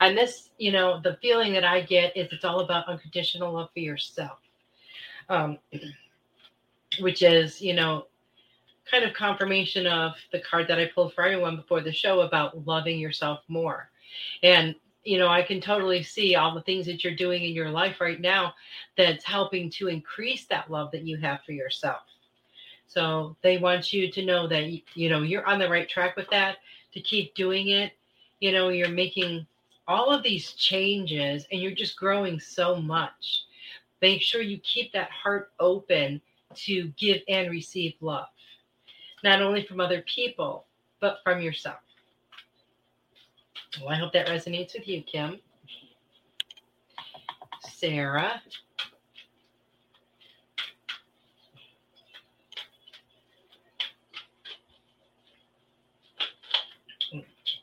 And 0.01 0.17
this, 0.17 0.51
you 0.59 0.73
know, 0.73 1.01
the 1.01 1.19
feeling 1.21 1.53
that 1.55 1.65
I 1.65 1.83
get 1.83 2.17
is 2.17 2.33
it's 2.33 2.45
all 2.45 2.61
about 2.61 2.89
unconditional 2.89 3.53
love 3.53 3.71
for 3.73 3.81
yourself, 3.81 4.39
um, 5.29 5.59
which 7.01 7.23
is, 7.23 7.61
you 7.61 7.75
know, 7.75 8.07
kind 8.91 9.05
of 9.05 9.15
confirmation 9.15 9.87
of 9.87 10.13
the 10.33 10.41
card 10.41 10.69
that 10.69 10.79
I 10.79 10.91
pulled 10.95 11.15
for 11.15 11.25
everyone 11.25 11.57
before 11.57 11.81
the 11.81 11.93
show 11.93 12.21
about 12.21 12.67
loving 12.67 12.99
yourself 12.99 13.41
more. 13.49 13.91
And, 14.43 14.75
you 15.03 15.19
know, 15.19 15.29
I 15.29 15.43
can 15.43 15.61
totally 15.61 16.03
see 16.03 16.35
all 16.37 16.55
the 16.55 16.63
things 16.63 16.87
that 16.87 17.03
you're 17.03 17.15
doing 17.15 17.43
in 17.45 17.53
your 17.53 17.71
life 17.71 18.01
right 18.01 18.21
now 18.21 18.55
that's 18.97 19.25
helping 19.25 19.71
to 19.71 19.89
increase 19.89 20.47
that 20.47 20.71
love 20.71 20.91
that 20.93 21.07
you 21.07 21.17
have 21.19 21.41
for 21.45 21.53
yourself. 21.53 22.03
So 22.87 23.37
they 23.43 23.59
want 23.59 23.93
you 23.93 24.11
to 24.11 24.25
know 24.25 24.47
that, 24.49 24.71
you 24.95 25.09
know, 25.09 25.23
you're 25.23 25.47
on 25.47 25.59
the 25.59 25.69
right 25.69 25.89
track 25.89 26.17
with 26.17 26.29
that, 26.31 26.59
to 26.93 27.01
keep 27.01 27.35
doing 27.35 27.69
it. 27.69 27.93
You 28.41 28.53
know, 28.53 28.69
you're 28.69 28.89
making 28.89 29.47
all 29.89 30.11
of 30.11 30.23
these 30.23 30.53
changes 30.53 31.47
and 31.51 31.61
you're 31.61 31.73
just 31.73 31.97
growing 31.97 32.39
so 32.39 32.77
much. 32.77 33.45
Make 34.01 34.23
sure 34.23 34.43
you 34.43 34.59
keep 34.59 34.93
that 34.93 35.11
heart 35.11 35.53
open 35.59 36.21
to 36.55 36.93
give 36.97 37.23
and 37.29 37.51
receive 37.51 37.95
love, 38.01 38.29
not 39.23 39.43
only 39.43 39.65
from 39.65 39.81
other 39.81 40.03
people, 40.03 40.67
but 41.01 41.19
from 41.25 41.41
yourself. 41.41 41.81
Well, 43.81 43.91
I 43.91 43.97
hope 43.97 44.13
that 44.13 44.29
resonates 44.29 44.75
with 44.75 44.87
you, 44.87 45.03
Kim. 45.03 45.41
Sarah. 47.63 48.41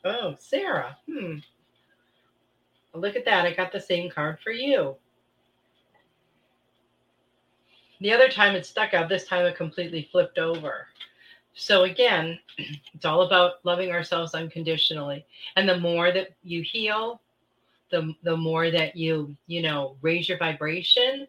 Oh, 0.04 0.34
Sarah. 0.38 0.96
Hmm. 1.08 1.36
Look 2.94 3.16
at 3.16 3.24
that. 3.24 3.46
I 3.46 3.54
got 3.54 3.72
the 3.72 3.80
same 3.80 4.10
card 4.10 4.38
for 4.42 4.50
you. 4.50 4.96
The 8.00 8.12
other 8.12 8.28
time 8.28 8.56
it 8.56 8.66
stuck 8.66 8.94
out, 8.94 9.08
this 9.08 9.26
time 9.26 9.46
it 9.46 9.56
completely 9.56 10.08
flipped 10.10 10.38
over. 10.38 10.88
So 11.54 11.84
again, 11.84 12.38
it's 12.94 13.04
all 13.04 13.22
about 13.22 13.64
loving 13.64 13.92
ourselves 13.92 14.34
unconditionally. 14.34 15.24
And 15.56 15.68
the 15.68 15.78
more 15.78 16.12
that 16.12 16.30
you 16.42 16.62
heal, 16.62 17.20
the 17.90 18.14
the 18.22 18.36
more 18.36 18.70
that 18.70 18.96
you, 18.96 19.36
you 19.46 19.62
know, 19.62 19.96
raise 20.02 20.28
your 20.28 20.38
vibration, 20.38 21.26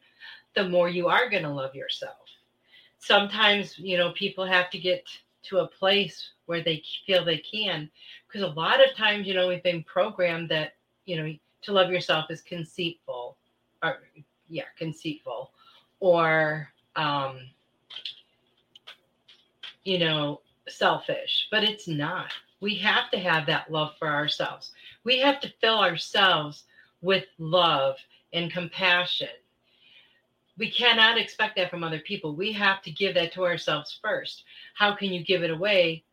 the 0.56 0.68
more 0.68 0.90
you 0.90 1.08
are 1.08 1.30
going 1.30 1.44
to 1.44 1.50
love 1.50 1.76
yourself. 1.76 2.18
Sometimes, 3.00 3.78
you 3.78 3.98
know, 3.98 4.12
people 4.14 4.46
have 4.46 4.70
to 4.72 4.80
get 4.80 5.06
to 5.44 5.60
a 5.60 5.68
place 5.68 6.32
where 6.46 6.64
they 6.64 6.82
feel 7.06 7.24
they 7.24 7.38
can 7.40 7.90
because 8.34 8.50
a 8.50 8.54
lot 8.60 8.84
of 8.84 8.96
times, 8.96 9.28
you 9.28 9.36
know, 9.36 9.48
we've 9.48 9.64
been 9.64 9.84
programmed 9.84 10.50
that, 10.50 10.74
you 11.06 11.18
know, 11.18 11.34
to 11.62 11.72
love 11.72 11.92
yourself 11.92 12.26
is 12.30 12.42
conceitful 12.42 13.38
or 13.84 14.00
yeah 14.50 14.66
conceitful 14.78 15.52
or 16.00 16.68
um 16.96 17.40
you 19.84 19.98
know 19.98 20.42
selfish 20.68 21.48
but 21.52 21.64
it's 21.64 21.88
not. 21.88 22.32
We 22.60 22.76
have 22.76 23.12
to 23.12 23.20
have 23.20 23.46
that 23.48 23.72
love 23.72 23.94
for 24.00 24.08
ourselves. 24.08 24.72
We 25.04 25.20
have 25.20 25.42
to 25.42 25.54
fill 25.60 25.80
ourselves 25.80 26.64
with 27.02 27.26
love 27.38 27.96
and 28.32 28.52
compassion. 28.52 29.28
We 30.58 30.72
cannot 30.72 31.18
expect 31.18 31.58
that 31.58 31.70
from 31.70 31.84
other 31.84 32.00
people. 32.00 32.36
We 32.36 32.54
have 32.54 32.82
to 32.84 32.92
give 32.92 33.16
that 33.16 33.34
to 33.34 33.44
ourselves 33.44 34.00
first. 34.02 34.44
How 34.76 34.96
can 34.96 35.12
you 35.12 35.24
give 35.24 35.44
it 35.44 35.52
away 35.52 36.04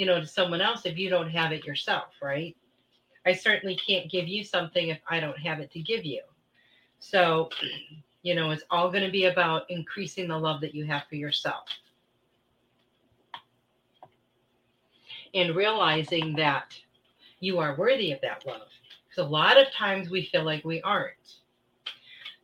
you 0.00 0.06
know 0.06 0.20
to 0.20 0.26
someone 0.26 0.60
else 0.60 0.86
if 0.86 0.98
you 0.98 1.08
don't 1.08 1.30
have 1.30 1.52
it 1.52 1.64
yourself 1.64 2.14
right 2.22 2.56
I 3.26 3.32
certainly 3.32 3.76
can't 3.76 4.10
give 4.10 4.28
you 4.28 4.44
something 4.44 4.88
if 4.88 4.98
I 5.08 5.20
don't 5.20 5.38
have 5.38 5.60
it 5.60 5.70
to 5.72 5.80
give 5.80 6.04
you. 6.04 6.22
So, 7.00 7.50
you 8.22 8.34
know, 8.34 8.50
it's 8.50 8.64
all 8.70 8.90
going 8.90 9.04
to 9.04 9.10
be 9.10 9.26
about 9.26 9.70
increasing 9.70 10.28
the 10.28 10.38
love 10.38 10.60
that 10.62 10.74
you 10.74 10.84
have 10.86 11.02
for 11.08 11.16
yourself. 11.16 11.68
And 15.34 15.54
realizing 15.54 16.34
that 16.36 16.74
you 17.40 17.58
are 17.58 17.76
worthy 17.76 18.12
of 18.12 18.20
that 18.22 18.44
love. 18.46 18.68
Because 19.08 19.26
a 19.26 19.30
lot 19.30 19.60
of 19.60 19.72
times 19.72 20.10
we 20.10 20.24
feel 20.24 20.44
like 20.44 20.64
we 20.64 20.82
aren't. 20.82 21.36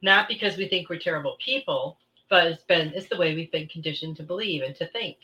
Not 0.02 0.28
because 0.28 0.56
we 0.56 0.68
think 0.68 0.88
we're 0.88 0.98
terrible 0.98 1.36
people, 1.44 1.98
but 2.28 2.46
it's 2.46 2.62
been 2.64 2.92
it's 2.94 3.08
the 3.08 3.16
way 3.16 3.34
we've 3.34 3.50
been 3.50 3.68
conditioned 3.68 4.16
to 4.16 4.22
believe 4.22 4.62
and 4.62 4.74
to 4.76 4.86
think. 4.88 5.16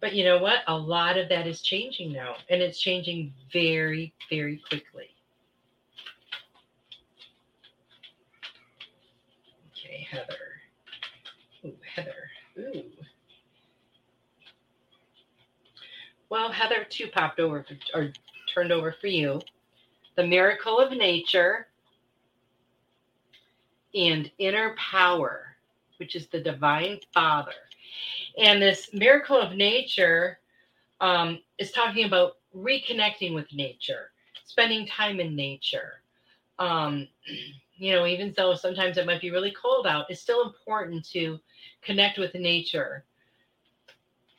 But 0.00 0.14
you 0.14 0.24
know 0.24 0.38
what? 0.38 0.60
A 0.68 0.76
lot 0.76 1.18
of 1.18 1.28
that 1.28 1.46
is 1.46 1.60
changing 1.60 2.12
now, 2.12 2.36
and 2.48 2.62
it's 2.62 2.80
changing 2.80 3.32
very, 3.52 4.12
very 4.30 4.62
quickly. 4.68 5.10
Okay, 9.72 10.06
Heather. 10.08 10.34
Ooh, 11.64 11.76
Heather. 11.94 12.30
Ooh. 12.58 12.84
Well, 16.30 16.52
Heather 16.52 16.84
too 16.88 17.08
popped 17.08 17.40
over 17.40 17.64
or 17.94 18.12
turned 18.54 18.70
over 18.70 18.94
for 19.00 19.06
you. 19.06 19.40
The 20.16 20.26
miracle 20.26 20.78
of 20.78 20.92
nature 20.92 21.68
and 23.94 24.30
inner 24.38 24.76
power, 24.76 25.56
which 25.96 26.14
is 26.14 26.26
the 26.28 26.40
divine 26.40 27.00
father. 27.14 27.52
And 28.36 28.62
this 28.62 28.90
miracle 28.92 29.38
of 29.38 29.56
nature 29.56 30.38
um, 31.00 31.40
is 31.58 31.72
talking 31.72 32.04
about 32.04 32.36
reconnecting 32.54 33.34
with 33.34 33.52
nature, 33.52 34.10
spending 34.44 34.86
time 34.86 35.20
in 35.20 35.34
nature. 35.36 36.02
Um, 36.58 37.08
you 37.76 37.92
know, 37.92 38.06
even 38.06 38.34
though 38.36 38.54
sometimes 38.54 38.96
it 38.98 39.06
might 39.06 39.20
be 39.20 39.30
really 39.30 39.52
cold 39.52 39.86
out, 39.86 40.06
it's 40.08 40.20
still 40.20 40.42
important 40.42 41.08
to 41.10 41.38
connect 41.82 42.18
with 42.18 42.34
nature. 42.34 43.04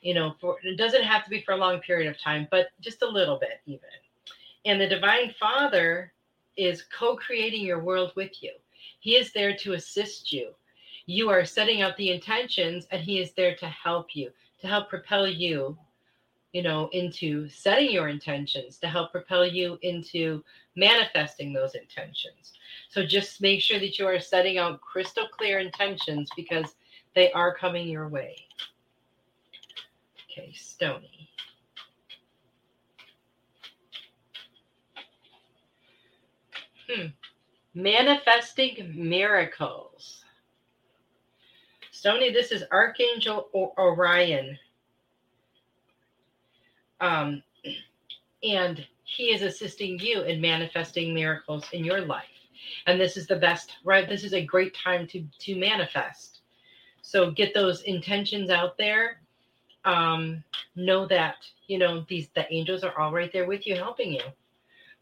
You 0.02 0.14
know, 0.14 0.34
for 0.40 0.56
it 0.62 0.76
doesn't 0.76 1.02
have 1.02 1.24
to 1.24 1.30
be 1.30 1.42
for 1.42 1.52
a 1.52 1.56
long 1.56 1.80
period 1.80 2.10
of 2.10 2.20
time, 2.20 2.48
but 2.50 2.68
just 2.80 3.02
a 3.02 3.08
little 3.08 3.38
bit, 3.38 3.60
even. 3.66 3.88
And 4.64 4.80
the 4.80 4.86
Divine 4.86 5.34
Father 5.38 6.12
is 6.56 6.84
co 6.96 7.16
creating 7.16 7.64
your 7.64 7.80
world 7.80 8.12
with 8.16 8.42
you. 8.42 8.52
He 9.00 9.16
is 9.16 9.32
there 9.32 9.56
to 9.56 9.74
assist 9.74 10.32
you 10.32 10.54
you 11.10 11.28
are 11.28 11.44
setting 11.44 11.82
out 11.82 11.96
the 11.96 12.10
intentions 12.10 12.86
and 12.92 13.02
he 13.02 13.18
is 13.18 13.32
there 13.32 13.56
to 13.56 13.66
help 13.66 14.14
you 14.14 14.30
to 14.60 14.68
help 14.68 14.88
propel 14.88 15.26
you 15.26 15.76
you 16.52 16.62
know 16.62 16.88
into 16.92 17.48
setting 17.48 17.90
your 17.90 18.08
intentions 18.08 18.78
to 18.78 18.86
help 18.86 19.10
propel 19.10 19.44
you 19.44 19.76
into 19.82 20.42
manifesting 20.76 21.52
those 21.52 21.74
intentions. 21.74 22.52
So 22.90 23.04
just 23.04 23.40
make 23.40 23.60
sure 23.60 23.80
that 23.80 23.98
you 23.98 24.06
are 24.06 24.20
setting 24.20 24.58
out 24.58 24.80
crystal 24.80 25.26
clear 25.36 25.58
intentions 25.58 26.30
because 26.36 26.76
they 27.14 27.32
are 27.32 27.56
coming 27.56 27.88
your 27.88 28.08
way. 28.08 28.36
Okay 30.30 30.52
stony. 30.52 31.28
Hmm. 36.88 37.06
Manifesting 37.74 38.92
miracles 38.94 40.19
Stony, 42.00 42.32
this 42.32 42.50
is 42.50 42.64
Archangel 42.72 43.50
Orion. 43.76 44.58
Um, 46.98 47.42
and 48.42 48.86
he 49.04 49.24
is 49.24 49.42
assisting 49.42 49.98
you 49.98 50.22
in 50.22 50.40
manifesting 50.40 51.12
miracles 51.12 51.66
in 51.74 51.84
your 51.84 52.00
life. 52.00 52.24
And 52.86 52.98
this 52.98 53.18
is 53.18 53.26
the 53.26 53.36
best, 53.36 53.72
right? 53.84 54.08
This 54.08 54.24
is 54.24 54.32
a 54.32 54.42
great 54.42 54.74
time 54.74 55.06
to 55.08 55.22
to 55.40 55.56
manifest. 55.56 56.40
So 57.02 57.32
get 57.32 57.52
those 57.52 57.82
intentions 57.82 58.48
out 58.48 58.78
there. 58.78 59.20
Um, 59.84 60.42
know 60.76 61.06
that, 61.06 61.36
you 61.66 61.76
know, 61.76 62.06
these 62.08 62.28
the 62.34 62.50
angels 62.50 62.82
are 62.82 62.98
all 62.98 63.12
right 63.12 63.30
there 63.30 63.46
with 63.46 63.66
you 63.66 63.76
helping 63.76 64.14
you. 64.14 64.24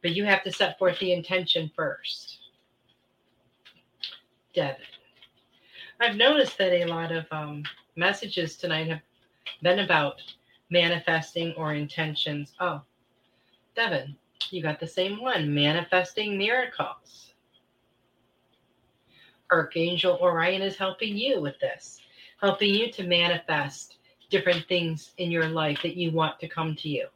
But 0.03 0.16
you 0.16 0.24
have 0.24 0.42
to 0.42 0.51
set 0.51 0.80
forth 0.80 0.99
the 0.99 1.12
intention 1.12 1.70
first. 1.76 2.40
Devin. 4.53 4.97
I've 6.01 6.16
noticed 6.16 6.59
that 6.59 6.72
a 6.72 6.86
lot 6.86 7.11
of 7.11 7.26
um, 7.32 7.64
messages 7.96 8.57
tonight 8.57 8.88
have 8.88 9.01
been 9.62 9.80
about 9.80 10.22
manifesting 10.70 11.55
or 11.57 11.74
intentions. 11.74 12.53
Oh, 12.61 12.82
Devin, 13.74 14.14
you 14.51 14.62
got 14.62 14.78
the 14.78 14.86
same 14.86 15.20
one 15.20 15.53
manifesting 15.53 16.38
miracles. 16.38 17.32
Archangel 19.51 20.18
Orion 20.20 20.62
is 20.62 20.76
helping 20.76 21.16
you 21.16 21.40
with 21.40 21.59
this, 21.59 22.01
helping 22.40 22.74
you 22.74 22.92
to 22.92 23.05
manifest 23.05 23.96
different 24.30 24.66
things 24.68 25.12
in 25.16 25.30
your 25.30 25.49
life 25.49 25.80
that 25.82 25.96
you 25.96 26.12
want 26.12 26.38
to 26.38 26.49
come 26.49 26.76
to 26.76 26.88
you. 26.88 27.09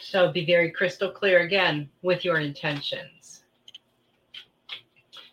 So 0.00 0.32
be 0.32 0.46
very 0.46 0.70
crystal 0.70 1.10
clear 1.10 1.40
again 1.40 1.90
with 2.02 2.24
your 2.24 2.38
intentions. 2.38 3.19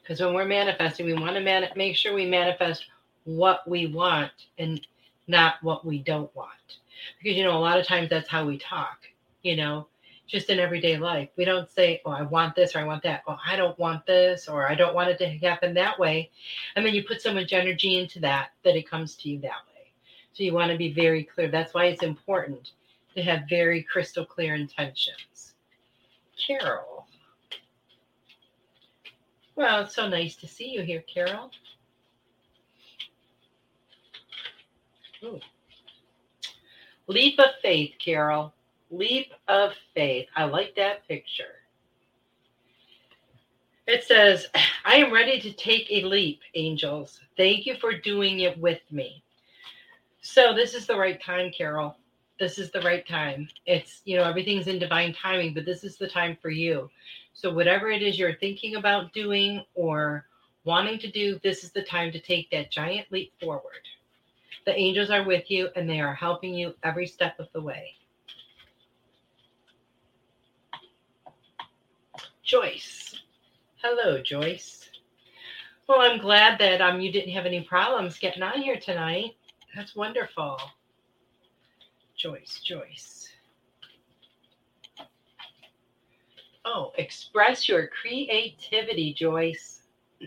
Because 0.08 0.22
when 0.22 0.34
we're 0.34 0.46
manifesting, 0.46 1.06
we 1.06 1.14
want 1.14 1.36
to 1.36 1.72
make 1.76 1.98
sure 1.98 2.14
we 2.14 2.26
manifest 2.26 2.86
what 3.26 3.68
we 3.68 3.88
want 3.88 4.32
and 4.58 4.80
not 5.28 5.56
what 5.62 5.86
we 5.86 6.00
don't 6.00 6.34
want. 6.34 6.78
Because, 7.18 7.36
you 7.36 7.44
know, 7.44 7.58
a 7.58 7.60
lot 7.60 7.78
of 7.78 7.86
times 7.86 8.10
that's 8.10 8.30
how 8.30 8.46
we 8.46 8.58
talk, 8.58 9.00
you 9.44 9.58
know, 9.58 9.88
just 10.26 10.50
in 10.50 10.60
everyday 10.60 10.96
life. 10.96 11.28
We 11.36 11.44
don't 11.44 11.70
say, 11.70 12.02
oh, 12.06 12.12
I 12.12 12.22
want 12.22 12.56
this 12.56 12.74
or 12.74 12.80
I 12.80 12.86
want 12.86 13.04
that. 13.04 13.24
Oh, 13.28 13.36
I 13.46 13.58
don't 13.58 13.78
want 13.78 14.06
this 14.06 14.48
or 14.48 14.70
I 14.70 14.76
don't 14.76 14.96
want 14.96 15.10
it 15.10 15.18
to 15.20 15.46
happen 15.46 15.74
that 15.74 16.00
way. 16.00 16.32
And 16.78 16.86
then 16.86 16.94
you 16.94 17.04
put 17.04 17.22
so 17.22 17.34
much 17.34 17.52
energy 17.52 18.00
into 18.00 18.22
that 18.22 18.52
that 18.64 18.78
it 18.78 18.90
comes 18.90 19.16
to 19.18 19.30
you 19.30 19.40
that 19.42 19.50
way. 19.50 19.92
So 20.32 20.44
you 20.44 20.54
want 20.54 20.72
to 20.72 20.78
be 20.78 20.94
very 20.94 21.26
clear. 21.26 21.50
That's 21.50 21.74
why 21.74 21.88
it's 21.88 22.04
important 22.04 22.72
to 23.16 23.22
have 23.24 23.42
very 23.50 23.84
crystal 23.84 24.26
clear 24.26 24.56
intentions. 24.56 25.54
Carol. 26.48 26.97
Well, 29.58 29.82
it's 29.82 29.96
so 29.96 30.08
nice 30.08 30.36
to 30.36 30.48
see 30.48 30.70
you 30.70 30.84
here, 30.84 31.04
Carol. 31.12 31.50
Ooh. 35.24 35.40
Leap 37.08 37.40
of 37.40 37.50
faith, 37.64 37.96
Carol. 37.98 38.54
Leap 38.92 39.34
of 39.48 39.72
faith. 39.96 40.28
I 40.36 40.44
like 40.44 40.76
that 40.76 41.08
picture. 41.08 41.56
It 43.88 44.04
says, 44.04 44.46
I 44.86 44.98
am 44.98 45.12
ready 45.12 45.42
to 45.42 45.52
take 45.54 45.88
a 45.90 46.04
leap, 46.04 46.40
angels. 46.54 47.20
Thank 47.36 47.66
you 47.66 47.78
for 47.78 47.98
doing 47.98 48.42
it 48.42 48.60
with 48.60 48.82
me. 48.92 49.24
So, 50.22 50.54
this 50.54 50.76
is 50.76 50.86
the 50.86 50.98
right 50.98 51.20
time, 51.20 51.52
Carol. 51.52 51.96
This 52.40 52.60
is 52.60 52.70
the 52.70 52.82
right 52.82 53.08
time. 53.08 53.48
It's, 53.66 54.02
you 54.06 54.18
know, 54.18 54.24
everything's 54.24 54.68
in 54.68 54.78
divine 54.78 55.16
timing, 55.16 55.56
but 55.56 55.66
this 55.66 55.84
is 55.84 55.98
the 55.98 56.08
time 56.08 56.38
for 56.40 56.52
you. 56.52 56.92
So, 57.38 57.54
whatever 57.54 57.92
it 57.92 58.02
is 58.02 58.18
you're 58.18 58.34
thinking 58.34 58.78
about 58.78 59.14
doing 59.14 59.64
or 59.76 60.26
wanting 60.64 60.98
to 60.98 61.12
do, 61.12 61.40
this 61.44 61.64
is 61.64 61.72
the 61.72 61.84
time 61.84 62.12
to 62.14 62.20
take 62.20 62.50
that 62.50 62.72
giant 62.72 63.12
leap 63.12 63.32
forward. 63.40 63.86
The 64.66 64.76
angels 64.76 65.12
are 65.12 65.24
with 65.24 65.52
you 65.52 65.70
and 65.76 65.88
they 65.88 66.00
are 66.02 66.16
helping 66.16 66.56
you 66.56 66.74
every 66.82 67.06
step 67.06 67.40
of 67.40 67.48
the 67.54 67.62
way. 67.62 67.94
Joyce. 72.44 73.22
Hello, 73.84 74.20
Joyce. 74.20 74.90
Well, 75.88 76.02
I'm 76.02 76.20
glad 76.20 76.58
that 76.58 76.82
um 76.82 77.00
you 77.00 77.12
didn't 77.12 77.34
have 77.34 77.46
any 77.46 77.62
problems 77.62 78.18
getting 78.18 78.42
on 78.42 78.64
here 78.64 78.80
tonight. 78.80 79.36
That's 79.76 79.96
wonderful. 79.96 80.60
Joyce, 82.16 82.62
Joyce. 82.66 83.17
Oh, 86.70 86.92
express 86.98 87.70
your 87.70 87.88
creativity, 87.88 89.14
Joyce. 89.14 89.84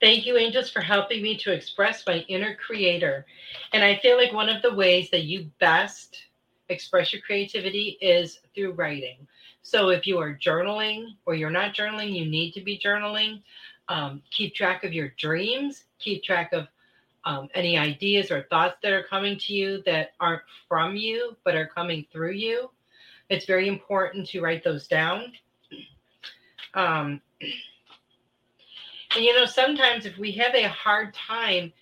Thank 0.00 0.26
you, 0.26 0.36
angels, 0.36 0.68
for 0.68 0.80
helping 0.80 1.22
me 1.22 1.36
to 1.38 1.52
express 1.52 2.04
my 2.06 2.18
inner 2.28 2.56
creator. 2.56 3.24
And 3.72 3.84
I 3.84 3.98
feel 3.98 4.16
like 4.16 4.32
one 4.32 4.48
of 4.48 4.62
the 4.62 4.74
ways 4.74 5.10
that 5.10 5.22
you 5.22 5.48
best 5.60 6.24
express 6.68 7.12
your 7.12 7.22
creativity 7.22 7.98
is 8.00 8.40
through 8.52 8.72
writing. 8.72 9.28
So 9.62 9.90
if 9.90 10.04
you 10.06 10.18
are 10.18 10.34
journaling 10.34 11.04
or 11.26 11.36
you're 11.36 11.50
not 11.50 11.72
journaling, 11.74 12.14
you 12.16 12.26
need 12.26 12.52
to 12.54 12.62
be 12.62 12.80
journaling. 12.84 13.42
Um, 13.88 14.22
keep 14.32 14.56
track 14.56 14.82
of 14.82 14.92
your 14.92 15.10
dreams, 15.18 15.84
keep 16.00 16.24
track 16.24 16.52
of 16.52 16.66
um, 17.24 17.48
any 17.54 17.78
ideas 17.78 18.30
or 18.30 18.46
thoughts 18.50 18.76
that 18.82 18.92
are 18.92 19.02
coming 19.02 19.38
to 19.38 19.54
you 19.54 19.82
that 19.86 20.12
aren't 20.20 20.42
from 20.68 20.96
you 20.96 21.36
but 21.44 21.54
are 21.54 21.66
coming 21.66 22.06
through 22.12 22.32
you. 22.32 22.70
It's 23.30 23.46
very 23.46 23.68
important 23.68 24.28
to 24.28 24.40
write 24.40 24.62
those 24.62 24.86
down. 24.86 25.32
Um, 26.74 27.20
and 29.14 29.24
you 29.24 29.34
know, 29.34 29.46
sometimes 29.46 30.06
if 30.06 30.18
we 30.18 30.32
have 30.32 30.54
a 30.54 30.68
hard 30.68 31.14
time 31.14 31.72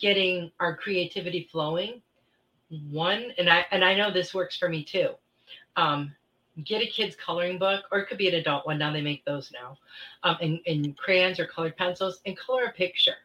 getting 0.00 0.50
our 0.60 0.76
creativity 0.76 1.48
flowing, 1.50 2.00
one 2.90 3.32
and 3.38 3.48
I 3.48 3.66
and 3.70 3.84
I 3.84 3.94
know 3.94 4.10
this 4.10 4.34
works 4.34 4.56
for 4.56 4.68
me 4.68 4.84
too. 4.84 5.10
Um, 5.76 6.14
get 6.64 6.82
a 6.82 6.86
kid's 6.86 7.16
coloring 7.16 7.58
book, 7.58 7.84
or 7.90 8.00
it 8.00 8.08
could 8.08 8.18
be 8.18 8.28
an 8.28 8.34
adult 8.34 8.66
one. 8.66 8.78
Now 8.78 8.92
they 8.92 9.00
make 9.00 9.24
those 9.24 9.52
now, 9.52 9.78
um, 10.22 10.36
in, 10.40 10.60
in 10.66 10.92
crayons 10.94 11.38
or 11.38 11.46
colored 11.46 11.76
pencils, 11.76 12.20
and 12.26 12.36
color 12.36 12.64
a 12.64 12.72
picture. 12.72 13.16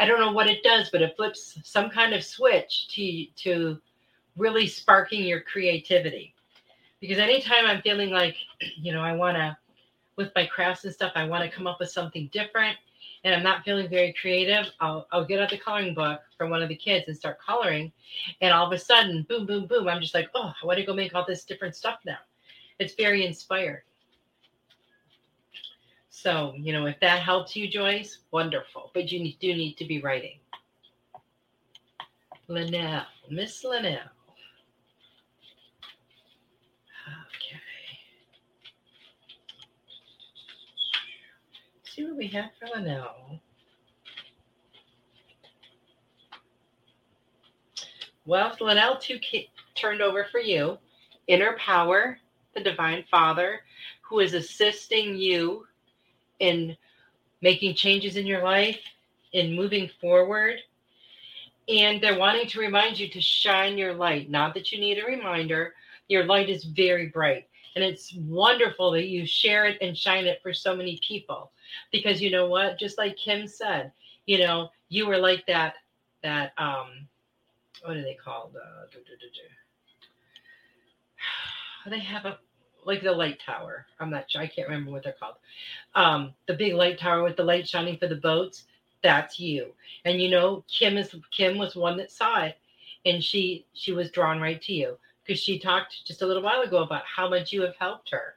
I 0.00 0.06
don't 0.06 0.18
know 0.18 0.32
what 0.32 0.48
it 0.48 0.62
does, 0.62 0.88
but 0.88 1.02
it 1.02 1.14
flips 1.14 1.58
some 1.62 1.90
kind 1.90 2.14
of 2.14 2.24
switch 2.24 2.88
to 2.88 3.26
to 3.44 3.78
really 4.36 4.66
sparking 4.66 5.22
your 5.24 5.42
creativity. 5.42 6.34
Because 7.00 7.18
anytime 7.18 7.66
I'm 7.66 7.82
feeling 7.82 8.08
like, 8.08 8.34
you 8.78 8.92
know, 8.92 9.02
I 9.02 9.14
want 9.14 9.36
to, 9.36 9.56
with 10.16 10.30
my 10.34 10.46
crafts 10.46 10.84
and 10.84 10.94
stuff, 10.94 11.12
I 11.16 11.26
want 11.26 11.44
to 11.44 11.54
come 11.54 11.66
up 11.66 11.80
with 11.80 11.90
something 11.90 12.30
different, 12.32 12.78
and 13.24 13.34
I'm 13.34 13.42
not 13.42 13.62
feeling 13.62 13.90
very 13.90 14.14
creative, 14.18 14.72
I'll 14.80 15.06
I'll 15.12 15.26
get 15.26 15.38
out 15.38 15.50
the 15.50 15.58
coloring 15.58 15.92
book 15.94 16.22
from 16.38 16.48
one 16.48 16.62
of 16.62 16.70
the 16.70 16.76
kids 16.76 17.06
and 17.08 17.16
start 17.16 17.38
coloring, 17.38 17.92
and 18.40 18.54
all 18.54 18.66
of 18.66 18.72
a 18.72 18.78
sudden, 18.78 19.26
boom, 19.28 19.44
boom, 19.44 19.66
boom, 19.66 19.86
I'm 19.86 20.00
just 20.00 20.14
like, 20.14 20.30
oh, 20.34 20.50
I 20.62 20.66
want 20.66 20.78
to 20.78 20.86
go 20.86 20.94
make 20.94 21.14
all 21.14 21.26
this 21.28 21.44
different 21.44 21.76
stuff 21.76 21.98
now. 22.06 22.18
It's 22.78 22.94
very 22.94 23.26
inspired. 23.26 23.82
So, 26.22 26.52
you 26.54 26.74
know, 26.74 26.84
if 26.84 27.00
that 27.00 27.22
helps 27.22 27.56
you, 27.56 27.66
Joyce, 27.66 28.18
wonderful. 28.30 28.90
But 28.92 29.10
you 29.10 29.32
do 29.40 29.54
need 29.54 29.78
to 29.78 29.86
be 29.86 30.02
writing. 30.02 30.38
Linnell, 32.46 33.04
Miss 33.30 33.64
Linnell. 33.64 34.00
Okay. 37.08 37.60
See 41.84 42.04
what 42.04 42.18
we 42.18 42.26
have 42.26 42.50
for 42.58 42.68
Linnell. 42.78 43.40
Well, 48.26 48.54
Linnell, 48.60 48.98
two 48.98 49.18
turned 49.74 50.02
over 50.02 50.26
for 50.30 50.40
you. 50.40 50.76
Inner 51.28 51.56
power, 51.56 52.18
the 52.54 52.60
Divine 52.60 53.04
Father, 53.10 53.60
who 54.02 54.20
is 54.20 54.34
assisting 54.34 55.16
you 55.16 55.66
in 56.40 56.76
making 57.42 57.74
changes 57.74 58.16
in 58.16 58.26
your 58.26 58.42
life, 58.42 58.78
in 59.32 59.54
moving 59.54 59.88
forward. 60.00 60.56
And 61.68 62.02
they're 62.02 62.18
wanting 62.18 62.48
to 62.48 62.58
remind 62.58 62.98
you 62.98 63.08
to 63.08 63.20
shine 63.20 63.78
your 63.78 63.94
light. 63.94 64.28
Not 64.28 64.54
that 64.54 64.72
you 64.72 64.80
need 64.80 64.98
a 64.98 65.04
reminder, 65.06 65.74
your 66.08 66.24
light 66.24 66.48
is 66.48 66.64
very 66.64 67.06
bright. 67.06 67.46
And 67.76 67.84
it's 67.84 68.12
wonderful 68.14 68.90
that 68.92 69.06
you 69.06 69.24
share 69.24 69.66
it 69.66 69.78
and 69.80 69.96
shine 69.96 70.26
it 70.26 70.40
for 70.42 70.52
so 70.52 70.74
many 70.74 70.98
people. 71.06 71.52
Because 71.92 72.20
you 72.20 72.30
know 72.30 72.48
what? 72.48 72.78
Just 72.78 72.98
like 72.98 73.16
Kim 73.16 73.46
said, 73.46 73.92
you 74.26 74.38
know, 74.38 74.70
you 74.88 75.06
were 75.06 75.18
like 75.18 75.46
that, 75.46 75.74
that, 76.24 76.52
um, 76.58 77.06
what 77.84 77.96
are 77.96 78.02
they 78.02 78.18
called? 78.22 78.56
Uh, 78.56 78.86
they 81.90 82.00
have 82.00 82.24
a 82.24 82.38
like 82.84 83.02
the 83.02 83.12
light 83.12 83.40
tower. 83.44 83.86
I'm 83.98 84.10
not 84.10 84.30
sure. 84.30 84.42
I 84.42 84.46
can't 84.46 84.68
remember 84.68 84.90
what 84.90 85.04
they're 85.04 85.16
called. 85.18 85.36
Um, 85.94 86.34
the 86.46 86.54
big 86.54 86.74
light 86.74 86.98
tower 86.98 87.22
with 87.22 87.36
the 87.36 87.44
light 87.44 87.68
shining 87.68 87.98
for 87.98 88.08
the 88.08 88.16
boats. 88.16 88.64
That's 89.02 89.40
you. 89.40 89.72
And 90.04 90.20
you 90.20 90.30
know, 90.30 90.64
Kim 90.68 90.96
is 90.96 91.14
Kim 91.30 91.58
was 91.58 91.76
one 91.76 91.96
that 91.98 92.10
saw 92.10 92.44
it, 92.44 92.58
and 93.06 93.22
she 93.22 93.66
she 93.72 93.92
was 93.92 94.10
drawn 94.10 94.40
right 94.40 94.60
to 94.62 94.72
you 94.72 94.98
because 95.24 95.42
she 95.42 95.58
talked 95.58 96.04
just 96.04 96.22
a 96.22 96.26
little 96.26 96.42
while 96.42 96.62
ago 96.62 96.82
about 96.82 97.04
how 97.04 97.28
much 97.28 97.52
you 97.52 97.62
have 97.62 97.76
helped 97.76 98.10
her. 98.10 98.34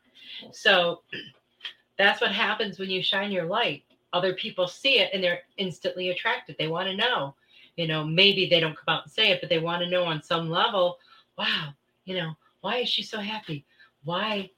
So 0.52 1.02
that's 1.98 2.22
what 2.22 2.32
happens 2.32 2.80
when 2.80 2.90
you 2.90 3.04
shine 3.04 3.32
your 3.32 3.46
light. 3.46 3.84
Other 4.14 4.34
people 4.34 4.68
see 4.68 5.00
it 5.00 5.10
and 5.14 5.24
they're 5.24 5.42
instantly 5.58 6.10
attracted. 6.10 6.56
They 6.58 6.68
want 6.68 6.88
to 6.88 6.96
know. 6.96 7.36
You 7.76 7.88
know, 7.88 8.06
maybe 8.06 8.48
they 8.48 8.60
don't 8.60 8.78
come 8.78 8.96
out 8.96 9.04
and 9.06 9.12
say 9.12 9.32
it, 9.32 9.42
but 9.42 9.50
they 9.50 9.58
want 9.58 9.82
to 9.82 9.90
know 9.90 10.04
on 10.04 10.22
some 10.22 10.50
level, 10.50 11.00
wow, 11.38 11.70
you 12.06 12.16
know, 12.16 12.34
why 12.62 12.78
is 12.78 12.90
she 12.90 13.02
so 13.02 13.20
happy? 13.20 13.66
Why 14.04 14.50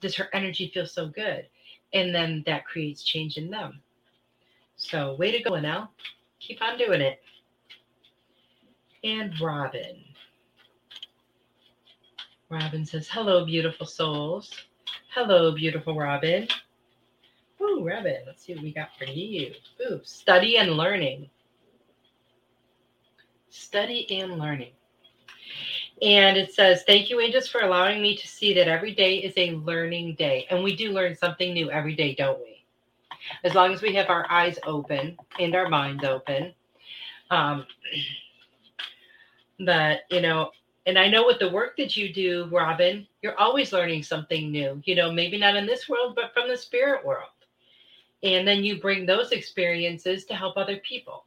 does 0.00 0.14
her 0.16 0.28
energy 0.32 0.70
feel 0.72 0.86
so 0.86 1.08
good? 1.08 1.46
And 1.92 2.14
then 2.14 2.42
that 2.46 2.66
creates 2.66 3.02
change 3.02 3.36
in 3.36 3.50
them. 3.50 3.80
So, 4.76 5.14
way 5.14 5.32
to 5.32 5.42
go, 5.42 5.50
Linnell. 5.52 5.88
Keep 6.40 6.62
on 6.62 6.78
doing 6.78 7.00
it. 7.00 7.20
And 9.04 9.38
Robin. 9.40 10.04
Robin 12.50 12.84
says, 12.84 13.08
Hello, 13.08 13.44
beautiful 13.44 13.86
souls. 13.86 14.52
Hello, 15.14 15.52
beautiful 15.52 15.96
Robin. 15.96 16.46
Ooh, 17.60 17.82
Robin, 17.86 18.18
let's 18.26 18.44
see 18.44 18.54
what 18.54 18.62
we 18.62 18.72
got 18.72 18.90
for 18.98 19.06
you. 19.06 19.54
Ooh, 19.82 20.00
study 20.04 20.58
and 20.58 20.72
learning. 20.72 21.30
Study 23.48 24.06
and 24.20 24.38
learning. 24.38 24.72
And 26.02 26.36
it 26.36 26.52
says, 26.52 26.82
Thank 26.86 27.08
you, 27.08 27.20
angels, 27.20 27.48
for 27.48 27.62
allowing 27.62 28.02
me 28.02 28.16
to 28.16 28.28
see 28.28 28.52
that 28.54 28.68
every 28.68 28.94
day 28.94 29.16
is 29.16 29.34
a 29.36 29.52
learning 29.56 30.14
day. 30.16 30.46
And 30.50 30.62
we 30.62 30.76
do 30.76 30.92
learn 30.92 31.16
something 31.16 31.54
new 31.54 31.70
every 31.70 31.94
day, 31.94 32.14
don't 32.14 32.38
we? 32.40 32.64
As 33.44 33.54
long 33.54 33.72
as 33.72 33.82
we 33.82 33.94
have 33.94 34.10
our 34.10 34.30
eyes 34.30 34.58
open 34.66 35.16
and 35.38 35.54
our 35.54 35.68
minds 35.68 36.04
open. 36.04 36.54
Um, 37.30 37.66
but, 39.58 40.00
you 40.10 40.20
know, 40.20 40.50
and 40.86 40.98
I 40.98 41.08
know 41.08 41.26
with 41.26 41.40
the 41.40 41.50
work 41.50 41.76
that 41.78 41.96
you 41.96 42.12
do, 42.12 42.48
Robin, 42.52 43.06
you're 43.22 43.38
always 43.38 43.72
learning 43.72 44.04
something 44.04 44.52
new, 44.52 44.80
you 44.84 44.94
know, 44.94 45.10
maybe 45.10 45.36
not 45.36 45.56
in 45.56 45.66
this 45.66 45.88
world, 45.88 46.14
but 46.14 46.32
from 46.32 46.48
the 46.48 46.56
spirit 46.56 47.04
world. 47.04 47.30
And 48.22 48.46
then 48.46 48.64
you 48.64 48.80
bring 48.80 49.04
those 49.04 49.32
experiences 49.32 50.24
to 50.26 50.34
help 50.34 50.56
other 50.56 50.78
people. 50.78 51.25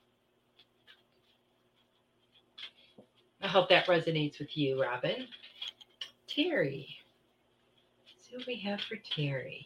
I 3.42 3.48
hope 3.48 3.70
that 3.70 3.88
resonates 3.88 4.40
with 4.40 4.58
you, 4.58 4.82
Robin. 4.82 5.28
Terry. 6.28 6.88
Let's 8.06 8.30
see 8.30 8.36
what 8.38 8.48
we 8.48 8.56
have 8.58 8.82
for 8.82 8.98
Terry. 8.98 9.66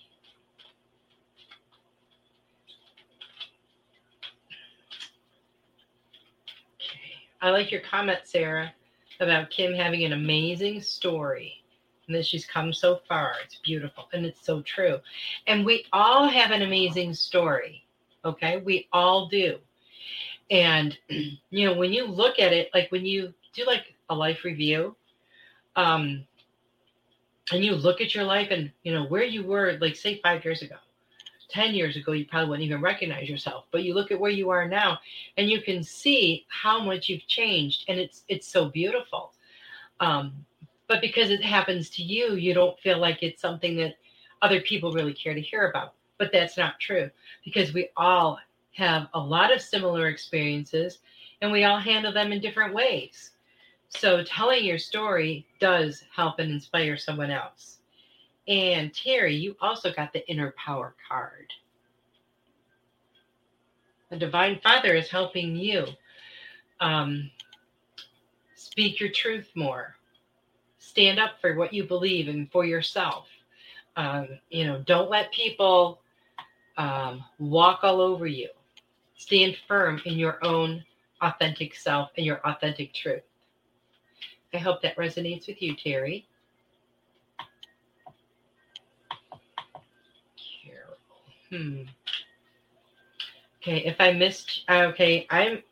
Okay. 6.80 7.00
I 7.42 7.50
like 7.50 7.72
your 7.72 7.82
comment, 7.82 8.20
Sarah, 8.26 8.72
about 9.20 9.50
Kim 9.50 9.74
having 9.74 10.04
an 10.04 10.14
amazing 10.14 10.80
story 10.82 11.64
and 12.08 12.16
that 12.16 12.28
she's 12.28 12.46
come 12.46 12.72
so 12.74 13.00
far. 13.08 13.34
It's 13.44 13.56
beautiful 13.64 14.08
and 14.14 14.24
it's 14.26 14.46
so 14.46 14.62
true. 14.62 15.00
And 15.48 15.66
we 15.66 15.86
all 15.92 16.28
have 16.28 16.52
an 16.52 16.62
amazing 16.62 17.16
story. 17.16 17.86
Okay. 18.24 18.58
We 18.58 18.88
all 18.94 19.28
do. 19.30 19.58
And, 20.52 20.96
you 21.10 21.68
know, 21.68 21.74
when 21.74 21.92
you 21.92 22.06
look 22.06 22.38
at 22.40 22.54
it, 22.54 22.70
like 22.76 22.92
when 22.92 23.06
you 23.06 23.34
do 23.54 23.66
like 23.66 23.94
a 24.10 24.16
life 24.16 24.44
review, 24.44 24.96
um, 25.76 26.26
and 27.52 27.64
you 27.64 27.76
look 27.76 28.02
at 28.02 28.16
your 28.16 28.24
life 28.24 28.50
and 28.52 28.72
you 28.84 28.94
know 28.94 29.06
where 29.06 29.24
you 29.24 29.44
were, 29.44 29.78
like 29.82 29.96
say 29.96 30.20
five 30.22 30.44
years 30.44 30.62
ago, 30.62 30.76
ten 31.50 31.74
years 31.74 31.96
ago, 31.98 32.12
you 32.14 32.26
probably 32.26 32.50
wouldn't 32.50 32.66
even 32.66 32.82
recognize 32.82 33.30
yourself. 33.30 33.66
But 33.72 33.84
you 33.84 33.94
look 33.94 34.12
at 34.12 34.20
where 34.20 34.32
you 34.32 34.50
are 34.50 34.68
now, 34.68 35.00
and 35.38 35.50
you 35.50 35.62
can 35.62 35.84
see 35.84 36.46
how 36.50 36.84
much 36.84 37.10
you've 37.10 37.28
changed, 37.28 37.86
and 37.88 38.00
it's 38.00 38.24
it's 38.28 38.48
so 38.48 38.70
beautiful. 38.70 39.34
Um, 40.00 40.46
but 40.88 41.02
because 41.02 41.30
it 41.30 41.44
happens 41.44 41.90
to 41.92 42.04
you, 42.04 42.36
you 42.36 42.54
don't 42.54 42.80
feel 42.80 43.00
like 43.00 43.24
it's 43.24 43.42
something 43.42 43.76
that 43.78 43.96
other 44.42 44.62
people 44.62 44.92
really 44.92 45.14
care 45.14 45.34
to 45.34 45.42
hear 45.42 45.70
about. 45.70 45.94
But 46.18 46.32
that's 46.32 46.58
not 46.58 46.80
true 46.80 47.10
because 47.44 47.74
we 47.74 47.90
all 47.98 48.38
have 48.74 49.08
a 49.14 49.20
lot 49.20 49.54
of 49.54 49.62
similar 49.62 50.08
experiences 50.08 51.00
and 51.42 51.52
we 51.52 51.64
all 51.64 51.80
handle 51.80 52.14
them 52.14 52.32
in 52.32 52.42
different 52.42 52.74
ways. 52.74 53.32
So 53.98 54.24
telling 54.24 54.66
your 54.66 54.80
story 54.80 55.46
does 55.60 56.04
help 56.16 56.40
and 56.40 56.52
inspire 56.52 56.98
someone 56.98 57.32
else. 57.32 57.80
And 58.48 58.94
Terry, 58.94 59.36
you 59.36 59.56
also 59.62 59.94
got 59.94 60.12
the 60.12 60.28
inner 60.30 60.54
power 60.58 60.96
card. 61.08 61.54
The 64.10 64.18
divine 64.18 64.60
father 64.62 64.94
is 64.94 65.10
helping 65.10 65.56
you 65.56 65.86
um, 66.82 67.32
speak 68.56 69.00
your 69.00 69.10
truth 69.10 69.50
more, 69.56 69.96
stand 70.80 71.20
up 71.20 71.40
for 71.40 71.56
what 71.56 71.74
you 71.74 71.84
believe 71.86 72.28
and 72.28 72.52
for 72.52 72.66
yourself. 72.66 73.28
Um, 73.96 74.28
you 74.50 74.66
know, 74.66 74.84
don't 74.86 75.10
let 75.10 75.32
people 75.32 76.02
um, 76.78 77.24
walk 77.40 77.80
all 77.84 78.02
over 78.02 78.28
you. 78.28 78.50
Stand 79.16 79.56
firm 79.68 80.02
in 80.06 80.18
your 80.18 80.44
own 80.44 80.84
authentic 81.22 81.76
self 81.76 82.10
and 82.18 82.26
your 82.26 82.46
authentic 82.46 82.94
truth. 82.94 83.24
I 84.54 84.60
hope 84.60 84.82
that 84.84 84.96
resonates 84.98 85.48
with 85.48 85.62
you, 85.62 85.76
Terry. 85.76 86.28
Carol. 90.38 90.98
Hmm. 91.50 91.84
Okay, 93.62 93.84
if 93.86 93.96
I 94.00 94.12
missed, 94.12 94.64
okay, 94.70 95.26
I'm, 95.30 95.64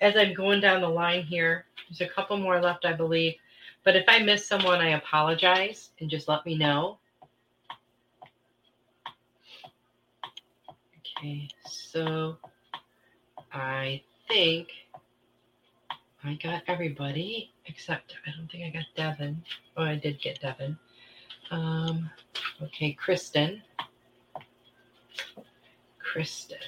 as 0.00 0.16
I'm 0.16 0.34
going 0.34 0.60
down 0.60 0.82
the 0.82 0.88
line 0.88 1.22
here, 1.22 1.64
there's 1.88 2.02
a 2.02 2.12
couple 2.12 2.36
more 2.36 2.60
left, 2.60 2.84
I 2.84 2.92
believe. 2.92 3.34
But 3.84 3.96
if 3.96 4.04
I 4.08 4.18
miss 4.18 4.46
someone, 4.46 4.80
I 4.80 4.90
apologize 4.90 5.90
and 6.00 6.10
just 6.10 6.28
let 6.28 6.44
me 6.44 6.58
know. 6.58 6.98
Okay, 11.16 11.48
so 11.66 12.36
I 13.52 14.02
think 14.28 14.68
I 16.24 16.34
got 16.42 16.62
everybody 16.66 17.53
except 17.66 18.14
I 18.26 18.30
don't 18.36 18.50
think 18.50 18.64
I 18.64 18.70
got 18.70 18.84
Devin. 18.96 19.42
Oh, 19.76 19.82
I 19.84 19.96
did 19.96 20.20
get 20.20 20.40
Devin. 20.40 20.78
Um, 21.50 22.10
okay, 22.62 22.92
Kristen. 22.92 23.62
Kristen. 25.98 26.58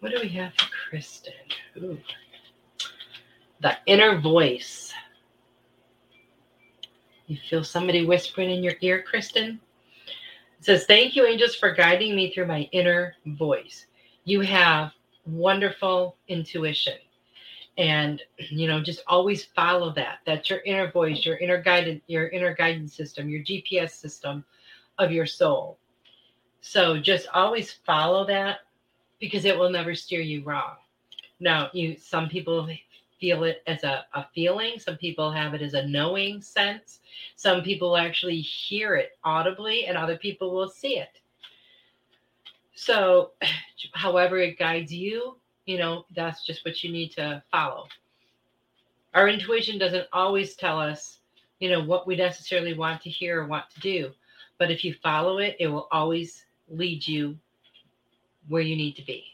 What 0.00 0.12
do 0.12 0.18
we 0.20 0.28
have 0.30 0.52
for 0.54 0.66
Kristen? 0.88 1.32
Ooh. 1.78 1.98
The 3.60 3.76
inner 3.86 4.20
voice. 4.20 4.92
You 7.26 7.38
feel 7.48 7.64
somebody 7.64 8.04
whispering 8.04 8.50
in 8.50 8.64
your 8.64 8.74
ear, 8.80 9.02
Kristen? 9.02 9.60
It 10.58 10.64
says, 10.64 10.84
Thank 10.86 11.16
you, 11.16 11.24
angels, 11.26 11.54
for 11.54 11.72
guiding 11.72 12.14
me 12.14 12.32
through 12.32 12.46
my 12.46 12.68
inner 12.72 13.14
voice. 13.26 13.86
You 14.24 14.40
have 14.40 14.92
wonderful 15.24 16.16
intuition 16.28 16.98
and 17.78 18.20
you 18.36 18.68
know 18.68 18.82
just 18.82 19.02
always 19.06 19.44
follow 19.44 19.92
that. 19.92 20.18
That's 20.26 20.50
your 20.50 20.60
inner 20.60 20.90
voice 20.90 21.24
your 21.24 21.36
inner 21.36 21.60
guidance 21.60 22.02
your 22.06 22.28
inner 22.28 22.54
guidance 22.54 22.94
system 22.94 23.28
your 23.28 23.42
gps 23.42 23.90
system 23.90 24.44
of 24.98 25.10
your 25.10 25.26
soul. 25.26 25.78
So 26.60 26.98
just 26.98 27.26
always 27.34 27.72
follow 27.72 28.26
that 28.26 28.58
because 29.20 29.44
it 29.44 29.58
will 29.58 29.70
never 29.70 29.94
steer 29.94 30.20
you 30.20 30.44
wrong. 30.44 30.76
Now 31.40 31.70
you 31.72 31.96
some 31.98 32.28
people 32.28 32.68
feel 33.20 33.44
it 33.44 33.62
as 33.66 33.84
a, 33.84 34.04
a 34.14 34.26
feeling 34.34 34.78
some 34.78 34.96
people 34.96 35.30
have 35.30 35.54
it 35.54 35.62
as 35.62 35.74
a 35.74 35.86
knowing 35.86 36.42
sense 36.42 36.98
some 37.36 37.62
people 37.62 37.96
actually 37.96 38.40
hear 38.40 38.96
it 38.96 39.16
audibly 39.22 39.86
and 39.86 39.96
other 39.96 40.16
people 40.16 40.52
will 40.52 40.68
see 40.68 40.98
it. 40.98 41.20
So 42.74 43.30
however 43.94 44.38
it 44.38 44.58
guides 44.58 44.92
you 44.92 45.36
you 45.66 45.78
know, 45.78 46.06
that's 46.14 46.44
just 46.44 46.64
what 46.64 46.82
you 46.82 46.90
need 46.90 47.10
to 47.12 47.42
follow. 47.50 47.86
Our 49.14 49.28
intuition 49.28 49.78
doesn't 49.78 50.06
always 50.12 50.56
tell 50.56 50.80
us, 50.80 51.18
you 51.60 51.70
know, 51.70 51.82
what 51.82 52.06
we 52.06 52.16
necessarily 52.16 52.74
want 52.74 53.00
to 53.02 53.10
hear 53.10 53.42
or 53.42 53.46
want 53.46 53.70
to 53.70 53.80
do. 53.80 54.10
But 54.58 54.70
if 54.70 54.84
you 54.84 54.94
follow 55.02 55.38
it, 55.38 55.56
it 55.60 55.66
will 55.66 55.88
always 55.92 56.44
lead 56.68 57.06
you 57.06 57.36
where 58.48 58.62
you 58.62 58.76
need 58.76 58.96
to 58.96 59.04
be. 59.04 59.24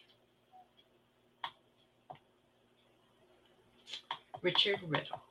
Richard 4.43 4.79
Riddle. 4.87 5.23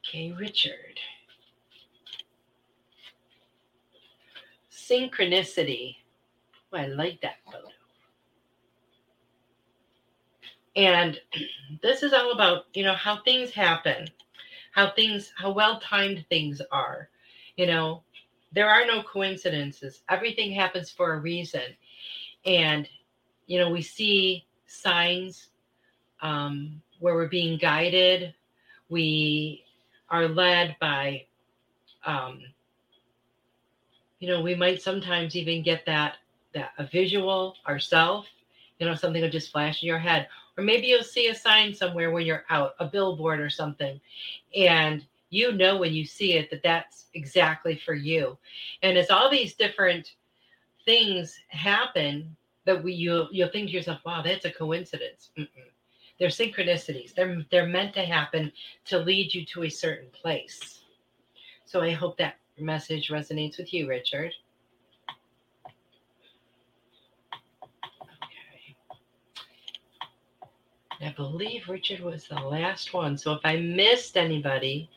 Okay, 0.00 0.32
Richard. 0.32 0.98
Synchronicity. 4.70 5.96
I 6.74 6.86
like 6.86 7.20
that 7.22 7.36
photo. 7.44 7.68
And 10.74 11.20
this 11.82 12.02
is 12.02 12.12
all 12.12 12.32
about, 12.32 12.64
you 12.74 12.84
know, 12.84 12.94
how 12.94 13.22
things 13.22 13.50
happen, 13.50 14.08
how 14.72 14.90
things, 14.92 15.32
how 15.36 15.50
well 15.52 15.80
timed 15.80 16.24
things 16.28 16.62
are. 16.70 17.08
You 17.56 17.66
know, 17.66 18.02
there 18.52 18.68
are 18.68 18.86
no 18.86 19.02
coincidences. 19.02 20.02
Everything 20.08 20.52
happens 20.52 20.90
for 20.90 21.14
a 21.14 21.18
reason. 21.20 21.62
And, 22.46 22.88
you 23.46 23.58
know, 23.58 23.70
we 23.70 23.82
see 23.82 24.46
signs 24.66 25.48
um, 26.22 26.80
where 27.00 27.14
we're 27.14 27.28
being 27.28 27.58
guided. 27.58 28.34
We 28.88 29.64
are 30.08 30.28
led 30.28 30.76
by, 30.80 31.26
um, 32.06 32.40
you 34.20 34.28
know, 34.28 34.40
we 34.40 34.54
might 34.54 34.80
sometimes 34.80 35.36
even 35.36 35.62
get 35.62 35.84
that 35.86 36.16
that 36.54 36.72
a 36.78 36.86
visual 36.86 37.56
ourself 37.66 38.26
you 38.82 38.88
know 38.88 38.96
something 38.96 39.22
will 39.22 39.30
just 39.30 39.52
flash 39.52 39.80
in 39.80 39.86
your 39.86 39.98
head. 39.98 40.26
Or 40.58 40.64
maybe 40.64 40.88
you'll 40.88 41.04
see 41.04 41.28
a 41.28 41.34
sign 41.36 41.72
somewhere 41.72 42.10
when 42.10 42.26
you're 42.26 42.44
out 42.50 42.74
a 42.80 42.84
billboard 42.84 43.38
or 43.38 43.48
something 43.48 44.00
and 44.56 45.06
you 45.30 45.52
know 45.52 45.78
when 45.78 45.94
you 45.94 46.04
see 46.04 46.32
it 46.34 46.50
that 46.50 46.64
that's 46.64 47.06
exactly 47.14 47.76
for 47.76 47.94
you. 47.94 48.36
And 48.82 48.98
as 48.98 49.08
all 49.08 49.30
these 49.30 49.54
different 49.54 50.14
things 50.84 51.38
happen 51.46 52.36
that 52.64 52.82
we 52.82 52.92
you'll, 52.92 53.28
you'll 53.30 53.50
think 53.50 53.68
to 53.68 53.72
yourself 53.72 54.00
wow 54.04 54.20
that's 54.20 54.46
a 54.46 54.50
coincidence. 54.50 55.30
Mm-mm. 55.38 55.48
they're 56.18 56.28
synchronicities. 56.28 57.14
They're 57.14 57.46
they're 57.52 57.66
meant 57.68 57.94
to 57.94 58.04
happen 58.04 58.50
to 58.86 58.98
lead 58.98 59.32
you 59.32 59.44
to 59.46 59.62
a 59.62 59.70
certain 59.70 60.08
place. 60.10 60.80
So 61.66 61.82
I 61.82 61.92
hope 61.92 62.18
that 62.18 62.38
message 62.58 63.10
resonates 63.10 63.58
with 63.58 63.72
you, 63.72 63.88
Richard. 63.88 64.32
I 71.02 71.12
believe 71.12 71.68
Richard 71.68 72.00
was 72.00 72.28
the 72.28 72.36
last 72.36 72.94
one. 72.94 73.18
So 73.18 73.32
if 73.32 73.40
I 73.44 73.56
missed 73.56 74.16
anybody, 74.16 74.88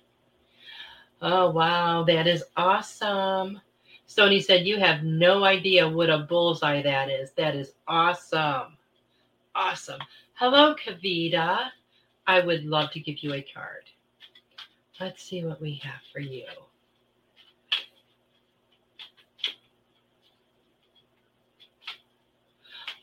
oh 1.21 1.49
wow, 1.49 2.03
that 2.03 2.27
is 2.27 2.43
awesome. 2.55 3.59
Sony 4.07 4.43
said, 4.43 4.67
You 4.67 4.77
have 4.77 5.03
no 5.03 5.43
idea 5.43 5.87
what 5.87 6.09
a 6.09 6.19
bullseye 6.19 6.81
that 6.83 7.09
is. 7.09 7.31
That 7.31 7.55
is 7.55 7.73
awesome. 7.87 8.77
Awesome. 9.55 9.99
Hello, 10.33 10.75
Kavita. 10.75 11.69
I 12.27 12.39
would 12.41 12.65
love 12.65 12.91
to 12.91 12.99
give 12.99 13.23
you 13.23 13.33
a 13.33 13.41
card. 13.53 13.85
Let's 14.99 15.23
see 15.23 15.43
what 15.43 15.61
we 15.61 15.75
have 15.83 16.01
for 16.13 16.19
you. 16.19 16.45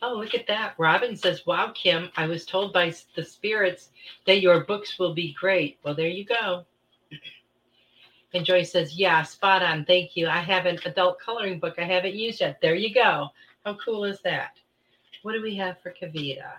Oh, 0.04 0.14
look 0.14 0.34
at 0.34 0.48
that. 0.48 0.74
Robin 0.78 1.16
says, 1.16 1.46
Wow, 1.46 1.70
Kim, 1.74 2.10
I 2.16 2.26
was 2.26 2.44
told 2.44 2.72
by 2.72 2.92
the 3.14 3.24
spirits 3.24 3.90
that 4.26 4.40
your 4.40 4.64
books 4.64 4.98
will 4.98 5.14
be 5.14 5.32
great. 5.32 5.78
Well, 5.84 5.94
there 5.94 6.08
you 6.08 6.24
go. 6.24 6.64
And 8.34 8.44
Joy 8.44 8.64
says, 8.64 8.98
Yeah, 8.98 9.22
spot 9.22 9.62
on. 9.62 9.84
Thank 9.84 10.16
you. 10.16 10.26
I 10.26 10.40
have 10.40 10.66
an 10.66 10.80
adult 10.84 11.20
coloring 11.20 11.60
book 11.60 11.76
I 11.78 11.84
haven't 11.84 12.14
used 12.16 12.40
yet. 12.40 12.60
There 12.60 12.74
you 12.74 12.92
go. 12.92 13.28
How 13.64 13.76
cool 13.84 14.04
is 14.04 14.20
that? 14.22 14.56
What 15.22 15.34
do 15.34 15.42
we 15.42 15.54
have 15.56 15.80
for 15.80 15.92
Kavita? 15.92 16.50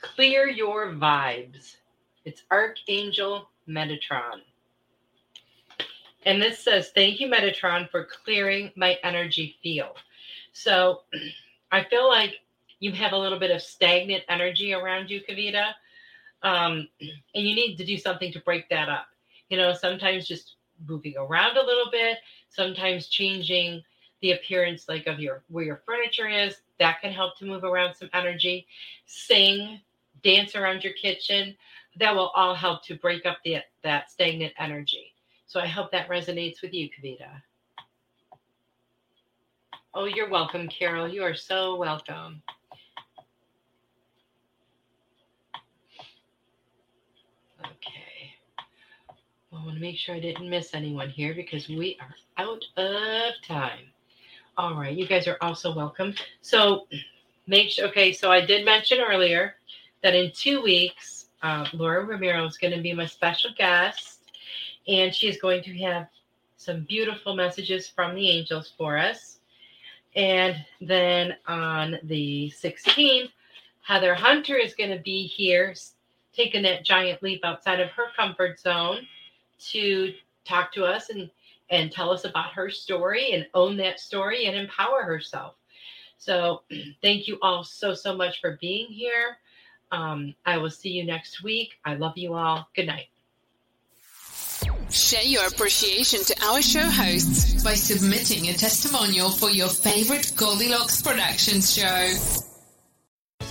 Clear 0.00 0.48
your 0.48 0.92
vibes. 0.92 1.76
It's 2.24 2.42
Archangel 2.50 3.48
Metatron. 3.68 4.40
And 6.26 6.42
this 6.42 6.58
says, 6.58 6.90
Thank 6.94 7.20
you, 7.20 7.28
Metatron, 7.28 7.88
for 7.88 8.04
clearing 8.04 8.72
my 8.76 8.98
energy 9.04 9.56
field. 9.62 9.96
So 10.52 11.02
I 11.72 11.84
feel 11.84 12.08
like 12.08 12.34
you 12.80 12.92
have 12.92 13.12
a 13.12 13.18
little 13.18 13.38
bit 13.38 13.52
of 13.52 13.62
stagnant 13.62 14.24
energy 14.28 14.74
around 14.74 15.08
you, 15.08 15.22
Kavita. 15.26 15.68
Um, 16.42 16.88
and 17.00 17.46
you 17.46 17.54
need 17.54 17.76
to 17.76 17.84
do 17.84 17.96
something 17.96 18.32
to 18.32 18.40
break 18.40 18.68
that 18.70 18.88
up. 18.88 19.06
You 19.48 19.56
know, 19.56 19.72
sometimes 19.72 20.26
just 20.26 20.56
moving 20.86 21.14
around 21.16 21.56
a 21.56 21.64
little 21.64 21.90
bit, 21.90 22.18
sometimes 22.50 23.06
changing 23.06 23.82
the 24.20 24.32
appearance 24.32 24.88
like 24.88 25.06
of 25.06 25.20
your 25.20 25.44
where 25.48 25.64
your 25.64 25.82
furniture 25.86 26.28
is, 26.28 26.56
that 26.80 27.00
can 27.00 27.12
help 27.12 27.38
to 27.38 27.46
move 27.46 27.62
around 27.62 27.94
some 27.94 28.10
energy. 28.12 28.66
Sing, 29.06 29.80
dance 30.24 30.56
around 30.56 30.82
your 30.82 30.94
kitchen, 30.94 31.54
that 32.00 32.14
will 32.14 32.32
all 32.34 32.54
help 32.54 32.82
to 32.86 32.96
break 32.96 33.24
up 33.26 33.38
the 33.44 33.58
that 33.84 34.10
stagnant 34.10 34.52
energy. 34.58 35.12
So 35.46 35.60
I 35.60 35.66
hope 35.66 35.92
that 35.92 36.08
resonates 36.08 36.60
with 36.60 36.74
you, 36.74 36.88
Kavita. 36.88 37.28
Oh, 39.94 40.04
you're 40.04 40.28
welcome, 40.28 40.68
Carol. 40.68 41.08
You 41.08 41.22
are 41.22 41.34
so 41.34 41.76
welcome. 41.76 42.42
Okay. 47.60 48.34
I 49.52 49.64
want 49.64 49.74
to 49.74 49.80
make 49.80 49.96
sure 49.96 50.14
I 50.14 50.20
didn't 50.20 50.50
miss 50.50 50.74
anyone 50.74 51.08
here 51.08 51.32
because 51.34 51.68
we 51.68 51.96
are 52.00 52.14
out 52.36 52.62
of 52.76 53.34
time. 53.46 53.86
All 54.58 54.74
right, 54.74 54.96
you 54.96 55.06
guys 55.06 55.26
are 55.28 55.38
also 55.40 55.74
welcome. 55.74 56.14
So 56.42 56.86
make 57.46 57.70
sure, 57.70 57.86
okay, 57.88 58.12
so 58.12 58.30
I 58.30 58.44
did 58.44 58.64
mention 58.64 58.98
earlier 59.00 59.54
that 60.02 60.14
in 60.14 60.32
two 60.32 60.60
weeks, 60.62 61.26
uh, 61.42 61.66
Laura 61.72 62.04
Romero 62.04 62.44
is 62.46 62.58
going 62.58 62.74
to 62.74 62.82
be 62.82 62.92
my 62.92 63.06
special 63.06 63.50
guest, 63.56 64.15
and 64.88 65.14
she 65.14 65.28
is 65.28 65.38
going 65.38 65.62
to 65.64 65.78
have 65.78 66.08
some 66.56 66.84
beautiful 66.84 67.34
messages 67.34 67.88
from 67.88 68.14
the 68.14 68.30
angels 68.30 68.72
for 68.76 68.98
us. 68.98 69.38
And 70.14 70.56
then 70.80 71.36
on 71.46 71.98
the 72.04 72.52
16th, 72.62 73.30
Heather 73.82 74.14
Hunter 74.14 74.56
is 74.56 74.74
going 74.74 74.90
to 74.90 75.02
be 75.02 75.26
here 75.26 75.74
taken 76.32 76.62
that 76.62 76.84
giant 76.84 77.22
leap 77.22 77.44
outside 77.44 77.80
of 77.80 77.90
her 77.90 78.06
comfort 78.16 78.58
zone 78.58 79.06
to 79.58 80.12
talk 80.44 80.72
to 80.72 80.84
us 80.84 81.10
and 81.10 81.30
and 81.70 81.90
tell 81.90 82.12
us 82.12 82.24
about 82.24 82.52
her 82.52 82.70
story 82.70 83.32
and 83.32 83.44
own 83.54 83.76
that 83.76 83.98
story 83.98 84.46
and 84.46 84.56
empower 84.56 85.02
herself. 85.02 85.54
So, 86.16 86.62
thank 87.02 87.26
you 87.26 87.38
all 87.42 87.64
so 87.64 87.92
so 87.94 88.14
much 88.16 88.40
for 88.40 88.58
being 88.60 88.86
here. 88.86 89.38
Um, 89.92 90.34
I 90.44 90.58
will 90.58 90.70
see 90.70 90.90
you 90.90 91.04
next 91.04 91.42
week. 91.42 91.74
I 91.84 91.94
love 91.94 92.16
you 92.16 92.34
all. 92.34 92.68
Good 92.74 92.86
night. 92.86 93.06
Share 94.90 95.22
your 95.22 95.46
appreciation 95.46 96.20
to 96.24 96.44
our 96.44 96.62
show 96.62 96.88
hosts 96.88 97.62
by 97.64 97.74
submitting 97.74 98.48
a 98.48 98.52
testimonial 98.52 99.30
for 99.30 99.50
your 99.50 99.68
favorite 99.68 100.32
Goldilocks 100.36 101.02
Productions 101.02 101.74
show. 101.74 102.14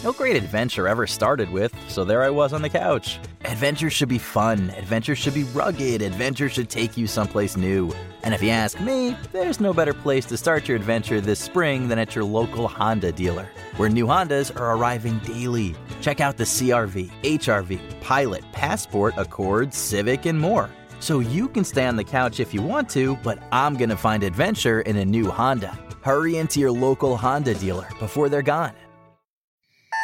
No 0.04 0.14
great 0.14 0.36
adventure 0.36 0.88
ever 0.88 1.06
started 1.08 1.50
with, 1.50 1.74
so 1.90 2.06
there 2.06 2.24
I 2.24 2.30
was 2.30 2.54
on 2.54 2.62
the 2.62 2.70
couch. 2.70 3.20
Adventure 3.44 3.90
should 3.90 4.08
be 4.08 4.18
fun, 4.18 4.70
adventure 4.78 5.16
should 5.16 5.34
be 5.34 5.44
rugged, 5.46 6.02
adventure 6.02 6.48
should 6.48 6.70
take 6.70 6.96
you 6.96 7.06
someplace 7.06 7.58
new. 7.58 7.92
And 8.24 8.34
if 8.34 8.42
you 8.42 8.50
ask 8.50 8.80
me, 8.80 9.18
there's 9.32 9.60
no 9.60 9.74
better 9.74 9.94
place 9.94 10.26
to 10.28 10.38
start 10.38 10.68
your 10.68 10.78
adventure 10.78 11.20
this 11.20 11.40
spring 11.40 11.90
than 11.90 12.00
at 12.00 12.16
your 12.16 12.24
local 12.24 12.68
Honda 12.68 13.12
dealer, 13.12 13.50
where 13.78 13.90
new 13.90 14.06
Hondas 14.06 14.56
are 14.60 14.78
arriving 14.78 15.20
daily. 15.20 15.76
Check 16.02 16.22
out 16.22 16.38
the 16.38 16.44
CRV, 16.44 17.12
HRV, 17.24 18.00
Pilot, 18.02 18.44
Passport, 18.52 19.16
Accord, 19.18 19.74
Civic, 19.74 20.26
and 20.26 20.40
more. 20.40 20.70
So 21.00 21.20
you 21.20 21.48
can 21.48 21.64
stay 21.64 21.86
on 21.86 21.96
the 21.96 22.04
couch 22.04 22.40
if 22.40 22.54
you 22.54 22.62
want 22.62 22.90
to, 22.92 23.16
but 23.18 23.40
I'm 23.52 23.76
gonna 23.76 23.98
find 23.98 24.24
adventure 24.24 24.82
in 24.82 24.98
a 24.98 25.06
new 25.06 25.30
Honda. 25.30 25.78
Hurry 26.02 26.38
into 26.38 26.60
your 26.60 26.72
local 26.72 27.18
Honda 27.18 27.54
dealer 27.56 27.88
before 28.00 28.30
they're 28.30 28.42
gone. 28.42 28.74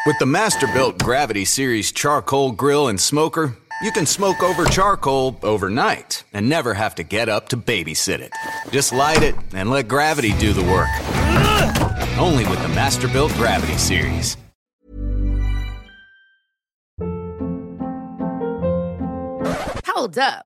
With 0.06 0.18
the 0.18 0.26
Masterbuilt 0.26 0.98
Gravity 0.98 1.46
Series 1.46 1.92
charcoal 1.92 2.52
grill 2.54 2.88
and 2.88 3.00
smoker, 3.00 3.56
you 3.84 3.92
can 3.92 4.08
smoke 4.08 4.42
over 4.42 4.66
charcoal 4.66 5.40
overnight 5.44 6.24
and 6.34 6.50
never 6.50 6.74
have 6.74 6.96
to 6.96 7.04
get 7.04 7.30
up 7.30 7.50
to 7.50 7.58
babysit 7.58 8.20
it. 8.20 8.32
Just 8.72 8.94
light 8.94 9.22
it 9.22 9.36
and 9.54 9.70
let 9.70 9.88
gravity 9.88 10.34
do 10.40 10.54
the 10.54 10.64
work. 10.64 10.90
Only 12.20 12.46
with 12.46 12.62
the 12.62 12.70
Masterbuilt 12.70 13.32
Gravity 13.38 13.78
Series. 13.78 14.38
Hold 19.86 20.18
up. 20.18 20.46